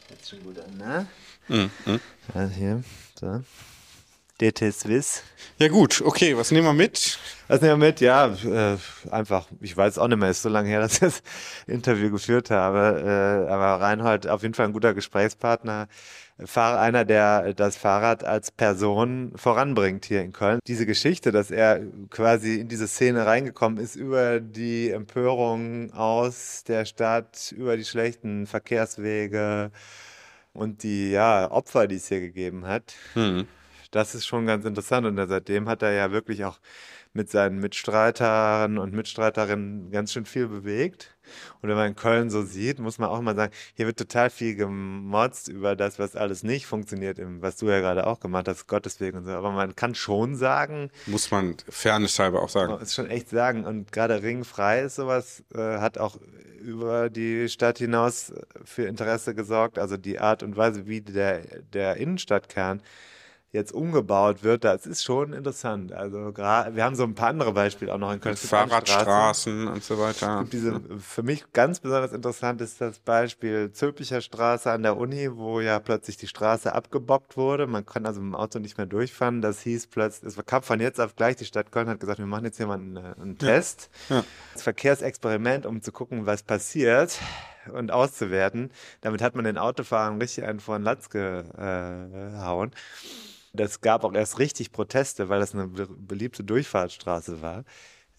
[0.10, 1.08] Jetzt schon gut an, ne?
[1.50, 2.00] Mhm,
[2.34, 2.84] Also hier,
[3.20, 3.44] so.
[4.40, 5.24] DT Swiss.
[5.60, 7.20] Ja gut, okay, was nehmen wir mit?
[7.50, 8.00] Was nehmen wir mit?
[8.00, 8.78] Ja, äh,
[9.12, 11.22] einfach, ich weiß auch nicht mehr, ist so lange her, dass ich das
[11.68, 13.02] Interview geführt habe,
[13.48, 15.90] äh, aber Reinhold auf jeden Fall ein guter Gesprächspartner,
[16.46, 20.60] Fahr einer, der das Fahrrad als Person voranbringt hier in Köln.
[20.66, 26.86] Diese Geschichte, dass er quasi in diese Szene reingekommen ist über die Empörung aus der
[26.86, 29.72] Stadt, über die schlechten Verkehrswege
[30.54, 32.96] und die ja, Opfer, die es hier gegeben hat.
[33.14, 33.48] Hm.
[33.92, 35.06] das ist schon ganz interessant.
[35.06, 36.60] Und seitdem hat er ja wirklich auch
[37.14, 41.16] mit seinen Mitstreitern und Mitstreiterinnen ganz schön viel bewegt.
[41.62, 44.30] Und wenn man in Köln so sieht, muss man auch mal sagen, hier wird total
[44.30, 48.68] viel gemotzt über das, was alles nicht funktioniert, was du ja gerade auch gemacht hast,
[48.68, 49.32] Gottes Willen und so.
[49.32, 50.90] Aber man kann schon sagen.
[51.06, 52.74] Muss man fairnesshalber auch sagen.
[52.74, 53.66] Muss schon echt sagen.
[53.66, 56.18] Und gerade Ringfrei ist sowas, äh, hat auch
[56.62, 58.34] über die Stadt hinaus
[58.64, 59.80] für Interesse gesorgt.
[59.80, 61.42] Also die Art und Weise, wie der,
[61.74, 62.82] der Innenstadtkern
[63.52, 65.92] jetzt umgebaut wird, das ist schon interessant.
[65.92, 68.38] Also gerade, wir haben so ein paar andere Beispiele auch noch in Köln.
[68.38, 70.46] Fahrradstraßen und so weiter.
[70.50, 75.60] Diese, für mich ganz besonders interessant ist das Beispiel Zülpicher Straße an der Uni, wo
[75.60, 77.68] ja plötzlich die Straße abgebockt wurde.
[77.68, 79.42] Man kann also mit dem Auto nicht mehr durchfahren.
[79.42, 82.26] Das hieß plötzlich, es kam von jetzt auf gleich, die Stadt Köln hat gesagt, wir
[82.26, 83.90] machen jetzt hier mal einen, einen Test.
[84.08, 84.18] Ja.
[84.18, 84.24] Ja.
[84.54, 87.20] Das Verkehrsexperiment, um zu gucken, was passiert
[87.74, 88.72] und auszuwerten.
[89.02, 92.72] Damit hat man den Autofahrern richtig einen vor den Latz gehauen.
[93.54, 97.66] Das gab auch erst richtig Proteste, weil das eine beliebte Durchfahrtsstraße war.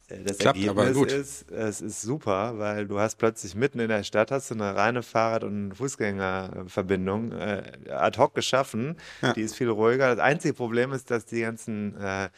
[0.08, 4.02] Äh, das Klappt, Ergebnis ist, es ist super, weil du hast plötzlich mitten in der
[4.04, 8.96] Stadt hast du eine reine Fahrrad- und Fußgängerverbindung äh, ad hoc geschaffen.
[9.20, 9.32] Ja.
[9.32, 10.14] Die ist viel ruhiger.
[10.14, 12.28] Das einzige Problem ist, dass die ganzen äh,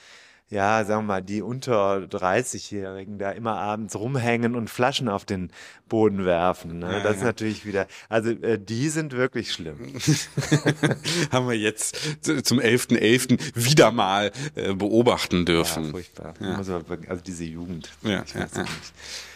[0.54, 5.50] ja, sagen wir mal, die unter 30-Jährigen da immer abends rumhängen und Flaschen auf den
[5.88, 6.78] Boden werfen.
[6.78, 6.86] Ne?
[6.86, 7.10] Ja, das ja.
[7.10, 9.78] ist natürlich wieder, also äh, die sind wirklich schlimm.
[11.32, 13.38] Haben wir jetzt zum 11.11.
[13.38, 13.38] .11.
[13.54, 15.86] wieder mal äh, beobachten dürfen.
[15.86, 16.34] Ja, furchtbar.
[16.40, 16.54] Ja.
[16.54, 16.80] Also,
[17.26, 17.90] diese Jugend.
[18.02, 18.64] Ja, ich weiß ja,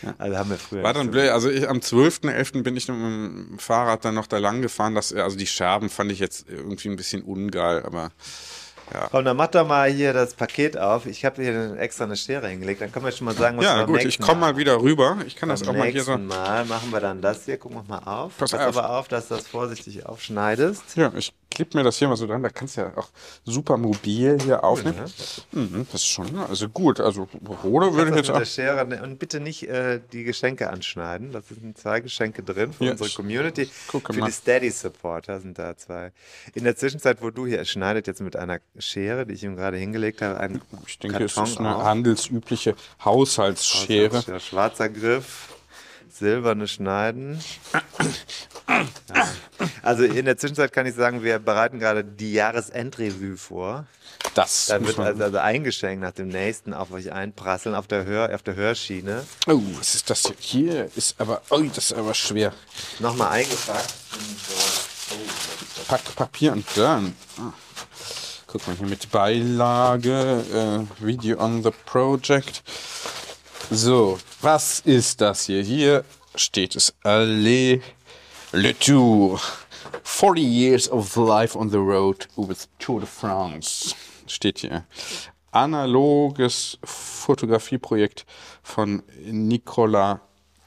[0.03, 0.15] ja.
[0.19, 0.85] Also haben wir früher.
[0.85, 2.63] War dann blöd, also ich, am 12.11.
[2.63, 4.95] bin ich mit dem Fahrrad dann noch da lang gefahren.
[4.95, 8.13] Das, also die Scherben fand ich jetzt irgendwie ein bisschen ungeil, aber
[8.93, 9.09] ja.
[9.11, 11.07] Komm, dann mach doch mal hier das Paket auf.
[11.07, 12.81] Ich habe hier extra eine Schere hingelegt.
[12.81, 15.19] Dann können wir schon mal sagen, was ja, wir gut, ich komme mal wieder rüber.
[15.27, 16.17] Ich kann beim das auch mal hier so.
[16.17, 17.59] Mal machen wir dann das hier.
[17.59, 18.37] Gucken wir mal auf.
[18.39, 18.77] Pass, Pass auf.
[18.77, 20.97] aber auf, dass du das vorsichtig aufschneidest.
[20.97, 22.43] Ja, ich klebe mir das hier mal so dran.
[22.43, 23.09] Da kannst du ja auch
[23.45, 24.99] super mobil hier aufnehmen.
[25.53, 25.69] Cool, ne?
[25.69, 27.01] mhm, das ist schon, also gut.
[27.01, 27.29] Also
[27.63, 28.45] Rode würde ich jetzt auch.
[28.45, 31.33] Schere, ne, und bitte nicht äh, die Geschenke anschneiden.
[31.33, 33.67] Das sind zwei Geschenke drin für ja, unsere Community.
[33.67, 34.27] Für mal.
[34.27, 36.13] die Steady Supporter sind da zwei.
[36.55, 39.77] In der Zwischenzeit, wo du hier schneidet jetzt mit einer Schere, die ich ihm gerade
[39.77, 41.85] hingelegt habe, einen Ich denke, Karton es ist eine auf.
[41.85, 44.09] handelsübliche Haushaltsschere.
[44.09, 44.41] Haushaltsschere.
[44.41, 45.58] Schwarzer Griff
[46.19, 47.43] silberne Schneiden.
[49.83, 53.87] Also in der Zwischenzeit kann ich sagen, wir bereiten gerade die Jahresendrevue vor.
[54.35, 58.35] Das da wird also, also eingeschenkt nach dem nächsten auf euch einprasseln auf der, Hör,
[58.35, 59.25] auf der Hörschiene.
[59.47, 60.73] Oh, was ist das hier?
[60.73, 62.53] Hier ist aber, oh, das ist aber schwer.
[62.99, 63.95] Nochmal eingepackt.
[64.49, 67.15] So, oh, Pack Papier und dann.
[67.39, 67.53] Ah.
[68.47, 72.63] Guck mal hier mit Beilage, äh, Video on the Project.
[73.71, 75.63] So, was ist das hier?
[75.63, 76.05] Hier
[76.35, 77.83] steht es Allez
[78.53, 79.39] le Tour.
[80.05, 83.95] 40 years of life on the road with Tour de France.
[84.27, 84.87] Steht hier.
[85.51, 88.25] Analoges Fotografieprojekt
[88.63, 90.23] von Nicola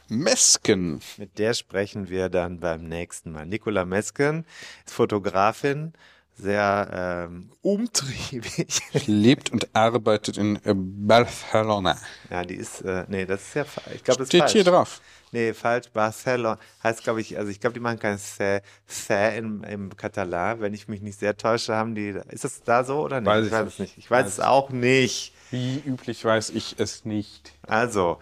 [0.07, 1.01] Mesken.
[1.17, 3.47] Mit der sprechen wir dann beim nächsten Mal.
[3.47, 4.45] Nicola Mesken
[4.85, 5.93] ist Fotografin
[6.41, 8.81] sehr ähm, umtriebig.
[9.05, 11.97] Lebt und arbeitet in äh, Barcelona.
[12.29, 14.51] Ja, die ist, äh, nee, das ist ja, ich glaube, das Steht falsch.
[14.53, 15.01] hier drauf.
[15.31, 15.89] Nee, falsch.
[15.93, 20.59] Barcelona heißt, glaube ich, also ich glaube, die machen kein C, C im, im Katalan.
[20.59, 23.27] Wenn ich mich nicht sehr täusche, haben die, ist das da so oder nicht?
[23.27, 23.97] Weiß ich, weiß es nicht.
[23.97, 25.33] Ich weiß, weiß es auch nicht.
[25.51, 27.53] Wie üblich weiß ich es nicht.
[27.63, 28.19] Also,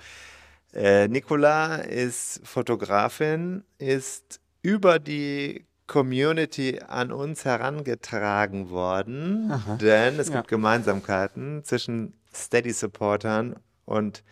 [0.73, 9.75] äh, Nicola ist Fotografin, ist über die Community an uns herangetragen worden, Aha.
[9.75, 10.35] denn es ja.
[10.35, 13.55] gibt Gemeinsamkeiten zwischen Steady-Supportern
[13.85, 14.23] und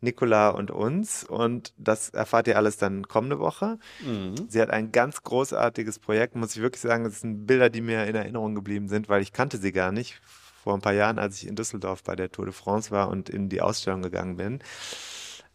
[0.00, 3.78] Nicola und uns und das erfahrt ihr alles dann kommende Woche.
[4.06, 4.36] Mhm.
[4.48, 8.06] Sie hat ein ganz großartiges Projekt, muss ich wirklich sagen, das sind Bilder, die mir
[8.06, 10.20] in Erinnerung geblieben sind, weil ich kannte sie gar nicht
[10.62, 13.28] vor ein paar Jahren, als ich in Düsseldorf bei der Tour de France war und
[13.28, 14.60] in die Ausstellung gegangen bin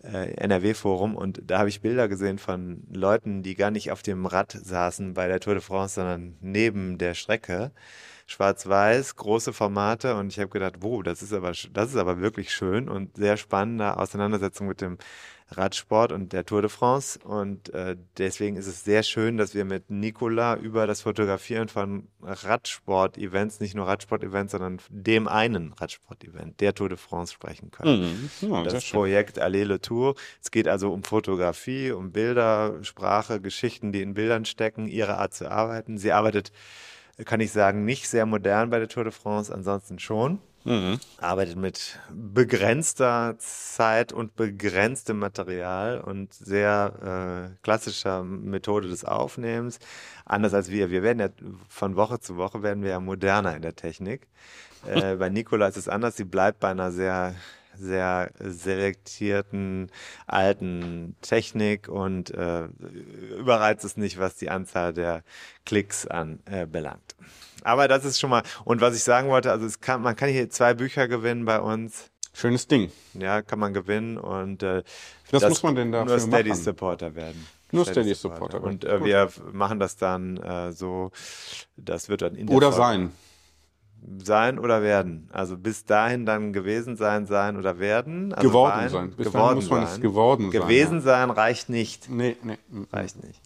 [0.05, 4.51] NRW-Forum und da habe ich Bilder gesehen von Leuten, die gar nicht auf dem Rad
[4.51, 7.71] saßen bei der Tour de France, sondern neben der Strecke.
[8.25, 12.51] Schwarz-Weiß, große Formate und ich habe gedacht, wow, das ist aber das ist aber wirklich
[12.51, 14.97] schön und sehr spannende Auseinandersetzung mit dem
[15.51, 17.19] Radsport und der Tour de France.
[17.23, 22.07] Und äh, deswegen ist es sehr schön, dass wir mit Nicola über das Fotografieren von
[22.21, 28.29] Radsport-Events, nicht nur Radsport-Events, sondern dem einen Radsport-Event, der Tour de France, sprechen können.
[28.41, 28.49] Mhm.
[28.49, 30.15] Ja, das Projekt Allez le Tour.
[30.41, 35.33] Es geht also um Fotografie, um Bilder, Sprache, Geschichten, die in Bildern stecken, ihre Art
[35.33, 35.97] zu arbeiten.
[35.97, 36.51] Sie arbeitet,
[37.23, 40.39] kann ich sagen, nicht sehr modern bei der Tour de France, ansonsten schon.
[41.21, 49.77] arbeitet mit begrenzter Zeit und begrenztem Material und sehr äh, klassischer Methode des Aufnehmens.
[50.25, 50.89] Anders als wir.
[50.89, 51.29] Wir werden ja
[51.69, 54.27] von Woche zu Woche werden wir ja moderner in der Technik.
[54.87, 56.17] Äh, bei Nicola ist es anders.
[56.17, 57.35] Sie bleibt bei einer sehr
[57.77, 59.91] sehr selektierten
[60.27, 62.67] alten Technik und äh,
[63.37, 65.23] überreizt es nicht, was die Anzahl der
[65.65, 67.15] Klicks anbelangt.
[67.63, 70.29] Aber das ist schon mal, und was ich sagen wollte, also es kann, man kann
[70.29, 72.11] hier zwei Bücher gewinnen bei uns.
[72.33, 72.91] Schönes Ding.
[73.13, 74.83] Ja, kann man gewinnen und äh,
[75.31, 76.61] Was muss man denn dafür nur Steady machen?
[76.61, 77.47] Supporter werden.
[77.71, 78.65] Nur Steady Supporter werden.
[78.65, 81.11] Und äh, wir machen das dann äh, so,
[81.77, 83.13] das wird dann in der Oder sein.
[84.23, 85.29] Sein oder werden.
[85.31, 88.33] Also bis dahin dann gewesen sein, sein oder werden.
[88.33, 89.11] Also Geworden sein.
[89.11, 90.01] Bis dahin geworden muss man es sein.
[90.01, 91.01] geworden sein, Gewesen ja.
[91.01, 92.09] sein reicht nicht.
[92.09, 92.57] Nee, nee.
[92.91, 93.41] Reicht nicht.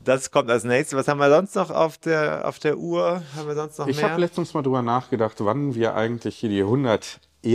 [0.00, 0.98] Das kommt als nächstes.
[0.98, 3.22] Was haben wir sonst noch auf der, auf der Uhr?
[3.36, 6.62] Haben wir sonst noch Ich habe letztens mal drüber nachgedacht, wann wir eigentlich hier die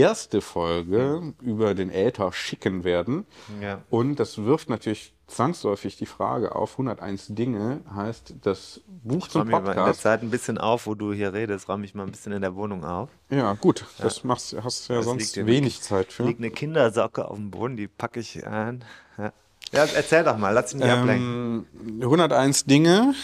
[0.02, 0.28] 101.
[0.40, 3.26] Folge über den Äther schicken werden.
[3.60, 3.82] Ja.
[3.90, 9.48] Und das wirft natürlich zwangsläufig die Frage auf, 101 Dinge heißt das Buch zum Räum
[9.48, 10.00] mich mal in der Podcast.
[10.02, 12.54] Zeit ein bisschen auf, wo du hier redest, räum mich mal ein bisschen in der
[12.54, 13.08] Wohnung auf.
[13.30, 16.24] Ja, gut, das machst, hast du ja Das sonst wenig Zeit für.
[16.24, 18.84] Liegt eine Kindersocke auf dem Boden, die packe ich ein.
[19.16, 19.32] Ja.
[19.72, 21.66] ja, erzähl doch mal, lass dich nicht ablenken.
[21.86, 23.14] Ähm, 101 Dinge,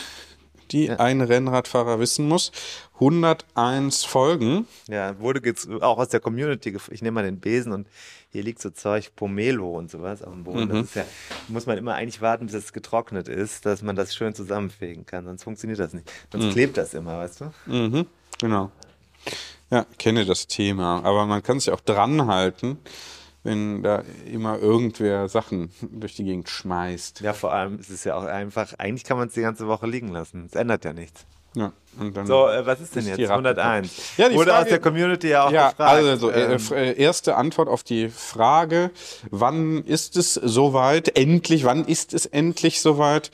[0.71, 2.53] die ein Rennradfahrer wissen muss.
[3.01, 4.67] 101 Folgen.
[4.87, 7.89] Ja, wurde jetzt auch aus der Community, ich nehme mal den Besen und
[8.31, 10.65] hier liegt so Zeug, Pomelo und sowas auf dem Boden.
[10.65, 10.69] Mhm.
[10.69, 11.05] Das ist ja,
[11.49, 15.25] muss man immer eigentlich warten, bis es getrocknet ist, dass man das schön zusammenfegen kann,
[15.25, 16.11] sonst funktioniert das nicht.
[16.31, 16.51] Sonst Mhm.
[16.53, 17.53] klebt das immer, weißt du?
[17.67, 18.07] Mhm,
[18.39, 18.71] genau.
[19.71, 21.03] Ja, kenne das Thema.
[21.05, 22.79] Aber man kann sich auch dran halten,
[23.43, 27.21] wenn da immer irgendwer Sachen durch die Gegend schmeißt.
[27.21, 29.87] Ja, vor allem ist es ja auch einfach, eigentlich kann man es die ganze Woche
[29.87, 30.45] liegen lassen.
[30.45, 31.25] Es ändert ja nichts.
[31.55, 33.19] Ja, und dann So, äh, was ist denn ist jetzt?
[33.19, 33.91] die Ratte 101.
[34.17, 35.91] Ja, die Wurde Frage- aus der Community ja auch ja, gefragt.
[36.07, 38.93] also äh, Ähm, äh, erste Antwort auf die Frage,
[39.33, 41.19] wann ist es soweit?
[41.19, 43.33] Endlich, wann ist es endlich soweit?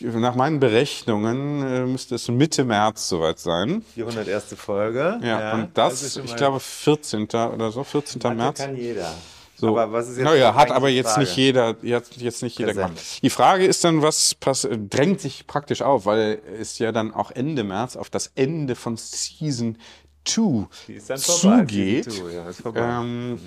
[0.00, 3.84] Nach meinen Berechnungen äh, müsste es Mitte März soweit sein.
[3.96, 4.54] die 101.
[4.56, 5.20] Folge.
[5.22, 7.24] Ja, und das, schon ich glaube, 14.
[7.26, 8.22] oder so, 14.
[8.24, 8.58] Hatte März.
[8.60, 9.12] kann jeder.
[9.58, 9.76] So.
[9.76, 11.20] Aber was ist jetzt naja, hat aber jetzt Frage?
[11.20, 12.94] nicht jeder, jetzt, jetzt nicht jeder Präsent.
[12.94, 13.22] gemacht.
[13.22, 17.32] Die Frage ist dann, was pass drängt sich praktisch auf, weil es ja dann auch
[17.32, 19.76] Ende März auf das Ende von Season
[20.24, 22.04] 2 Die ist dann vorbei, zugeht.
[22.04, 22.80] Season two, ja, ist vorbei.
[22.80, 23.40] Ähm,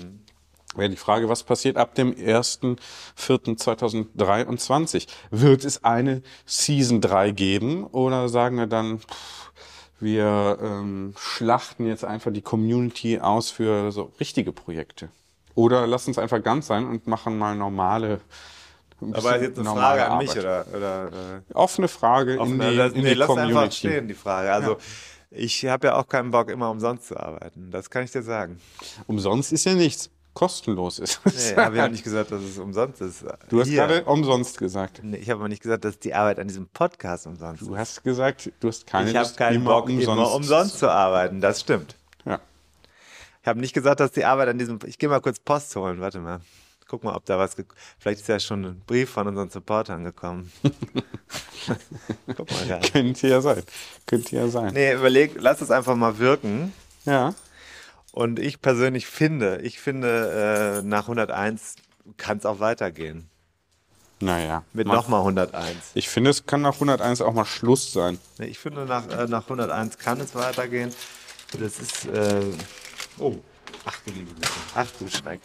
[0.74, 5.06] Wäre die Frage, was passiert ab dem 1.4.2023?
[5.30, 9.52] Wird es eine Season 3 geben oder sagen wir dann, pff,
[10.00, 15.10] wir ähm, schlachten jetzt einfach die Community aus für so richtige Projekte?
[15.54, 18.20] Oder lassen es einfach ganz sein und machen mal normale.
[19.12, 20.44] Aber jetzt eine Frage an mich Arbeit.
[20.44, 21.06] oder, oder
[21.50, 23.76] äh, Offene Frage auf in die, das- in nee, die lass einfach Community.
[23.76, 24.52] stehen, die Frage.
[24.52, 24.76] Also
[25.30, 27.70] ich habe ja auch keinen Bock, immer umsonst zu arbeiten.
[27.70, 28.60] Das kann ich dir sagen.
[29.06, 30.10] Umsonst ist ja nichts.
[30.34, 31.50] Kostenlos ist es.
[31.50, 33.24] Nee, habe ich auch nicht gesagt, dass es umsonst ist.
[33.50, 33.86] Du hast Hier.
[33.86, 35.00] gerade umsonst gesagt.
[35.02, 37.68] Nee, ich habe aber nicht gesagt, dass die Arbeit an diesem Podcast umsonst ist.
[37.68, 41.40] Du hast gesagt, du hast keine ich habe keinen Bock, immer umsonst zu arbeiten.
[41.42, 41.96] Das stimmt.
[43.42, 44.78] Ich habe nicht gesagt, dass die Arbeit an diesem.
[44.86, 46.00] Ich gehe mal kurz Post holen.
[46.00, 46.40] Warte mal.
[46.88, 47.56] Guck mal, ob da was.
[47.98, 50.52] Vielleicht ist ja schon ein Brief von unseren Supportern gekommen.
[52.36, 52.78] Guck mal da.
[52.78, 53.62] Könnte ja sein.
[54.06, 54.72] Könnte ja sein.
[54.74, 56.72] Nee, überleg, lass es einfach mal wirken.
[57.04, 57.34] Ja.
[58.12, 61.76] Und ich persönlich finde, ich finde, äh, nach 101
[62.18, 63.28] kann es auch weitergehen.
[64.20, 64.64] Naja.
[64.72, 65.74] Mit mal- nochmal 101.
[65.94, 68.18] Ich finde, es kann nach 101 auch mal Schluss sein.
[68.38, 70.92] Ich finde, nach, äh, nach 101 kann es weitergehen.
[71.58, 72.06] Das ist.
[72.06, 72.42] Äh,
[73.22, 73.40] oh,
[73.84, 74.48] ach du liebe Güte.
[74.74, 75.40] Ach du Schreck.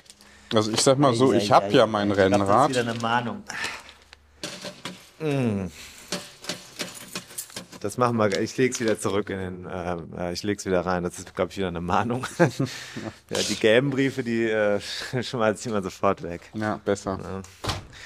[0.53, 2.71] Also ich sag mal so, ich habe ja mein Ich glaub, Das Rennrad.
[2.71, 3.43] ist wieder eine Mahnung.
[5.19, 5.67] Mm.
[7.79, 8.41] Das machen wir.
[8.41, 9.65] Ich lege es wieder zurück in den.
[9.65, 11.03] Äh, äh, ich lege es wieder rein.
[11.03, 12.25] Das ist, glaube ich, wieder eine Mahnung.
[12.39, 14.79] ja, die gelben Briefe, die äh,
[15.21, 16.41] schmeiße ich immer sofort weg.
[16.53, 17.19] Ja, besser.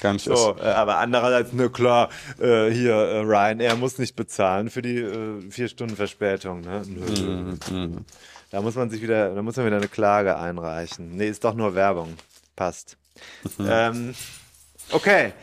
[0.02, 4.70] Gar nicht So, äh, aber andererseits, ne klar, äh, hier, äh, Ryanair muss nicht bezahlen
[4.70, 6.62] für die äh, vier Stunden Verspätung.
[6.62, 6.82] Ne?
[6.88, 7.56] Nö.
[7.70, 8.06] Mhm,
[8.52, 11.16] Da muss man sich wieder, da muss man wieder eine Klage einreichen.
[11.16, 12.16] Nee, ist doch nur Werbung.
[12.56, 12.98] Passt.
[13.60, 14.16] Ähm,
[14.92, 15.34] okay.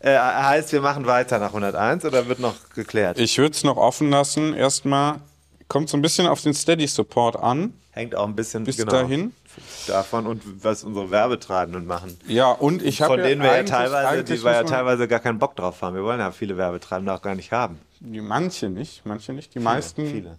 [0.00, 3.18] Äh, heißt, wir machen weiter nach 101 oder wird noch geklärt?
[3.18, 4.54] Ich würde es noch offen lassen.
[4.54, 5.20] Erstmal
[5.68, 7.74] kommt so ein bisschen auf den Steady Support an.
[7.90, 9.32] Hängt auch ein bisschen Bis genau, dahin.
[9.86, 12.18] davon und was unsere Werbetreibenden machen.
[12.26, 15.38] Ja, und ich habe Von denen wir ja teilweise, die wir ja teilweise gar keinen
[15.38, 15.94] Bock drauf haben.
[15.96, 17.78] Wir wollen ja viele Werbetreibende auch gar nicht haben.
[18.00, 19.54] Die manche nicht, manche nicht.
[19.54, 20.06] Die meisten.
[20.06, 20.38] Viele.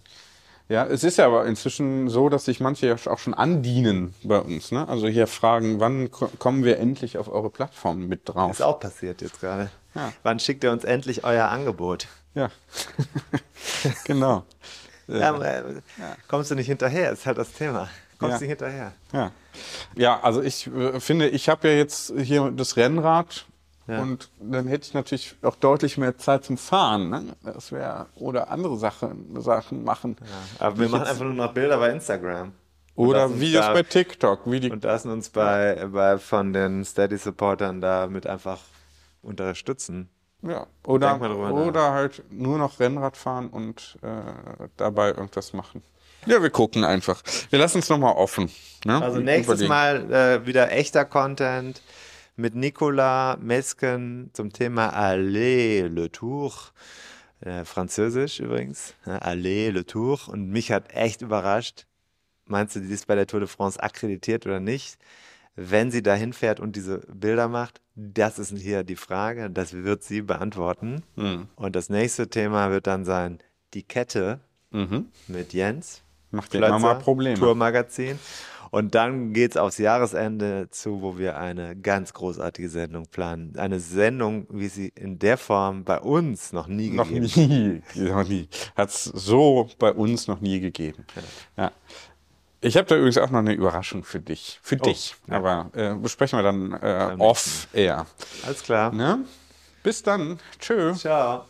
[0.70, 4.38] Ja, es ist ja aber inzwischen so, dass sich manche ja auch schon andienen bei
[4.38, 4.70] uns.
[4.70, 4.86] Ne?
[4.86, 8.50] Also hier fragen, wann ko- kommen wir endlich auf eure Plattform mit drauf?
[8.52, 9.70] Ist auch passiert jetzt gerade.
[9.94, 10.12] Ja.
[10.22, 12.06] Wann schickt ihr uns endlich euer Angebot?
[12.34, 12.50] Ja,
[14.04, 14.44] genau.
[15.06, 15.62] Ja, aber, äh,
[16.28, 17.88] Kommst du nicht hinterher, ist halt das Thema.
[18.18, 18.38] kommst Ja.
[18.40, 18.92] du hinterher.
[19.12, 19.30] Ja,
[19.96, 23.46] ja also ich äh, finde, ich habe ja jetzt hier das Rennrad
[23.88, 27.08] und dann hätte ich natürlich auch deutlich mehr Zeit zum Fahren.
[27.08, 27.24] Ne?
[27.42, 30.16] Das wäre oder andere Sachen, Sachen machen.
[30.58, 32.52] Aber wir machen einfach nur noch Bilder bei Instagram.
[32.94, 37.80] Oder Videos da, bei TikTok, wie die Und lassen uns bei, bei von den Steady-Supportern
[37.80, 38.58] damit einfach
[39.22, 40.08] unterstützen.
[40.42, 45.82] Ja, oder, oder halt nur noch Rennrad fahren und äh, dabei irgendwas machen.
[46.26, 47.22] Ja, wir gucken einfach.
[47.50, 48.50] Wir lassen es nochmal offen.
[48.84, 49.00] Ne?
[49.02, 50.10] Also nächstes überlegen.
[50.10, 51.80] Mal äh, wieder echter Content
[52.38, 56.52] mit Nicolas Mesken zum Thema Allez le Tour.
[57.40, 58.94] Äh, Französisch übrigens.
[59.04, 60.20] Ja, Allez le Tour.
[60.28, 61.86] Und mich hat echt überrascht.
[62.46, 64.98] Meinst du, die ist bei der Tour de France akkreditiert oder nicht?
[65.56, 69.50] Wenn sie dahin fährt und diese Bilder macht, das ist hier die Frage.
[69.50, 71.02] Das wird sie beantworten.
[71.16, 71.48] Hm.
[71.56, 73.40] Und das nächste Thema wird dann sein,
[73.74, 74.38] die Kette
[75.26, 76.02] mit Jens.
[76.30, 77.38] Macht mal Plötzer, Probleme.
[77.38, 78.18] Tourmagazin.
[78.70, 83.54] Und dann geht's aufs Jahresende zu, wo wir eine ganz großartige Sendung planen.
[83.56, 87.96] Eine Sendung, wie sie in der Form bei uns noch nie Noch gegeben hat.
[87.96, 88.48] nie, noch nie.
[88.76, 91.04] Hat es so bei uns noch nie gegeben.
[91.56, 91.72] Ja.
[92.60, 94.58] Ich habe da übrigens auch noch eine Überraschung für dich.
[94.62, 95.14] Für dich.
[95.28, 98.06] Aber äh, besprechen wir dann äh, off air.
[98.44, 98.92] Alles klar.
[98.92, 99.24] Ne?
[99.84, 100.38] Bis dann.
[100.58, 100.92] Tschö.
[100.94, 101.44] Ciao.